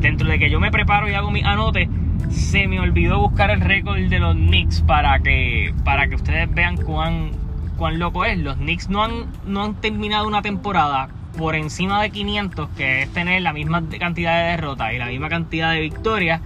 dentro 0.00 0.28
de 0.28 0.38
que 0.38 0.50
yo 0.50 0.60
me 0.60 0.70
preparo 0.70 1.08
y 1.08 1.14
hago 1.14 1.30
mi 1.30 1.42
anote, 1.42 1.88
se 2.30 2.68
me 2.68 2.80
olvidó 2.80 3.20
buscar 3.20 3.50
el 3.50 3.60
récord 3.60 3.98
de 3.98 4.18
los 4.18 4.34
Knicks 4.34 4.82
para 4.82 5.18
que, 5.20 5.74
para 5.84 6.08
que 6.08 6.14
ustedes 6.16 6.52
vean 6.54 6.76
cuán, 6.76 7.32
cuán 7.76 7.98
loco 7.98 8.24
es. 8.24 8.38
Los 8.38 8.56
Knicks 8.56 8.88
no 8.88 9.04
han, 9.04 9.26
no 9.46 9.64
han 9.64 9.74
terminado 9.74 10.26
una 10.26 10.42
temporada 10.42 11.08
por 11.36 11.54
encima 11.54 12.02
de 12.02 12.10
500, 12.10 12.68
que 12.76 13.02
es 13.02 13.12
tener 13.12 13.42
la 13.42 13.52
misma 13.52 13.82
cantidad 13.98 14.38
de 14.38 14.50
derrotas 14.50 14.92
y 14.92 14.98
la 14.98 15.06
misma 15.06 15.28
cantidad 15.28 15.72
de 15.72 15.80
victorias 15.80 16.40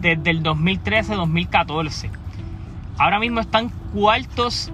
desde 0.00 0.30
el 0.30 0.42
2013-2014. 0.42 2.10
Ahora 2.98 3.18
mismo 3.18 3.40
están 3.40 3.70
cuartos 3.92 4.72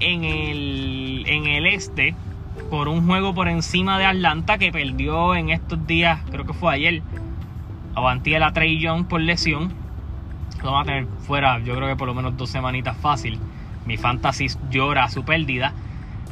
en 0.00 0.24
el, 0.24 1.24
en 1.26 1.46
el 1.46 1.66
este 1.66 2.14
por 2.70 2.88
un 2.88 3.06
juego 3.06 3.34
por 3.34 3.48
encima 3.48 3.98
de 3.98 4.04
Atlanta 4.04 4.58
que 4.58 4.72
perdió 4.72 5.34
en 5.34 5.50
estos 5.50 5.86
días, 5.86 6.20
creo 6.30 6.44
que 6.44 6.52
fue 6.52 6.74
ayer, 6.74 7.02
a 7.94 8.38
la 8.38 8.52
Trey 8.52 8.78
Young 8.78 9.06
por 9.06 9.20
lesión. 9.20 9.72
Lo 10.62 10.72
van 10.72 10.82
a 10.82 10.84
tener 10.84 11.06
fuera, 11.26 11.58
yo 11.60 11.74
creo 11.74 11.88
que 11.88 11.96
por 11.96 12.06
lo 12.06 12.14
menos 12.14 12.36
dos 12.36 12.50
semanitas 12.50 12.96
fácil. 12.96 13.38
Mi 13.86 13.96
fantasy 13.96 14.46
llora 14.70 15.08
su 15.08 15.24
pérdida. 15.24 15.72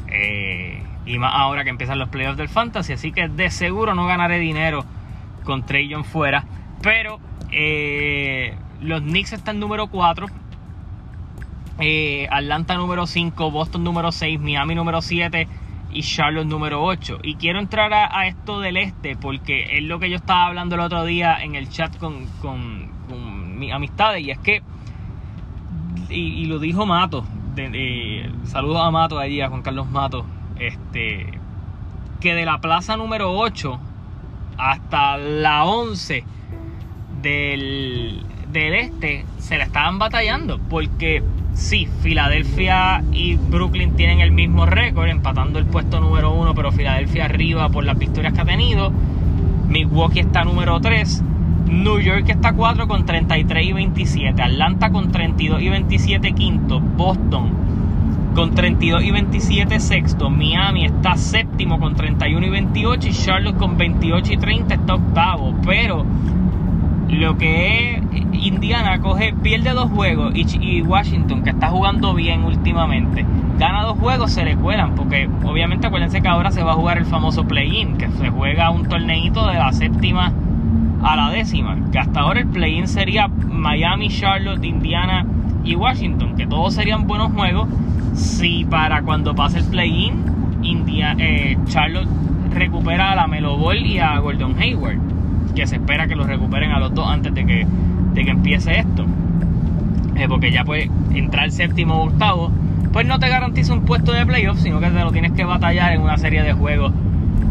Eh, 0.08 0.82
y 1.06 1.18
más 1.18 1.32
ahora 1.34 1.64
que 1.64 1.70
empiezan 1.70 1.98
los 1.98 2.08
playoffs 2.08 2.36
del 2.36 2.48
fantasy. 2.48 2.92
Así 2.92 3.12
que 3.12 3.28
de 3.28 3.50
seguro 3.50 3.94
no 3.94 4.06
ganaré 4.06 4.38
dinero 4.38 4.84
con 5.44 5.66
Trey 5.66 5.92
fuera. 6.04 6.44
Pero 6.82 7.18
eh, 7.50 8.54
los 8.80 9.00
Knicks 9.00 9.32
están 9.32 9.58
número 9.58 9.88
4 9.88 10.26
eh, 11.82 12.28
Atlanta 12.30 12.74
número 12.74 13.06
5, 13.06 13.50
Boston 13.50 13.84
número 13.84 14.12
6, 14.12 14.38
Miami 14.38 14.74
número 14.74 15.00
7 15.00 15.48
y 15.92 16.02
Charlotte 16.02 16.46
número 16.46 16.82
8. 16.82 17.18
Y 17.22 17.34
quiero 17.36 17.58
entrar 17.58 17.92
a, 17.92 18.26
esto 18.26 18.60
del 18.60 18.76
este 18.76 19.16
porque 19.16 19.78
es 19.78 19.82
lo 19.84 19.98
que 19.98 20.10
yo 20.10 20.16
estaba 20.16 20.46
hablando 20.46 20.74
el 20.74 20.80
otro 20.82 21.04
día 21.04 21.42
en 21.42 21.54
el 21.54 21.68
chat 21.68 21.96
con, 21.98 22.26
con, 22.40 22.90
mis 23.58 23.72
amistades 23.72 24.24
y 24.24 24.30
es 24.30 24.38
que, 24.38 24.62
y, 26.08 26.46
lo 26.46 26.58
dijo 26.58 26.86
Mato, 26.86 27.26
saludos 28.44 28.80
a 28.80 28.90
Mato 28.90 29.18
allí, 29.18 29.42
a 29.42 29.48
Juan 29.48 29.60
Carlos 29.60 29.90
Mato, 29.90 30.24
este, 30.58 31.26
que 32.20 32.34
de 32.34 32.46
la 32.46 32.58
plaza 32.62 32.96
número 32.96 33.32
8 33.32 33.78
hasta 34.56 35.18
la 35.18 35.64
11 35.64 36.24
del, 37.20 38.24
del 38.52 38.74
este 38.74 39.24
se 39.38 39.58
la 39.58 39.64
estaban 39.64 39.98
batallando 39.98 40.58
porque 40.68 41.22
sí, 41.54 41.88
Filadelfia 42.02 43.02
y 43.12 43.36
Brooklyn 43.36 43.96
tienen 43.96 44.20
el 44.20 44.32
mismo 44.32 44.66
récord, 44.66 45.08
empatando 45.08 45.58
el 45.58 45.66
puesto 45.66 46.00
número 46.00 46.32
uno, 46.32 46.54
pero 46.54 46.72
Filadelfia 46.72 47.26
arriba 47.26 47.68
por 47.68 47.84
las 47.84 47.98
victorias 47.98 48.32
que 48.32 48.40
ha 48.40 48.44
tenido. 48.44 48.92
Milwaukee 49.68 50.20
está 50.20 50.44
número 50.44 50.80
3. 50.80 51.22
New 51.70 52.00
York 52.00 52.28
está 52.28 52.52
4 52.52 52.88
con 52.88 53.06
33 53.06 53.66
y 53.66 53.72
27. 53.72 54.42
Atlanta 54.42 54.90
con 54.90 55.12
32 55.12 55.62
y 55.62 55.68
27 55.68 56.32
quinto. 56.32 56.80
Boston 56.80 57.52
con 58.34 58.54
32 58.54 59.04
y 59.04 59.10
27 59.12 59.78
sexto. 59.78 60.30
Miami 60.30 60.86
está 60.86 61.16
séptimo 61.16 61.78
con 61.78 61.94
31 61.94 62.46
y 62.46 62.50
28. 62.50 63.08
Y 63.08 63.12
Charlotte 63.12 63.56
con 63.56 63.76
28 63.76 64.32
y 64.32 64.36
30 64.36 64.74
está 64.74 64.94
octavo. 64.94 65.54
Pero 65.64 66.04
lo 67.10 67.36
que 67.36 67.94
es 67.94 68.02
Indiana 68.32 69.00
coge, 69.00 69.34
pierde 69.42 69.70
dos 69.70 69.90
juegos 69.90 70.32
y, 70.34 70.82
Washington, 70.82 71.42
que 71.42 71.50
está 71.50 71.68
jugando 71.68 72.14
bien 72.14 72.44
últimamente, 72.44 73.24
gana 73.58 73.82
dos 73.82 73.98
juegos, 73.98 74.32
se 74.32 74.44
le 74.44 74.56
cuelan, 74.56 74.94
porque 74.94 75.28
obviamente 75.44 75.86
acuérdense 75.86 76.22
que 76.22 76.28
ahora 76.28 76.50
se 76.50 76.62
va 76.62 76.72
a 76.72 76.74
jugar 76.74 76.98
el 76.98 77.06
famoso 77.06 77.44
play-in, 77.44 77.96
que 77.96 78.08
se 78.10 78.30
juega 78.30 78.70
un 78.70 78.88
torneito 78.88 79.46
de 79.46 79.54
la 79.54 79.72
séptima 79.72 80.32
a 81.02 81.16
la 81.16 81.30
décima, 81.30 81.76
que 81.92 81.98
hasta 81.98 82.20
ahora 82.20 82.40
el 82.40 82.46
play-in 82.46 82.86
sería 82.88 83.28
Miami, 83.28 84.08
Charlotte, 84.08 84.64
Indiana 84.64 85.26
y 85.64 85.74
Washington, 85.74 86.36
que 86.36 86.46
todos 86.46 86.74
serían 86.74 87.06
buenos 87.06 87.32
juegos 87.32 87.68
si 88.14 88.64
para 88.64 89.02
cuando 89.02 89.34
pase 89.34 89.58
el 89.58 89.64
play-in, 89.66 90.24
eh, 91.18 91.56
Charlotte 91.66 92.08
recupera 92.52 93.12
a 93.12 93.14
la 93.14 93.26
Melo 93.26 93.56
Ball 93.56 93.86
y 93.86 93.98
a 93.98 94.18
Gordon 94.18 94.56
Hayward, 94.58 94.98
que 95.54 95.66
se 95.66 95.76
espera 95.76 96.06
que 96.06 96.16
los 96.16 96.26
recuperen 96.26 96.70
a 96.72 96.78
los 96.78 96.94
dos 96.94 97.08
antes 97.08 97.34
de 97.34 97.46
que 97.46 97.66
de 98.14 98.24
que 98.24 98.30
empiece 98.30 98.78
esto. 98.78 99.06
Eh, 100.16 100.26
porque 100.28 100.50
ya 100.50 100.64
pues 100.64 100.90
entrar 101.12 101.50
séptimo 101.50 101.94
o 101.94 102.06
octavo, 102.06 102.50
pues 102.92 103.06
no 103.06 103.18
te 103.18 103.28
garantiza 103.28 103.72
un 103.72 103.82
puesto 103.82 104.12
de 104.12 104.26
playoff, 104.26 104.58
sino 104.58 104.80
que 104.80 104.90
te 104.90 105.00
lo 105.00 105.12
tienes 105.12 105.32
que 105.32 105.44
batallar 105.44 105.92
en 105.92 106.02
una 106.02 106.18
serie 106.18 106.42
de 106.42 106.52
juegos 106.52 106.92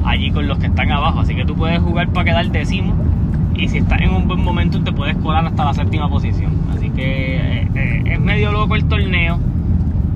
allí 0.06 0.32
con 0.32 0.48
los 0.48 0.60
que 0.60 0.68
están 0.68 0.92
abajo. 0.92 1.22
Así 1.22 1.36
que 1.36 1.46
tú 1.46 1.56
puedes 1.56 1.80
jugar 1.80 2.10
para 2.10 2.26
quedar 2.26 2.50
décimo 2.52 2.94
y 3.56 3.68
si 3.68 3.80
estás 3.80 4.02
en 4.02 4.12
un 4.12 4.28
buen 4.28 4.42
momento 4.42 4.82
te 4.82 4.92
puedes 4.92 5.18
colar 5.18 5.46
hasta 5.46 5.66
la 5.66 5.74
séptima 5.74 6.10
posición. 6.10 6.52
Así 6.76 6.90
que 6.90 7.38
eh, 7.38 7.68
eh, 7.76 8.04
es 8.06 8.20
medio 8.20 8.52
loco 8.52 8.76
el 8.76 8.86
torneo, 8.86 9.40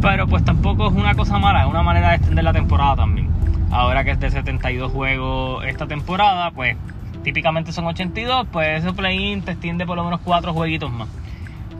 pero 0.01 0.27
pues 0.27 0.43
tampoco 0.45 0.87
es 0.87 0.93
una 0.93 1.15
cosa 1.15 1.39
mala, 1.39 1.63
es 1.63 1.67
una 1.67 1.83
manera 1.83 2.09
de 2.09 2.15
extender 2.15 2.43
la 2.43 2.53
temporada 2.53 2.95
también. 2.97 3.27
Ahora 3.71 4.03
que 4.03 4.11
es 4.11 4.19
de 4.19 4.29
72 4.29 4.91
juegos 4.91 5.65
esta 5.65 5.87
temporada, 5.87 6.51
pues 6.51 6.77
típicamente 7.23 7.71
son 7.71 7.85
82, 7.85 8.47
pues 8.51 8.83
ese 8.83 8.93
play-in 8.93 9.41
te 9.41 9.51
extiende 9.51 9.85
por 9.85 9.97
lo 9.97 10.03
menos 10.03 10.19
4 10.23 10.53
jueguitos 10.53 10.91
más. 10.91 11.07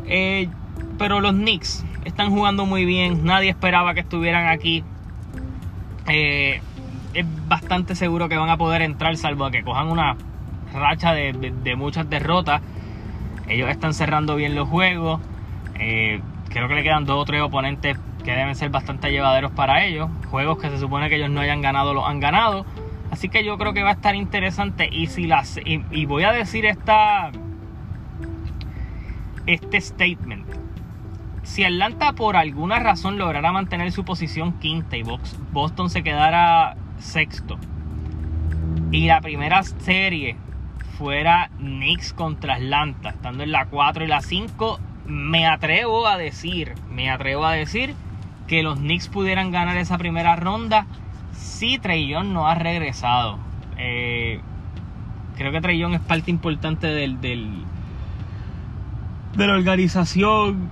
Eh, 0.05 0.49
pero 0.97 1.19
los 1.21 1.33
Knicks 1.33 1.85
están 2.05 2.31
jugando 2.31 2.65
muy 2.65 2.85
bien, 2.85 3.23
nadie 3.25 3.49
esperaba 3.49 3.93
que 3.93 4.01
estuvieran 4.01 4.47
aquí. 4.47 4.83
Eh, 6.07 6.61
es 7.13 7.25
bastante 7.47 7.95
seguro 7.95 8.27
que 8.27 8.37
van 8.37 8.49
a 8.49 8.57
poder 8.57 8.81
entrar, 8.81 9.15
salvo 9.17 9.49
que 9.51 9.63
cojan 9.63 9.89
una 9.89 10.15
racha 10.73 11.13
de, 11.13 11.75
muchas 11.77 12.09
derrotas. 12.09 12.61
Ellos 13.47 13.69
están 13.69 13.93
cerrando 13.93 14.35
bien 14.35 14.55
los 14.55 14.67
juegos. 14.67 15.21
Eh, 15.79 16.21
creo 16.49 16.67
que 16.67 16.75
le 16.75 16.83
quedan 16.83 17.05
dos 17.05 17.21
o 17.21 17.25
tres 17.25 17.41
oponentes 17.41 17.97
que 18.23 18.31
deben 18.31 18.55
ser 18.55 18.69
bastante 18.69 19.11
llevaderos 19.11 19.51
para 19.51 19.85
ellos. 19.85 20.09
Juegos 20.31 20.57
que 20.57 20.69
se 20.69 20.79
supone 20.79 21.09
que 21.09 21.17
ellos 21.17 21.29
no 21.29 21.41
hayan 21.41 21.61
ganado, 21.61 21.93
los 21.93 22.07
han 22.07 22.19
ganado. 22.19 22.65
Así 23.13 23.29
que 23.29 23.43
yo 23.43 23.59
creo 23.59 23.73
que 23.73 23.83
va 23.83 23.89
a 23.89 23.93
estar 23.93 24.15
interesante. 24.15 24.89
Y 24.91 25.05
si 25.05 25.27
las. 25.27 25.59
Y, 25.63 26.05
voy 26.05 26.23
a 26.23 26.31
decir 26.31 26.65
esta. 26.65 27.29
Este 29.45 29.79
statement. 29.79 30.47
Si 31.43 31.63
Atlanta 31.63 32.13
por 32.13 32.35
alguna 32.35 32.79
razón 32.79 33.19
lograra 33.19 33.51
mantener 33.51 33.91
su 33.91 34.03
posición 34.03 34.53
quinta 34.53 34.97
y 34.97 35.03
Boston 35.51 35.91
se 35.91 36.01
quedara 36.01 36.75
sexto. 36.97 37.59
Y 38.89 39.05
la 39.05 39.21
primera 39.21 39.61
serie 39.61 40.35
fuera 40.97 41.51
Knicks 41.59 42.13
contra 42.13 42.55
Atlanta, 42.55 43.09
estando 43.09 43.43
en 43.43 43.51
la 43.51 43.67
4 43.67 44.05
y 44.05 44.07
la 44.07 44.21
5, 44.21 44.79
me 45.05 45.45
atrevo 45.45 46.07
a 46.07 46.17
decir, 46.17 46.73
me 46.89 47.11
atrevo 47.11 47.45
a 47.45 47.51
decir 47.51 47.93
que 48.47 48.63
los 48.63 48.79
Knicks 48.79 49.09
pudieran 49.09 49.51
ganar 49.51 49.77
esa 49.77 49.99
primera 49.99 50.35
ronda 50.35 50.87
sí, 51.53 51.79
Young 52.07 52.27
no 52.27 52.47
ha 52.47 52.55
regresado. 52.55 53.37
Eh, 53.77 54.39
creo 55.37 55.51
que 55.51 55.77
Young 55.77 55.93
es 55.93 56.01
parte 56.01 56.31
importante 56.31 56.87
del, 56.87 57.21
del, 57.21 57.63
de 59.35 59.47
la 59.47 59.53
organización 59.53 60.69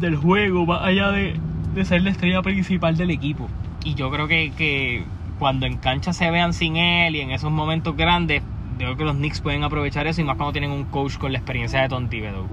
del 0.00 0.16
juego, 0.16 0.66
más 0.66 0.82
allá 0.82 1.10
de, 1.10 1.38
ser 1.84 2.02
la 2.02 2.10
estrella 2.10 2.42
principal 2.42 2.96
del 2.96 3.10
equipo. 3.10 3.48
Y 3.84 3.94
yo 3.94 4.10
creo 4.10 4.28
que, 4.28 5.04
cuando 5.38 5.66
en 5.66 5.76
cancha 5.76 6.12
se 6.12 6.30
vean 6.30 6.52
sin 6.52 6.76
él 6.76 7.16
y 7.16 7.20
en 7.20 7.30
esos 7.30 7.50
momentos 7.50 7.96
grandes, 7.96 8.42
creo 8.78 8.96
que 8.96 9.04
los 9.04 9.16
Knicks 9.16 9.40
pueden 9.40 9.64
aprovechar 9.64 10.06
eso 10.06 10.20
y 10.20 10.24
más 10.24 10.36
cuando 10.36 10.52
tienen 10.52 10.70
un 10.70 10.84
coach 10.84 11.18
con 11.18 11.32
la 11.32 11.38
experiencia 11.38 11.82
de 11.82 11.88
Tom 11.88 12.08
Thibodeau. 12.08 12.46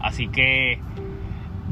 Así 0.00 0.28
que 0.28 0.78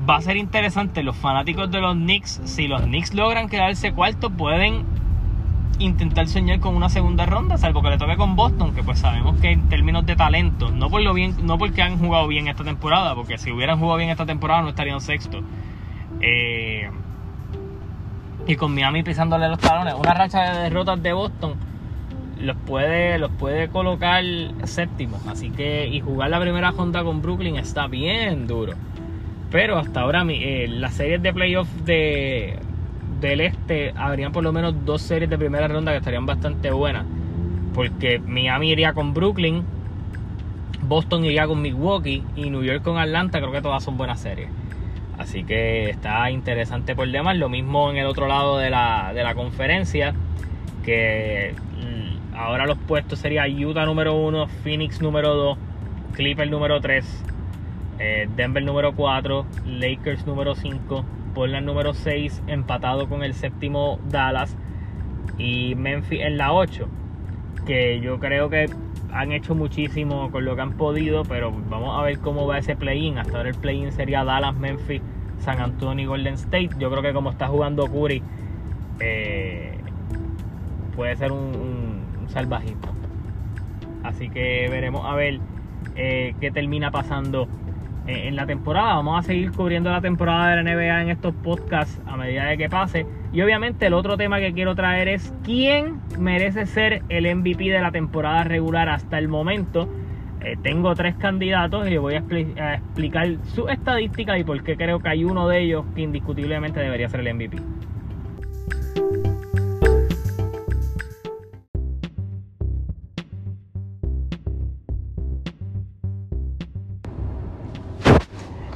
va 0.09 0.17
a 0.17 0.21
ser 0.21 0.37
interesante. 0.37 1.03
Los 1.03 1.17
fanáticos 1.17 1.71
de 1.71 1.81
los 1.81 1.95
Knicks, 1.95 2.41
si 2.45 2.67
los 2.67 2.83
Knicks 2.83 3.15
logran 3.15 3.49
quedarse 3.49 3.93
cuarto, 3.93 4.31
pueden 4.31 4.85
intentar 5.79 6.27
soñar 6.29 6.61
con 6.61 6.75
una 6.77 6.89
segunda 6.89 7.27
ronda, 7.27 7.59
salvo 7.59 7.83
que 7.83 7.91
le 7.91 7.99
toque 7.99 8.17
con 8.17 8.37
Boston, 8.37 8.75
que 8.75 8.83
pues 8.83 8.99
sabemos 8.99 9.41
que 9.41 9.51
en 9.51 9.69
términos 9.69 10.07
de 10.07 10.17
talento, 10.17 10.71
no 10.71 10.91
por 10.91 11.03
lo 11.03 11.15
bien, 11.15 11.35
no 11.43 11.59
porque 11.59 11.83
han 11.83 11.99
jugado 11.99 12.27
bien 12.29 12.49
esta 12.49 12.65
temporada, 12.65 13.15
porque 13.15 13.39
si 13.39 13.51
hubieran 13.51 13.79
jugado 13.79 13.99
bien 13.99 14.11
esta 14.11 14.27
temporada 14.27 14.63
no 14.63 14.69
estarían 14.71 15.01
sexto. 15.01 15.41
Eh, 16.21 16.91
y 18.47 18.57
con 18.57 18.75
Miami 18.75 19.03
pisándole 19.03 19.49
los 19.49 19.59
talones, 19.59 19.95
una 19.95 20.15
racha 20.15 20.53
de 20.53 20.59
derrotas 20.65 21.03
de 21.03 21.13
Boston 21.13 21.55
los 22.41 22.57
puede, 22.57 23.19
los 23.19 23.31
puede 23.33 23.69
colocar 23.69 24.23
séptimo. 24.65 25.19
Así 25.29 25.51
que, 25.51 25.87
y 25.87 26.01
jugar 26.01 26.31
la 26.31 26.41
primera 26.41 26.71
ronda 26.71 27.03
con 27.03 27.23
Brooklyn 27.23 27.57
está 27.57 27.87
bien 27.87 28.47
duro. 28.47 28.75
Pero 29.51 29.79
hasta 29.79 30.01
ahora 30.01 30.25
eh, 30.29 30.67
las 30.69 30.95
series 30.95 31.23
de 31.23 31.33
playoffs 31.33 31.85
de, 31.85 32.59
del 33.29 33.41
este 33.41 33.95
habrían 33.97 34.33
por 34.33 34.45
lo 34.45 34.53
menos 34.53 34.85
dos 34.85 35.01
series 35.03 35.31
de 35.31 35.39
primera 35.39 35.67
ronda 35.67 35.93
que 35.93 35.99
estarían 35.99 36.27
bastante 36.27 36.71
buenas. 36.71 37.05
Porque 37.75 38.19
Miami 38.19 38.71
iría 38.71 38.93
con 38.93 39.15
Brooklyn, 39.15 39.65
Boston 40.83 41.25
iría 41.25 41.47
con 41.47 41.63
Milwaukee 41.63 42.23
y 42.37 42.51
New 42.51 42.63
York 42.63 42.83
con 42.83 42.99
Atlanta. 42.99 43.41
Creo 43.41 43.51
que 43.51 43.63
todas 43.63 43.83
son 43.83 43.97
buenas 43.97 44.21
series. 44.21 44.49
Así 45.19 45.45
que 45.45 45.91
está 45.91 46.31
interesante 46.31 46.95
por 46.95 47.11
demás. 47.11 47.37
Lo 47.37 47.49
mismo 47.49 47.91
en 47.91 47.97
el 47.97 48.07
otro 48.07 48.27
lado 48.27 48.59
de 48.59 48.71
la, 48.71 49.13
de 49.15 49.23
la 49.23 49.35
conferencia. 49.35 50.15
Que 50.85 51.55
mm, 51.81 52.37
ahora 52.37 52.67
los 52.67 52.79
puestos 52.79 53.19
serían 53.19 53.51
Utah 53.65 53.87
número 53.87 54.15
1, 54.15 54.47
Phoenix 54.63 55.01
número 55.01 55.35
2, 55.35 55.59
Clippers 56.13 56.51
número 56.51 56.81
3, 56.81 57.25
eh, 57.99 58.29
Denver 58.37 58.63
número 58.63 58.95
4, 58.95 59.47
Lakers 59.67 60.27
número 60.27 60.55
5, 60.55 61.05
Portland 61.35 61.67
número 61.67 61.93
6, 61.93 62.43
empatado 62.47 63.09
con 63.09 63.23
el 63.23 63.35
séptimo 63.35 63.99
Dallas. 64.09 64.57
Y 65.37 65.75
Memphis 65.75 66.21
en 66.21 66.39
la 66.39 66.53
8. 66.53 66.89
Que 67.67 68.01
yo 68.01 68.21
creo 68.21 68.49
que 68.49 68.71
han 69.13 69.33
hecho 69.33 69.55
muchísimo 69.55 70.31
con 70.31 70.45
lo 70.45 70.57
que 70.57 70.63
han 70.63 70.73
podido, 70.73 71.25
pero 71.25 71.53
vamos 71.69 71.99
a 71.99 72.03
ver 72.03 72.19
cómo 72.19 72.47
va 72.47 72.59
ese 72.59 72.77
play-in. 72.77 73.19
Hasta 73.19 73.37
ahora 73.37 73.51
el 73.51 73.57
play-in 73.57 73.93
sería 73.93 74.25
Dallas, 74.25 74.55
Memphis, 74.57 75.03
San 75.39 75.61
Antonio 75.61 76.05
y 76.05 76.07
Golden 76.07 76.35
State. 76.35 76.71
Yo 76.79 76.91
creo 76.91 77.03
que 77.03 77.13
como 77.13 77.31
está 77.31 77.49
jugando 77.49 77.87
Curry, 77.87 78.23
eh, 79.01 79.79
puede 80.97 81.17
ser 81.17 81.33
un, 81.33 82.03
salvajito. 82.29 82.89
Así 84.03 84.29
que 84.29 84.67
veremos 84.69 85.05
a 85.05 85.15
ver 85.15 85.39
eh, 85.95 86.35
qué 86.41 86.51
termina 86.51 86.91
pasando 86.91 87.47
en 88.07 88.37
la 88.37 88.47
temporada. 88.47 88.95
Vamos 88.97 89.19
a 89.19 89.23
seguir 89.23 89.53
cubriendo 89.53 89.91
la 89.91 90.01
temporada 90.01 90.51
de 90.51 90.63
la 90.63 90.75
NBA 90.75 91.03
en 91.03 91.11
estos 91.11 91.35
podcasts 91.35 92.01
a 92.07 92.17
medida 92.17 92.47
de 92.47 92.59
que 92.59 92.69
pase. 92.69 93.07
Y 93.33 93.41
obviamente 93.43 93.87
el 93.87 93.95
otro 93.95 94.17
tema 94.17 94.41
que 94.41 94.53
quiero 94.53 94.75
traer 94.75 95.09
es 95.09 95.33
quién 95.43 96.01
merece 96.19 96.67
ser 96.67 97.03
el 97.09 97.35
MVP 97.35 97.65
de 97.65 97.81
la 97.81 97.91
temporada 97.91 98.45
regular 98.45 98.89
hasta 98.89 99.19
el 99.19 99.29
momento. 99.29 99.89
Eh, 100.41 100.57
tengo 100.63 100.95
tres 100.95 101.15
candidatos 101.17 101.89
y 101.89 101.97
voy 101.97 102.15
a, 102.15 102.25
a 102.63 102.75
explicar 102.75 103.29
su 103.55 103.69
estadística 103.69 104.39
y 104.39 104.45
por 104.45 104.63
qué 104.63 104.77
creo 104.77 105.01
que 105.01 105.09
hay 105.09 105.25
uno 105.25 105.49
de 105.49 105.63
ellos 105.63 105.85
que 105.95 106.03
indiscutiblemente 106.03 106.81
debería 106.81 107.09
ser 107.09 107.21
el 107.21 107.35
MVP. 107.35 107.74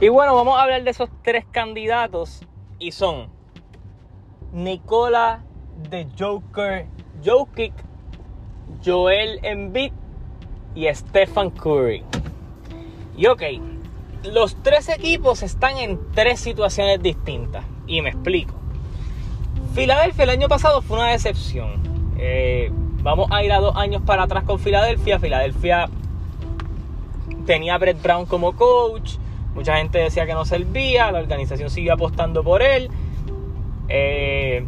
Y 0.00 0.10
bueno, 0.10 0.36
vamos 0.36 0.56
a 0.56 0.62
hablar 0.62 0.84
de 0.84 0.90
esos 0.90 1.10
tres 1.22 1.44
candidatos 1.50 2.42
y 2.78 2.92
son 2.92 3.28
Nicola 4.52 5.42
de 5.90 6.06
Joker 6.16 6.86
Jokic, 7.24 7.72
Joel 8.84 9.40
Embiid 9.42 9.90
y 10.76 10.86
Stephen 10.94 11.50
Curry. 11.50 12.04
Y 13.16 13.26
ok, 13.26 13.42
los 14.22 14.62
tres 14.62 14.88
equipos 14.88 15.42
están 15.42 15.78
en 15.78 15.98
tres 16.12 16.38
situaciones 16.38 17.02
distintas. 17.02 17.64
Y 17.88 18.00
me 18.00 18.10
explico. 18.10 18.54
Filadelfia 19.74 20.22
el 20.22 20.30
año 20.30 20.46
pasado 20.46 20.80
fue 20.80 20.98
una 20.98 21.08
decepción. 21.08 21.82
Eh, 22.18 22.70
vamos 23.02 23.28
a 23.32 23.42
ir 23.42 23.52
a 23.52 23.58
dos 23.58 23.74
años 23.74 24.02
para 24.02 24.22
atrás 24.22 24.44
con 24.44 24.60
Filadelfia. 24.60 25.18
Filadelfia 25.18 25.88
tenía 27.46 27.74
a 27.74 27.78
Brett 27.78 28.00
Brown 28.00 28.26
como 28.26 28.54
coach. 28.54 29.16
Mucha 29.54 29.76
gente 29.76 29.98
decía 29.98 30.26
que 30.26 30.34
no 30.34 30.44
servía. 30.44 31.10
La 31.10 31.18
organización 31.18 31.70
siguió 31.70 31.94
apostando 31.94 32.42
por 32.42 32.62
él. 32.62 32.90
Eh, 33.88 34.64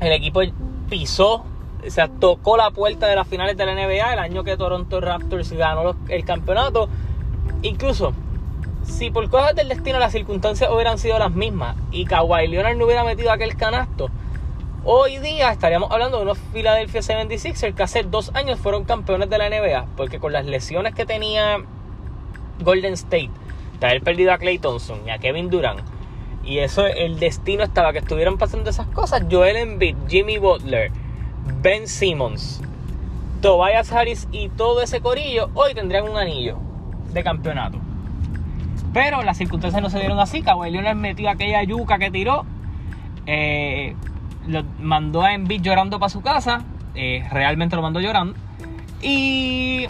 el 0.00 0.12
equipo 0.12 0.40
pisó, 0.88 1.44
o 1.86 1.90
sea, 1.90 2.08
tocó 2.08 2.56
la 2.56 2.70
puerta 2.70 3.06
de 3.06 3.16
las 3.16 3.26
finales 3.26 3.56
de 3.56 3.66
la 3.66 3.74
NBA 3.74 4.12
el 4.12 4.18
año 4.18 4.44
que 4.44 4.56
Toronto 4.56 5.00
Raptors 5.00 5.52
ganó 5.52 5.96
el 6.08 6.24
campeonato. 6.24 6.88
Incluso, 7.62 8.12
si 8.84 9.10
por 9.10 9.28
cosas 9.28 9.54
del 9.54 9.68
destino 9.68 9.98
las 9.98 10.12
circunstancias 10.12 10.70
hubieran 10.70 10.98
sido 10.98 11.18
las 11.18 11.32
mismas 11.32 11.76
y 11.90 12.04
Kawhi 12.04 12.46
Leonard 12.48 12.76
no 12.76 12.84
hubiera 12.84 13.04
metido 13.04 13.32
aquel 13.32 13.56
canasto, 13.56 14.10
hoy 14.84 15.18
día 15.18 15.50
estaríamos 15.50 15.90
hablando 15.90 16.18
de 16.18 16.24
unos 16.24 16.38
Philadelphia 16.52 17.00
76ers 17.00 17.74
que 17.74 17.82
hace 17.82 18.02
dos 18.04 18.30
años 18.34 18.58
fueron 18.58 18.84
campeones 18.84 19.30
de 19.30 19.38
la 19.38 19.48
NBA, 19.48 19.86
porque 19.96 20.20
con 20.20 20.32
las 20.32 20.44
lesiones 20.46 20.94
que 20.94 21.06
tenía 21.06 21.58
Golden 22.60 22.92
State, 22.94 23.30
de 23.80 23.86
haber 23.86 24.02
perdido 24.02 24.32
a 24.32 24.38
Clay 24.38 24.58
Thompson 24.58 25.00
y 25.06 25.10
a 25.10 25.18
Kevin 25.18 25.50
Durant, 25.50 25.80
y 26.46 26.58
eso, 26.60 26.86
el 26.86 27.18
destino 27.18 27.64
estaba 27.64 27.92
que 27.92 27.98
estuvieran 27.98 28.38
pasando 28.38 28.70
esas 28.70 28.86
cosas. 28.86 29.24
Joel 29.28 29.56
Embiid, 29.56 29.96
Jimmy 30.08 30.38
Butler, 30.38 30.92
Ben 31.60 31.88
Simmons, 31.88 32.62
Tobias 33.42 33.90
Harris 33.92 34.28
y 34.30 34.48
todo 34.50 34.80
ese 34.80 35.00
corillo 35.00 35.50
hoy 35.54 35.74
tendrían 35.74 36.08
un 36.08 36.16
anillo 36.16 36.58
de 37.12 37.24
campeonato. 37.24 37.78
Pero 38.92 39.22
las 39.22 39.36
circunstancias 39.36 39.82
no 39.82 39.90
se 39.90 39.98
dieron 39.98 40.18
así. 40.20 40.40
Kawhi 40.40 40.70
Leonard 40.70 40.96
metió 40.96 41.28
aquella 41.28 41.62
yuca 41.64 41.98
que 41.98 42.10
tiró. 42.10 42.46
Eh, 43.26 43.94
lo 44.46 44.62
mandó 44.78 45.22
a 45.22 45.34
Embiid 45.34 45.60
llorando 45.60 45.98
para 45.98 46.08
su 46.08 46.22
casa. 46.22 46.62
Eh, 46.94 47.26
realmente 47.30 47.76
lo 47.76 47.82
mandó 47.82 48.00
llorando. 48.00 48.38
Y 49.02 49.86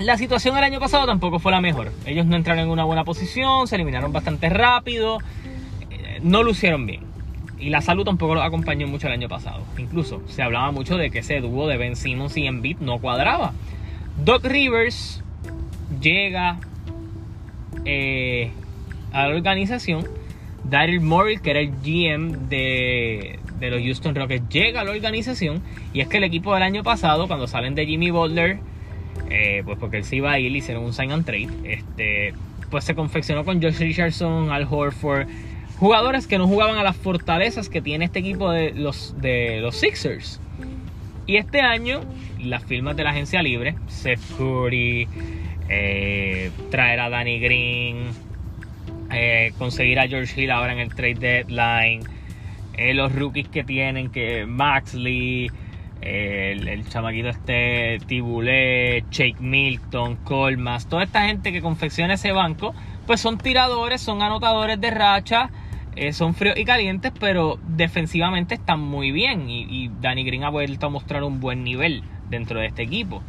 la 0.00 0.16
situación 0.16 0.56
el 0.56 0.64
año 0.64 0.80
pasado 0.80 1.06
tampoco 1.06 1.38
fue 1.38 1.52
la 1.52 1.60
mejor. 1.60 1.92
Ellos 2.06 2.26
no 2.26 2.36
entraron 2.36 2.64
en 2.64 2.70
una 2.70 2.84
buena 2.84 3.04
posición, 3.04 3.66
se 3.66 3.76
eliminaron 3.76 4.12
bastante 4.12 4.48
rápido, 4.48 5.18
eh, 5.90 6.20
no 6.22 6.42
lucieron 6.42 6.86
bien. 6.86 7.02
Y 7.58 7.70
la 7.70 7.80
salud 7.80 8.04
tampoco 8.04 8.34
los 8.34 8.44
acompañó 8.44 8.88
mucho 8.88 9.06
el 9.06 9.12
año 9.12 9.28
pasado. 9.28 9.62
Incluso 9.78 10.22
se 10.26 10.42
hablaba 10.42 10.72
mucho 10.72 10.96
de 10.96 11.10
que 11.10 11.20
ese 11.20 11.40
dúo 11.40 11.68
de 11.68 11.76
Ben 11.76 11.94
Simmons 11.94 12.36
y 12.36 12.46
Embiid 12.46 12.78
no 12.78 12.98
cuadraba. 12.98 13.52
Doc 14.24 14.44
Rivers 14.44 15.22
llega 16.00 16.58
eh, 17.84 18.50
a 19.12 19.28
la 19.28 19.34
organización. 19.34 20.08
Daryl 20.64 21.00
Morrill, 21.00 21.40
que 21.40 21.50
era 21.50 21.60
el 21.60 21.70
GM 21.70 22.48
de, 22.48 23.38
de 23.60 23.70
los 23.70 23.80
Houston 23.82 24.14
Rockets, 24.14 24.48
llega 24.48 24.80
a 24.80 24.84
la 24.84 24.90
organización. 24.90 25.62
Y 25.92 26.00
es 26.00 26.08
que 26.08 26.16
el 26.16 26.24
equipo 26.24 26.54
del 26.54 26.64
año 26.64 26.82
pasado, 26.82 27.28
cuando 27.28 27.46
salen 27.46 27.76
de 27.76 27.86
Jimmy 27.86 28.10
Butler, 28.10 28.58
eh, 29.34 29.62
pues 29.64 29.78
porque 29.78 29.96
él 29.96 30.04
se 30.04 30.16
iba 30.16 30.30
a 30.30 30.38
ir, 30.38 30.54
hicieron 30.54 30.84
un 30.84 30.92
sign 30.92 31.10
and 31.10 31.24
trade. 31.24 31.48
Este, 31.64 32.34
pues 32.70 32.84
se 32.84 32.94
confeccionó 32.94 33.46
con 33.46 33.62
Josh 33.62 33.78
Richardson, 33.78 34.50
Al 34.50 34.66
Horford, 34.70 35.26
jugadores 35.78 36.26
que 36.26 36.36
no 36.36 36.46
jugaban 36.46 36.76
a 36.76 36.82
las 36.82 36.96
fortalezas 36.96 37.70
que 37.70 37.80
tiene 37.80 38.04
este 38.04 38.18
equipo 38.18 38.50
de 38.50 38.72
los, 38.72 39.18
de 39.22 39.60
los 39.62 39.76
Sixers. 39.76 40.38
Y 41.26 41.36
este 41.36 41.62
año, 41.62 42.02
las 42.40 42.62
firmas 42.64 42.94
de 42.94 43.04
la 43.04 43.10
agencia 43.10 43.42
libre, 43.42 43.74
Seth 43.88 44.20
Curry, 44.36 45.08
eh, 45.70 46.50
traer 46.70 47.00
a 47.00 47.08
Danny 47.08 47.38
Green, 47.38 48.08
eh, 49.10 49.54
conseguir 49.56 49.98
a 49.98 50.06
George 50.08 50.42
Hill 50.42 50.50
ahora 50.50 50.74
en 50.74 50.80
el 50.80 50.94
trade 50.94 51.14
deadline, 51.14 52.02
los 52.94 53.14
rookies 53.14 53.48
que 53.48 53.64
tienen, 53.64 54.10
que 54.10 54.44
Max 54.44 54.92
Lee, 54.92 55.50
el, 56.02 56.68
el 56.68 56.88
chamaquito 56.88 57.28
este 57.28 57.98
Tibulé, 58.06 59.04
Jake 59.10 59.36
Milton, 59.40 60.16
Colmas, 60.16 60.86
toda 60.86 61.04
esta 61.04 61.26
gente 61.26 61.52
que 61.52 61.62
confecciona 61.62 62.14
ese 62.14 62.32
banco, 62.32 62.74
pues 63.06 63.20
son 63.20 63.38
tiradores, 63.38 64.00
son 64.00 64.20
anotadores 64.22 64.80
de 64.80 64.90
racha, 64.90 65.50
eh, 65.94 66.12
son 66.12 66.34
fríos 66.34 66.58
y 66.58 66.64
calientes, 66.64 67.12
pero 67.18 67.58
defensivamente 67.66 68.54
están 68.54 68.80
muy 68.80 69.12
bien. 69.12 69.48
Y, 69.48 69.62
y, 69.62 69.90
Danny 70.00 70.24
Green 70.24 70.44
ha 70.44 70.50
vuelto 70.50 70.86
a 70.86 70.90
mostrar 70.90 71.22
un 71.22 71.40
buen 71.40 71.64
nivel 71.64 72.02
dentro 72.30 72.58
de 72.58 72.66
este 72.66 72.82
equipo. 72.82 73.22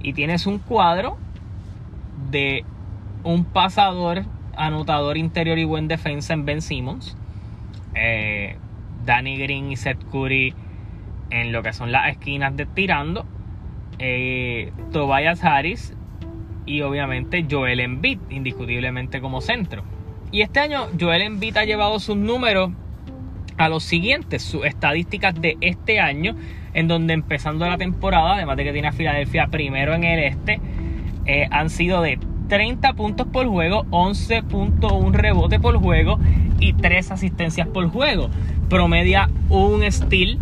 Y 0.00 0.12
tienes 0.12 0.46
un 0.46 0.58
cuadro 0.58 1.16
de 2.30 2.64
un 3.24 3.44
pasador, 3.44 4.24
anotador 4.56 5.16
interior 5.16 5.58
y 5.58 5.64
buen 5.64 5.88
defensa 5.88 6.34
en 6.34 6.44
Ben 6.44 6.62
Simmons. 6.62 7.16
Eh, 7.94 8.56
Danny 9.04 9.36
Green 9.36 9.72
y 9.72 9.76
Seth 9.76 10.02
Curry 10.10 10.54
en 11.32 11.50
lo 11.50 11.62
que 11.62 11.72
son 11.72 11.90
las 11.90 12.10
esquinas 12.10 12.56
de 12.56 12.66
tirando. 12.66 13.24
Eh, 13.98 14.72
Tobias 14.92 15.42
Harris 15.42 15.94
y 16.66 16.82
obviamente 16.82 17.46
Joel 17.50 17.80
Embiid, 17.80 18.18
indiscutiblemente 18.30 19.20
como 19.20 19.40
centro. 19.40 19.82
Y 20.30 20.42
este 20.42 20.60
año 20.60 20.86
Joel 20.98 21.22
Embiid 21.22 21.56
ha 21.56 21.64
llevado 21.64 21.98
sus 21.98 22.16
números 22.16 22.70
a 23.56 23.68
los 23.68 23.82
siguientes, 23.82 24.42
sus 24.42 24.64
estadísticas 24.64 25.34
de 25.40 25.56
este 25.60 26.00
año, 26.00 26.36
en 26.74 26.88
donde 26.88 27.14
empezando 27.14 27.66
la 27.66 27.78
temporada, 27.78 28.34
además 28.34 28.56
de 28.56 28.64
que 28.64 28.72
tiene 28.72 28.88
a 28.88 28.92
Filadelfia 28.92 29.48
primero 29.48 29.94
en 29.94 30.04
el 30.04 30.18
este, 30.20 30.60
eh, 31.26 31.48
han 31.50 31.70
sido 31.70 32.02
de 32.02 32.18
30 32.48 32.92
puntos 32.94 33.26
por 33.28 33.46
juego, 33.46 33.84
11.1 33.90 35.12
rebote 35.12 35.60
por 35.60 35.78
juego 35.78 36.18
y 36.58 36.74
3 36.74 37.12
asistencias 37.12 37.68
por 37.68 37.88
juego. 37.88 38.30
Promedia 38.68 39.28
un 39.48 39.90
steal 39.90 40.38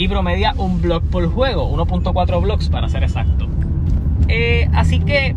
y 0.00 0.08
promedia 0.08 0.54
un 0.56 0.80
block 0.80 1.04
por 1.04 1.30
juego, 1.30 1.70
1.4 1.76 2.40
blocks 2.40 2.70
para 2.70 2.88
ser 2.88 3.02
exacto. 3.02 3.46
Eh, 4.28 4.66
así 4.72 4.98
que 5.00 5.34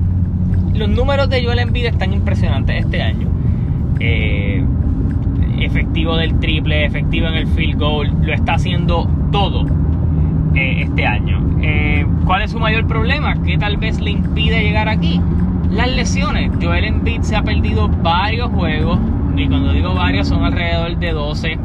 los 0.73 0.87
números 0.87 1.29
de 1.29 1.43
Joel 1.43 1.59
Embiid 1.59 1.87
están 1.87 2.13
impresionantes 2.13 2.85
este 2.85 3.01
año. 3.01 3.27
Eh, 3.99 4.63
efectivo 5.59 6.15
del 6.15 6.39
triple, 6.39 6.85
efectivo 6.85 7.27
en 7.27 7.33
el 7.33 7.47
field 7.47 7.77
goal, 7.77 8.13
lo 8.21 8.33
está 8.33 8.53
haciendo 8.53 9.05
todo 9.33 9.65
eh, 10.55 10.83
este 10.83 11.05
año. 11.05 11.41
¿Cuál 12.25 12.43
es 12.43 12.51
su 12.51 12.59
mayor 12.59 12.87
problema? 12.87 13.35
¿Qué 13.43 13.57
tal 13.57 13.75
vez 13.75 13.99
le 13.99 14.11
impide 14.11 14.61
llegar 14.61 14.87
aquí? 14.87 15.19
Las 15.71 15.93
lesiones. 15.93 16.51
Joel 16.61 16.85
Embiid 16.85 17.21
se 17.23 17.35
ha 17.35 17.43
perdido 17.43 17.89
varios 17.89 18.49
juegos, 18.49 18.97
y 19.35 19.45
cuando 19.45 19.73
digo 19.73 19.93
varios 19.93 20.29
son 20.29 20.45
alrededor 20.45 20.97
de 20.97 21.11
12. 21.11 21.57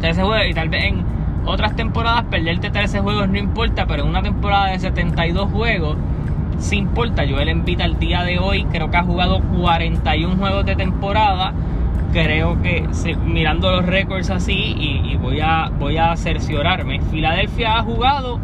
13 0.00 0.22
juegos, 0.22 0.46
y 0.50 0.52
tal 0.52 0.68
vez 0.68 0.84
en 0.84 1.19
otras 1.50 1.74
temporadas 1.76 2.24
perderte 2.30 2.70
13 2.70 3.00
juegos 3.00 3.28
no 3.28 3.38
importa, 3.38 3.86
pero 3.86 4.04
en 4.04 4.08
una 4.08 4.22
temporada 4.22 4.68
de 4.68 4.78
72 4.78 5.50
juegos 5.50 5.96
sí 6.58 6.76
importa. 6.76 7.24
Joel 7.28 7.48
Embiid 7.48 7.80
al 7.80 7.98
día 7.98 8.22
de 8.22 8.38
hoy 8.38 8.64
creo 8.70 8.90
que 8.90 8.96
ha 8.96 9.02
jugado 9.02 9.40
41 9.40 10.36
juegos 10.36 10.64
de 10.64 10.76
temporada. 10.76 11.52
Creo 12.12 12.60
que 12.60 12.88
mirando 13.24 13.70
los 13.70 13.86
récords 13.86 14.30
así 14.30 14.74
y, 14.76 15.16
voy 15.16 15.40
a 15.40 15.70
voy 15.78 15.96
a 15.96 16.16
cerciorarme. 16.16 17.00
Filadelfia 17.10 17.78
ha 17.78 17.82
jugado 17.82 18.40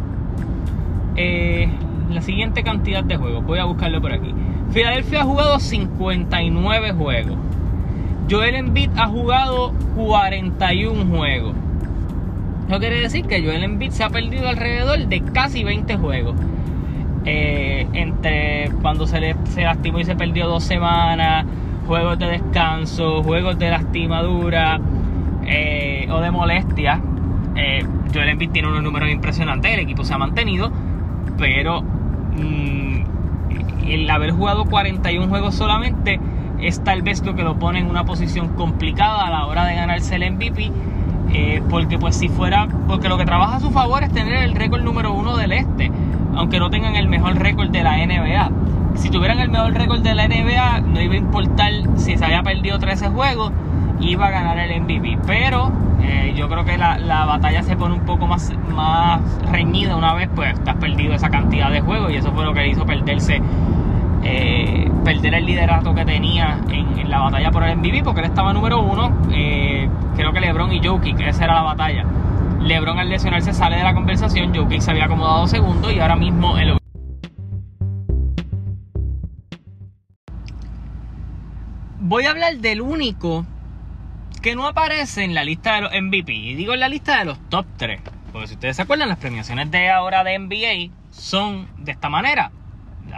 eh, 1.15 1.69
la 2.09 2.21
siguiente 2.21 2.63
cantidad 2.63 3.03
de 3.03 3.17
juegos. 3.17 3.45
Voy 3.45 3.59
a 3.59 3.65
buscarlo 3.65 4.01
por 4.01 4.13
aquí. 4.13 4.33
Filadelfia 4.71 5.21
ha 5.21 5.25
jugado 5.25 5.59
59 5.59 6.91
juegos. 6.93 7.37
Joel 8.29 8.55
Embiid 8.55 8.91
ha 8.97 9.07
jugado 9.07 9.73
41 9.95 11.05
juegos. 11.05 11.55
Eso 12.67 12.79
quiere 12.79 12.99
decir 12.99 13.25
que 13.25 13.41
Joel 13.41 13.63
Embiid 13.63 13.91
se 13.91 14.03
ha 14.03 14.09
perdido 14.09 14.49
alrededor 14.49 15.07
de 15.07 15.21
casi 15.21 15.63
20 15.63 15.97
juegos. 15.97 16.35
Eh, 17.23 17.87
entre 17.93 18.69
cuando 18.81 19.07
se, 19.07 19.21
le, 19.21 19.35
se 19.45 19.63
lastimó 19.63 19.99
y 19.99 20.05
se 20.05 20.15
perdió 20.15 20.47
dos 20.47 20.65
semanas, 20.65 21.45
juegos 21.87 22.19
de 22.19 22.27
descanso, 22.27 23.23
juegos 23.23 23.57
de 23.57 23.69
lastimadura 23.69 24.81
eh, 25.45 26.07
o 26.11 26.19
de 26.19 26.29
molestia. 26.29 27.01
Eh, 27.55 27.85
Joel 28.13 28.29
Embiid 28.29 28.51
tiene 28.51 28.67
unos 28.67 28.83
números 28.83 29.09
impresionantes, 29.09 29.73
el 29.73 29.79
equipo 29.79 30.03
se 30.03 30.13
ha 30.13 30.17
mantenido, 30.17 30.69
pero 31.37 31.81
mm, 31.81 33.87
el 33.87 34.09
haber 34.09 34.31
jugado 34.31 34.65
41 34.65 35.27
juegos 35.27 35.55
solamente 35.55 36.19
es 36.59 36.83
tal 36.83 37.01
vez 37.01 37.23
lo 37.23 37.33
que 37.33 37.43
lo 37.43 37.57
pone 37.57 37.79
en 37.79 37.89
una 37.89 38.03
posición 38.03 38.49
complicada 38.55 39.25
a 39.25 39.29
la 39.29 39.45
hora 39.45 39.65
de 39.65 39.75
ganarse 39.75 40.15
el 40.15 40.33
MVP 40.33 40.71
eh, 41.33 41.61
porque 41.69 41.97
pues 41.97 42.15
si 42.15 42.29
fuera, 42.29 42.67
porque 42.87 43.09
lo 43.09 43.17
que 43.17 43.25
trabaja 43.25 43.57
a 43.57 43.59
su 43.59 43.71
favor 43.71 44.03
es 44.03 44.11
tener 44.11 44.43
el 44.43 44.55
récord 44.55 44.81
número 44.81 45.13
uno 45.13 45.37
del 45.37 45.51
este, 45.51 45.91
aunque 46.35 46.59
no 46.59 46.69
tengan 46.69 46.95
el 46.95 47.07
mejor 47.07 47.37
récord 47.37 47.69
de 47.69 47.83
la 47.83 47.97
NBA. 48.05 48.51
Si 48.95 49.09
tuvieran 49.09 49.39
el 49.39 49.49
mejor 49.49 49.73
récord 49.73 50.01
de 50.01 50.15
la 50.15 50.27
NBA, 50.27 50.81
no 50.81 51.01
iba 51.01 51.13
a 51.13 51.17
importar 51.17 51.71
si 51.97 52.17
se 52.17 52.25
había 52.25 52.41
perdido 52.43 52.79
13 52.79 53.09
juegos, 53.09 53.51
iba 53.99 54.27
a 54.27 54.31
ganar 54.31 54.57
el 54.57 54.81
MVP. 54.81 55.19
Pero 55.25 55.71
eh, 56.01 56.33
yo 56.35 56.47
creo 56.47 56.63
que 56.65 56.77
la, 56.77 56.97
la, 56.97 57.25
batalla 57.25 57.63
se 57.63 57.75
pone 57.75 57.95
un 57.95 58.05
poco 58.05 58.27
más, 58.27 58.51
más 58.73 59.21
reñida 59.51 59.95
una 59.95 60.13
vez, 60.13 60.29
pues 60.33 60.53
estás 60.53 60.75
perdido 60.75 61.13
esa 61.13 61.29
cantidad 61.29 61.71
de 61.71 61.81
juegos 61.81 62.11
y 62.11 62.15
eso 62.15 62.31
fue 62.31 62.43
lo 62.45 62.53
que 62.53 62.61
le 62.61 62.69
hizo 62.69 62.85
perderse. 62.85 63.41
Eh, 64.23 64.89
perder 65.05 65.35
el 65.35 65.45
liderato 65.45 65.93
que 65.93 66.03
tenía 66.03 66.59
en, 66.69 67.09
la 67.09 67.19
batalla 67.19 67.51
por 67.51 67.63
el 67.63 67.77
MVP 67.77 68.03
porque 68.03 68.19
él 68.21 68.25
estaba 68.25 68.51
número 68.51 68.81
uno 68.81 69.15
eh, 69.31 69.87
creo 70.15 70.33
que 70.33 70.41
LeBron 70.41 70.73
y 70.73 70.85
Jokic 70.85 71.17
esa 71.21 71.45
era 71.45 71.53
la 71.53 71.61
batalla 71.61 72.03
LeBron 72.59 72.99
al 72.99 73.07
lesionarse 73.07 73.53
sale 73.53 73.77
de 73.77 73.83
la 73.83 73.93
conversación 73.93 74.53
Jokic 74.53 74.81
se 74.81 74.91
había 74.91 75.05
acomodado 75.05 75.47
segundo 75.47 75.91
y 75.91 75.99
ahora 75.99 76.17
mismo 76.17 76.57
el 76.57 76.77
voy 82.07 82.25
a 82.25 82.31
hablar 82.31 82.57
del 82.57 82.81
único 82.81 83.45
que 84.41 84.55
no 84.55 84.67
aparece 84.67 85.23
en 85.23 85.33
la 85.33 85.43
lista 85.43 85.75
de 85.75 85.81
los 85.81 85.91
MVP. 85.91 86.31
Y 86.31 86.55
digo 86.55 86.73
en 86.73 86.79
la 86.79 86.89
lista 86.89 87.19
de 87.19 87.25
los 87.25 87.49
top 87.49 87.65
3. 87.77 88.01
Porque 88.31 88.47
si 88.47 88.53
ustedes 88.53 88.77
se 88.77 88.81
acuerdan, 88.81 89.09
las 89.09 89.17
premiaciones 89.17 89.69
de 89.71 89.89
ahora 89.89 90.23
de 90.23 90.39
NBA 90.39 90.93
son 91.11 91.67
de 91.77 91.91
esta 91.91 92.09
manera. 92.09 92.51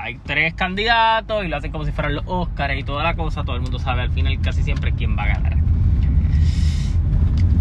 Hay 0.02 0.18
tres 0.26 0.54
candidatos 0.54 1.43
y 1.43 1.50
lo 1.50 1.58
hacen 1.58 1.72
como 1.72 1.86
si 1.86 1.91
fueran 1.91 2.16
los 2.16 2.24
Oscars 2.26 2.78
y 2.80 2.84
toda 2.84 3.04
la 3.04 3.16
cosa. 3.16 3.43
Todo 3.43 3.56
el 3.56 3.62
mundo 3.62 3.80
sabe 3.80 4.02
al 4.02 4.12
final 4.12 4.39
casi 4.41 4.64
siempre 4.64 4.93
quién 4.93 5.18
va 5.18 5.24
a 5.24 5.28
ganar. 5.28 5.58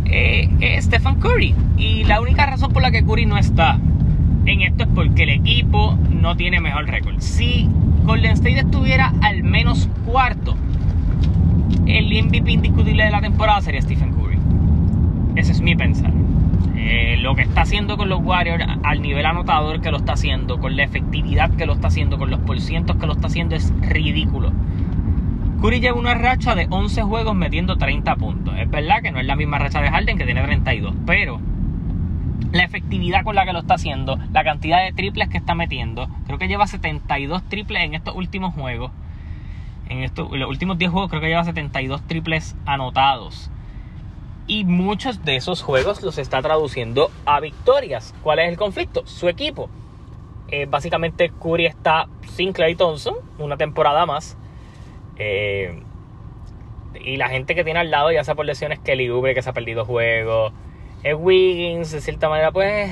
Eh, 0.05 0.78
Stephen 0.80 1.16
Curry. 1.16 1.55
Y 1.76 2.05
la 2.05 2.20
única 2.20 2.47
razón 2.47 2.72
por 2.72 2.82
la 2.82 2.91
que 2.91 3.05
Curry 3.05 3.26
no 3.26 3.36
está 3.36 3.78
en 4.47 4.62
esto 4.62 4.84
es 4.84 4.89
porque 4.95 5.24
el 5.24 5.30
equipo 5.30 5.99
no 6.11 6.36
tiene 6.36 6.61
mejor 6.61 6.86
récord. 6.86 7.20
Si 7.20 7.68
Golden 8.05 8.32
State 8.32 8.61
estuviera 8.61 9.12
al 9.20 9.43
menos 9.43 9.89
cuarto, 10.07 10.57
el 11.86 12.07
MVP 12.07 12.53
indiscutible 12.53 13.05
de 13.05 13.11
la 13.11 13.20
temporada 13.20 13.61
sería 13.61 13.82
Stephen 13.82 14.12
Curry. 14.12 14.39
Ese 15.36 15.53
es 15.53 15.61
mi 15.61 15.74
pensar. 15.74 16.12
Eh, 16.91 17.18
lo 17.18 17.34
que 17.34 17.43
está 17.43 17.61
haciendo 17.61 17.99
con 17.99 18.09
los 18.09 18.18
Warriors 18.22 18.64
al 18.82 19.03
nivel 19.03 19.26
anotador 19.26 19.82
que 19.82 19.91
lo 19.91 19.99
está 19.99 20.14
haciendo, 20.14 20.59
con 20.59 20.74
la 20.74 20.84
efectividad 20.84 21.55
que 21.55 21.66
lo 21.66 21.74
está 21.74 21.89
haciendo, 21.89 22.16
con 22.16 22.30
los 22.30 22.41
porcientos 22.41 22.97
que 22.97 23.07
lo 23.07 23.12
está 23.12 23.26
haciendo 23.26 23.57
es 23.57 23.74
ridículo. 23.82 24.53
Curry 25.61 25.80
lleva 25.80 25.99
una 25.99 26.14
racha 26.14 26.55
de 26.55 26.66
11 26.70 27.03
juegos 27.03 27.34
metiendo 27.34 27.76
30 27.76 28.16
puntos. 28.16 28.55
Es 28.57 28.70
verdad 28.70 29.03
que 29.03 29.11
no 29.11 29.20
es 29.20 29.26
la 29.26 29.36
misma 29.36 29.59
racha 29.59 29.82
de 29.82 29.91
Harden 29.91 30.16
que 30.16 30.24
tiene 30.24 30.41
32, 30.41 30.95
pero 31.05 31.39
la 32.53 32.62
efectividad 32.62 33.22
con 33.22 33.34
la 33.34 33.45
que 33.45 33.53
lo 33.53 33.59
está 33.59 33.74
haciendo, 33.74 34.18
la 34.32 34.43
cantidad 34.43 34.82
de 34.82 34.93
triples 34.93 35.28
que 35.28 35.36
está 35.36 35.55
metiendo, 35.55 36.09
creo 36.24 36.39
que 36.39 36.49
lleva 36.49 36.66
72 36.66 37.43
triples 37.51 37.82
en 37.82 37.95
estos 37.95 38.16
últimos 38.16 38.55
juegos 38.55 38.93
en 39.89 40.03
estos, 40.03 40.30
los 40.30 40.49
últimos 40.49 40.78
10 40.78 40.91
juegos 40.91 41.11
creo 41.11 41.20
que 41.20 41.28
lleva 41.28 41.45
72 41.45 42.03
triples 42.07 42.57
anotados. 42.66 43.51
Y 44.49 44.64
muchos 44.64 45.24
de 45.24 45.36
esos 45.36 45.62
juegos 45.62 46.03
los 46.03 46.16
está 46.16 46.40
traduciendo 46.40 47.11
a 47.26 47.38
victorias. 47.38 48.14
¿Cuál 48.22 48.38
es 48.38 48.49
el 48.49 48.57
conflicto? 48.57 49.07
Su 49.07 49.28
equipo. 49.28 49.68
Eh, 50.51 50.64
básicamente 50.64 51.30
Curry 51.30 51.66
está 51.66 52.09
sin 52.26 52.55
Clay 52.55 52.74
Thompson, 52.74 53.14
una 53.38 53.59
temporada 53.59 54.07
más. 54.07 54.38
Eh, 55.16 55.82
y 57.05 57.18
la 57.18 57.28
gente 57.28 57.55
que 57.55 57.62
tiene 57.62 57.80
al 57.80 57.90
lado, 57.90 58.11
ya 58.11 58.24
sea 58.24 58.34
por 58.34 58.46
lesiones, 58.46 58.78
Kelly 58.78 59.09
Oubre 59.11 59.34
que 59.34 59.42
se 59.42 59.51
ha 59.51 59.53
perdido 59.53 59.84
juegos. 59.84 60.55
Es 61.03 61.14
Wiggins, 61.14 61.92
de 61.92 62.01
cierta 62.01 62.30
manera, 62.30 62.51
pues, 62.51 62.90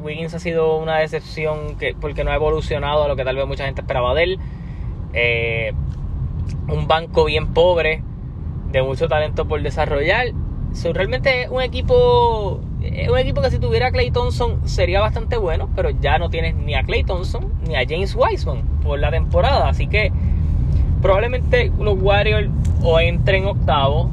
Wiggins 0.00 0.32
ha 0.34 0.38
sido 0.38 0.76
una 0.78 0.98
decepción 0.98 1.76
que, 1.76 1.94
porque 2.00 2.22
no 2.22 2.30
ha 2.30 2.36
evolucionado 2.36 3.02
a 3.02 3.08
lo 3.08 3.16
que 3.16 3.24
tal 3.24 3.36
vez 3.36 3.46
mucha 3.46 3.64
gente 3.64 3.80
esperaba 3.80 4.14
de 4.14 4.22
él. 4.22 4.38
Eh, 5.12 5.72
un 6.68 6.86
banco 6.86 7.24
bien 7.24 7.52
pobre, 7.52 8.02
de 8.70 8.82
mucho 8.82 9.08
talento 9.08 9.46
por 9.46 9.60
desarrollar. 9.60 10.28
So, 10.72 10.92
realmente 10.92 11.42
es 11.42 11.50
un 11.50 11.62
equipo, 11.62 12.60
es 12.82 13.08
un 13.08 13.18
equipo 13.18 13.40
que 13.40 13.50
si 13.50 13.58
tuviera 13.58 13.90
Clay 13.90 14.10
Thompson 14.10 14.68
sería 14.68 15.00
bastante 15.00 15.36
bueno, 15.36 15.68
pero 15.74 15.90
ya 15.90 16.18
no 16.18 16.30
tienes 16.30 16.54
ni 16.54 16.74
a 16.74 16.82
Clay 16.82 17.04
Thompson 17.04 17.52
ni 17.66 17.74
a 17.74 17.84
James 17.88 18.14
Wiseman 18.14 18.62
por 18.82 18.98
la 18.98 19.10
temporada. 19.10 19.68
Así 19.68 19.86
que 19.86 20.12
probablemente 21.02 21.72
los 21.78 22.00
Warriors 22.00 22.48
o 22.82 23.00
entren 23.00 23.46
octavo 23.46 24.10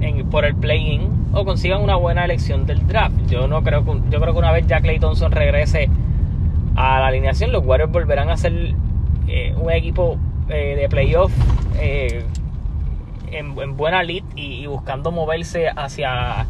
en, 0.00 0.28
por 0.28 0.44
el 0.44 0.54
play-in 0.54 1.08
o 1.32 1.44
consigan 1.44 1.82
una 1.82 1.96
buena 1.96 2.24
elección 2.24 2.66
del 2.66 2.86
draft. 2.86 3.14
Yo 3.28 3.46
no 3.46 3.62
creo 3.62 3.84
que, 3.84 3.92
yo 4.10 4.20
creo 4.20 4.32
que 4.32 4.38
una 4.38 4.52
vez 4.52 4.66
ya 4.66 4.80
Clay 4.80 4.98
Thompson 4.98 5.30
regrese 5.32 5.88
a 6.74 7.00
la 7.00 7.06
alineación, 7.08 7.52
los 7.52 7.64
Warriors 7.64 7.92
volverán 7.92 8.30
a 8.30 8.36
ser 8.36 8.74
eh, 9.28 9.54
un 9.56 9.70
equipo 9.70 10.18
eh, 10.48 10.74
de 10.76 10.88
playoff 10.88 11.32
eh, 11.78 12.24
en, 13.32 13.76
buena 13.76 14.02
lead 14.02 14.24
y, 14.34 14.66
buscando 14.66 15.10
moverse 15.10 15.68
hacia, 15.68 16.46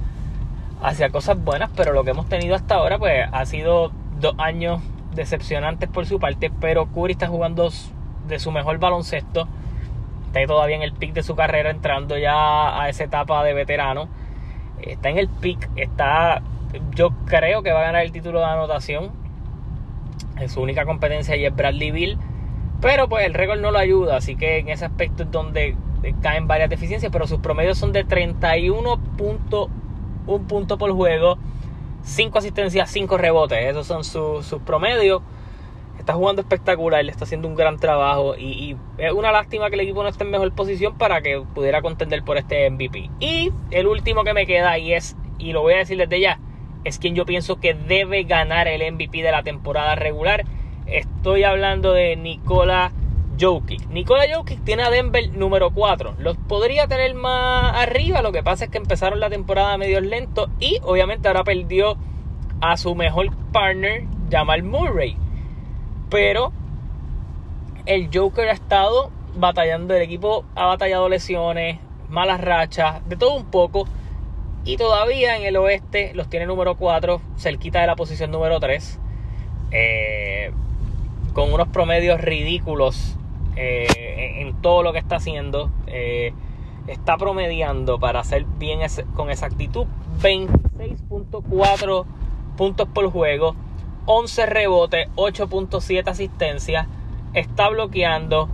hacia 0.82 1.10
cosas 1.10 1.42
buenas, 1.42 1.70
pero 1.76 1.92
lo 1.92 2.04
que 2.04 2.10
hemos 2.10 2.28
tenido 2.28 2.54
hasta 2.54 2.76
ahora 2.76 2.98
pues 2.98 3.26
ha 3.30 3.46
sido 3.46 3.92
dos 4.20 4.34
años 4.38 4.80
decepcionantes 5.14 5.88
por 5.88 6.06
su 6.06 6.18
parte, 6.18 6.50
pero 6.60 6.86
Curry 6.86 7.12
está 7.12 7.28
jugando 7.28 7.70
de 8.26 8.38
su 8.38 8.50
mejor 8.50 8.78
baloncesto, 8.78 9.48
está 10.26 10.46
todavía 10.46 10.76
en 10.76 10.82
el 10.82 10.92
pick 10.92 11.12
de 11.12 11.22
su 11.22 11.34
carrera, 11.34 11.70
entrando 11.70 12.16
ya 12.16 12.80
a 12.80 12.88
esa 12.88 13.04
etapa 13.04 13.42
de 13.44 13.54
veterano, 13.54 14.08
está 14.80 15.10
en 15.10 15.18
el 15.18 15.28
pick, 15.28 15.68
está, 15.76 16.42
yo 16.94 17.10
creo 17.26 17.62
que 17.62 17.72
va 17.72 17.80
a 17.80 17.84
ganar 17.84 18.02
el 18.02 18.12
título 18.12 18.38
de 18.40 18.46
anotación, 18.46 19.10
en 20.38 20.48
su 20.48 20.62
única 20.62 20.84
competencia 20.84 21.36
y 21.36 21.44
es 21.44 21.54
Bradley 21.54 21.90
Bill 21.90 22.18
pero 22.82 23.08
pues 23.08 23.24
el 23.24 23.32
récord 23.32 23.60
no 23.60 23.70
lo 23.70 23.78
ayuda, 23.78 24.16
así 24.16 24.34
que 24.34 24.58
en 24.58 24.68
ese 24.68 24.84
aspecto 24.84 25.22
es 25.22 25.30
donde 25.30 25.76
caen 26.20 26.46
varias 26.46 26.70
deficiencias, 26.70 27.10
pero 27.12 27.26
sus 27.26 27.40
promedios 27.40 27.78
son 27.78 27.92
de 27.92 28.06
31.1 28.06 30.46
puntos 30.46 30.78
por 30.78 30.92
juego, 30.92 31.38
5 32.02 32.38
asistencias, 32.38 32.90
5 32.90 33.16
rebotes, 33.16 33.64
esos 33.64 33.86
son 33.86 34.04
sus, 34.04 34.60
promedios. 34.62 35.22
Está 35.98 36.14
jugando 36.14 36.42
espectacular, 36.42 37.04
le 37.04 37.12
está 37.12 37.24
haciendo 37.24 37.46
un 37.46 37.54
gran 37.54 37.78
trabajo 37.78 38.34
y, 38.36 38.76
es 38.98 39.12
una 39.12 39.30
lástima 39.30 39.68
que 39.68 39.74
el 39.74 39.82
equipo 39.82 40.02
no 40.02 40.08
esté 40.08 40.24
en 40.24 40.30
mejor 40.30 40.50
posición 40.52 40.98
para 40.98 41.22
que 41.22 41.40
pudiera 41.54 41.80
contender 41.80 42.24
por 42.24 42.38
este 42.38 42.68
MVP. 42.68 43.08
Y 43.20 43.52
el 43.70 43.86
último 43.86 44.24
que 44.24 44.34
me 44.34 44.46
queda 44.46 44.78
y 44.78 44.94
es, 44.94 45.16
y 45.38 45.52
lo 45.52 45.62
voy 45.62 45.74
a 45.74 45.78
decir 45.78 45.98
desde 45.98 46.18
ya, 46.18 46.40
es 46.82 46.98
quien 46.98 47.14
yo 47.14 47.24
pienso 47.24 47.60
que 47.60 47.74
debe 47.74 48.24
ganar 48.24 48.66
el 48.66 48.92
MVP 48.92 49.22
de 49.22 49.30
la 49.30 49.44
temporada 49.44 49.94
regular 49.94 50.44
Estoy 50.86 51.44
hablando 51.44 51.92
de 51.92 52.16
Nikola 52.16 52.92
Jokic. 53.38 53.86
Nikola 53.88 54.24
Jokic 54.32 54.62
tiene 54.64 54.82
a 54.82 54.90
Denver 54.90 55.30
número 55.30 55.70
4. 55.70 56.16
Los 56.18 56.36
podría 56.36 56.86
tener 56.86 57.14
más 57.14 57.74
arriba. 57.74 58.22
Lo 58.22 58.32
que 58.32 58.42
pasa 58.42 58.64
es 58.64 58.70
que 58.70 58.78
empezaron 58.78 59.20
la 59.20 59.30
temporada 59.30 59.76
medio 59.78 60.00
lento. 60.00 60.48
Y 60.60 60.78
obviamente 60.82 61.28
ahora 61.28 61.44
perdió 61.44 61.96
a 62.60 62.76
su 62.76 62.94
mejor 62.94 63.34
partner, 63.52 64.04
Jamal 64.30 64.62
Murray. 64.62 65.16
Pero 66.10 66.52
el 67.86 68.10
Joker 68.12 68.48
ha 68.48 68.52
estado 68.52 69.10
batallando. 69.34 69.94
El 69.94 70.02
equipo 70.02 70.44
ha 70.54 70.66
batallado 70.66 71.08
lesiones, 71.08 71.78
malas 72.08 72.40
rachas, 72.40 73.06
de 73.08 73.16
todo 73.16 73.34
un 73.34 73.46
poco. 73.46 73.86
Y 74.64 74.76
todavía 74.76 75.36
en 75.36 75.42
el 75.42 75.56
oeste 75.56 76.12
los 76.14 76.28
tiene 76.28 76.46
número 76.46 76.76
4, 76.76 77.20
cerquita 77.36 77.80
de 77.80 77.88
la 77.88 77.96
posición 77.96 78.30
número 78.30 78.60
3. 78.60 79.00
Eh, 79.72 80.52
con 81.32 81.52
unos 81.52 81.68
promedios 81.68 82.20
ridículos 82.20 83.16
eh, 83.56 84.40
en 84.40 84.60
todo 84.62 84.82
lo 84.82 84.92
que 84.92 84.98
está 84.98 85.16
haciendo. 85.16 85.70
Eh, 85.86 86.32
está 86.86 87.16
promediando, 87.16 87.98
para 88.00 88.20
hacer 88.20 88.44
bien 88.58 88.80
con 89.14 89.30
exactitud, 89.30 89.86
26.4 90.20 92.04
puntos 92.56 92.88
por 92.88 93.10
juego, 93.10 93.54
11 94.06 94.46
rebotes, 94.46 95.08
8.7 95.16 96.08
asistencias. 96.08 96.86
Está 97.34 97.68
bloqueando. 97.68 98.48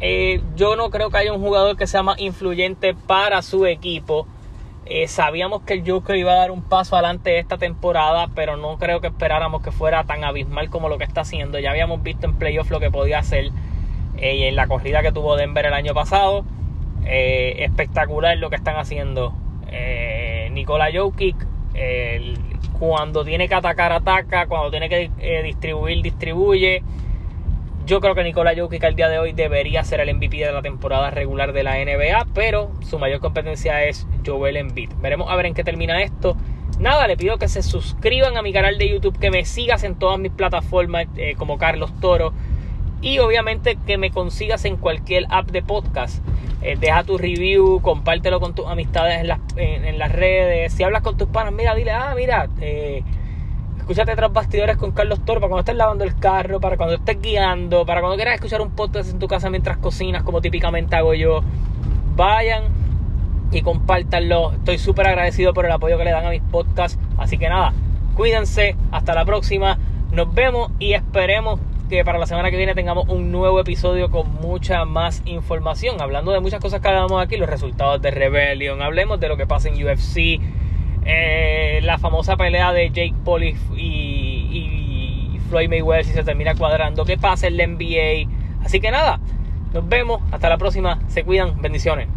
Eh, 0.00 0.42
yo 0.56 0.76
no 0.76 0.90
creo 0.90 1.10
que 1.10 1.18
haya 1.18 1.32
un 1.32 1.40
jugador 1.40 1.76
que 1.76 1.86
sea 1.86 2.02
más 2.02 2.18
influyente 2.20 2.94
para 2.94 3.42
su 3.42 3.66
equipo. 3.66 4.26
Sabíamos 5.06 5.62
que 5.62 5.72
el 5.72 5.90
Joker 5.90 6.14
iba 6.14 6.32
a 6.32 6.36
dar 6.36 6.50
un 6.50 6.60
paso 6.60 6.94
adelante 6.94 7.38
esta 7.38 7.56
temporada, 7.56 8.28
pero 8.34 8.58
no 8.58 8.76
creo 8.76 9.00
que 9.00 9.06
esperáramos 9.06 9.62
que 9.62 9.72
fuera 9.72 10.04
tan 10.04 10.24
abismal 10.24 10.68
como 10.68 10.90
lo 10.90 10.98
que 10.98 11.04
está 11.04 11.22
haciendo. 11.22 11.58
Ya 11.58 11.70
habíamos 11.70 12.02
visto 12.02 12.26
en 12.26 12.34
playoff 12.34 12.70
lo 12.70 12.80
que 12.80 12.90
podía 12.90 13.18
hacer 13.18 13.50
y 14.32 14.44
en 14.44 14.56
la 14.56 14.66
corrida 14.66 15.02
que 15.02 15.12
tuvo 15.12 15.36
Denver 15.36 15.66
el 15.66 15.74
año 15.74 15.92
pasado. 15.94 16.44
Eh, 17.04 17.56
espectacular 17.58 18.38
lo 18.38 18.48
que 18.50 18.56
están 18.56 18.76
haciendo. 18.76 19.34
Nikola 20.52 20.88
Jokic, 20.94 21.36
cuando 22.78 23.24
tiene 23.24 23.48
que 23.48 23.54
atacar, 23.54 23.92
ataca. 23.92 24.46
Cuando 24.46 24.70
tiene 24.70 24.88
que 24.88 25.10
distribuir, 25.42 26.00
distribuye. 26.00 26.82
Yo 27.86 28.00
creo 28.00 28.14
que 28.14 28.24
Nikola 28.24 28.54
Jokic 28.56 28.82
al 28.84 28.96
día 28.96 29.10
de 29.10 29.18
hoy 29.18 29.32
debería 29.32 29.84
ser 29.84 30.00
el 30.00 30.14
MVP 30.14 30.38
de 30.38 30.52
la 30.52 30.62
temporada 30.62 31.10
regular 31.10 31.52
de 31.52 31.62
la 31.62 31.74
NBA, 31.76 32.28
pero 32.32 32.70
su 32.80 32.98
mayor 32.98 33.20
competencia 33.20 33.84
es 33.84 34.06
Joel 34.24 34.56
Embiid. 34.56 34.90
Veremos 35.02 35.30
a 35.30 35.36
ver 35.36 35.44
en 35.44 35.52
qué 35.52 35.64
termina 35.64 36.00
esto. 36.02 36.34
Nada, 36.78 37.06
le 37.06 37.18
pido 37.18 37.36
que 37.36 37.46
se 37.46 37.62
suscriban 37.62 38.38
a 38.38 38.42
mi 38.42 38.54
canal 38.54 38.78
de 38.78 38.88
YouTube, 38.88 39.18
que 39.18 39.30
me 39.30 39.44
sigas 39.44 39.84
en 39.84 39.96
todas 39.96 40.18
mis 40.18 40.32
plataformas 40.32 41.08
eh, 41.16 41.34
como 41.36 41.58
Carlos 41.58 41.92
Toro 42.00 42.32
y 43.04 43.18
obviamente 43.18 43.76
que 43.86 43.98
me 43.98 44.10
consigas 44.10 44.64
en 44.64 44.78
cualquier 44.78 45.26
app 45.28 45.50
de 45.50 45.62
podcast. 45.62 46.24
Eh, 46.62 46.78
deja 46.80 47.04
tu 47.04 47.18
review, 47.18 47.82
compártelo 47.82 48.40
con 48.40 48.54
tus 48.54 48.66
amistades 48.66 49.20
en 49.20 49.98
las, 49.98 50.10
redes. 50.10 50.72
Si 50.72 50.82
hablas 50.82 51.02
con 51.02 51.18
tus 51.18 51.28
panas, 51.28 51.52
mira, 51.52 51.74
dile, 51.74 51.90
ah, 51.90 52.14
mira, 52.16 52.48
eh, 52.62 53.02
escúchate 53.76 54.16
tras 54.16 54.32
bastidores 54.32 54.78
con 54.78 54.92
Carlos 54.92 55.22
Toro 55.22 55.38
para 55.38 55.50
cuando 55.50 55.60
estés 55.60 55.76
lavando 55.76 56.02
el 56.02 56.18
carro, 56.18 56.60
para 56.60 56.78
cuando 56.78 56.94
estés 56.94 57.20
guiando, 57.20 57.84
para 57.84 58.00
cuando 58.00 58.16
quieras 58.16 58.36
escuchar 58.36 58.62
un 58.62 58.70
podcast 58.70 59.10
en 59.10 59.18
tu 59.18 59.28
casa 59.28 59.50
mientras 59.50 59.76
cocinas, 59.76 60.22
como 60.22 60.40
típicamente 60.40 60.96
hago 60.96 61.12
yo. 61.12 61.42
Vayan 62.16 62.64
y 63.52 63.60
compártanlo. 63.60 64.52
Estoy 64.52 64.78
súper 64.78 65.08
agradecido 65.08 65.52
por 65.52 65.66
el 65.66 65.72
apoyo 65.72 65.98
que 65.98 66.04
le 66.04 66.10
dan 66.10 66.24
a 66.24 66.30
mis 66.30 66.42
podcasts. 66.42 66.98
Así 67.18 67.36
que 67.36 67.50
nada, 67.50 67.74
cuídense. 68.16 68.76
Hasta 68.92 69.14
la 69.14 69.26
próxima. 69.26 69.78
Nos 70.10 70.32
vemos 70.32 70.70
y 70.78 70.94
esperemos 70.94 71.60
que 71.94 72.04
para 72.04 72.18
la 72.18 72.26
semana 72.26 72.50
que 72.50 72.56
viene 72.56 72.74
tengamos 72.74 73.08
un 73.08 73.30
nuevo 73.30 73.60
episodio 73.60 74.10
con 74.10 74.28
mucha 74.40 74.84
más 74.84 75.22
información. 75.26 76.00
Hablando 76.00 76.32
de 76.32 76.40
muchas 76.40 76.60
cosas 76.60 76.80
que 76.80 76.88
hablamos 76.88 77.22
aquí, 77.22 77.36
los 77.36 77.48
resultados 77.48 78.02
de 78.02 78.10
Rebellion. 78.10 78.82
Hablemos 78.82 79.20
de 79.20 79.28
lo 79.28 79.36
que 79.36 79.46
pasa 79.46 79.68
en 79.68 79.74
UFC 79.74 80.40
eh, 81.04 81.78
la 81.82 81.98
famosa 81.98 82.36
pelea 82.36 82.72
de 82.72 82.88
Jake 82.88 83.14
Paul 83.24 83.44
y, 83.44 83.54
y, 83.76 85.40
Floyd 85.48 85.68
Mayweather 85.68 86.04
si 86.04 86.12
se 86.12 86.24
termina 86.24 86.56
cuadrando, 86.56 87.04
qué 87.04 87.16
pasa 87.16 87.46
en 87.46 87.58
la 87.58 87.66
NBA. 87.66 88.64
Así 88.64 88.80
que 88.80 88.90
nada, 88.90 89.20
nos 89.72 89.88
vemos, 89.88 90.20
hasta 90.32 90.48
la 90.48 90.56
próxima, 90.56 90.98
se 91.06 91.22
cuidan, 91.22 91.60
bendiciones. 91.62 92.08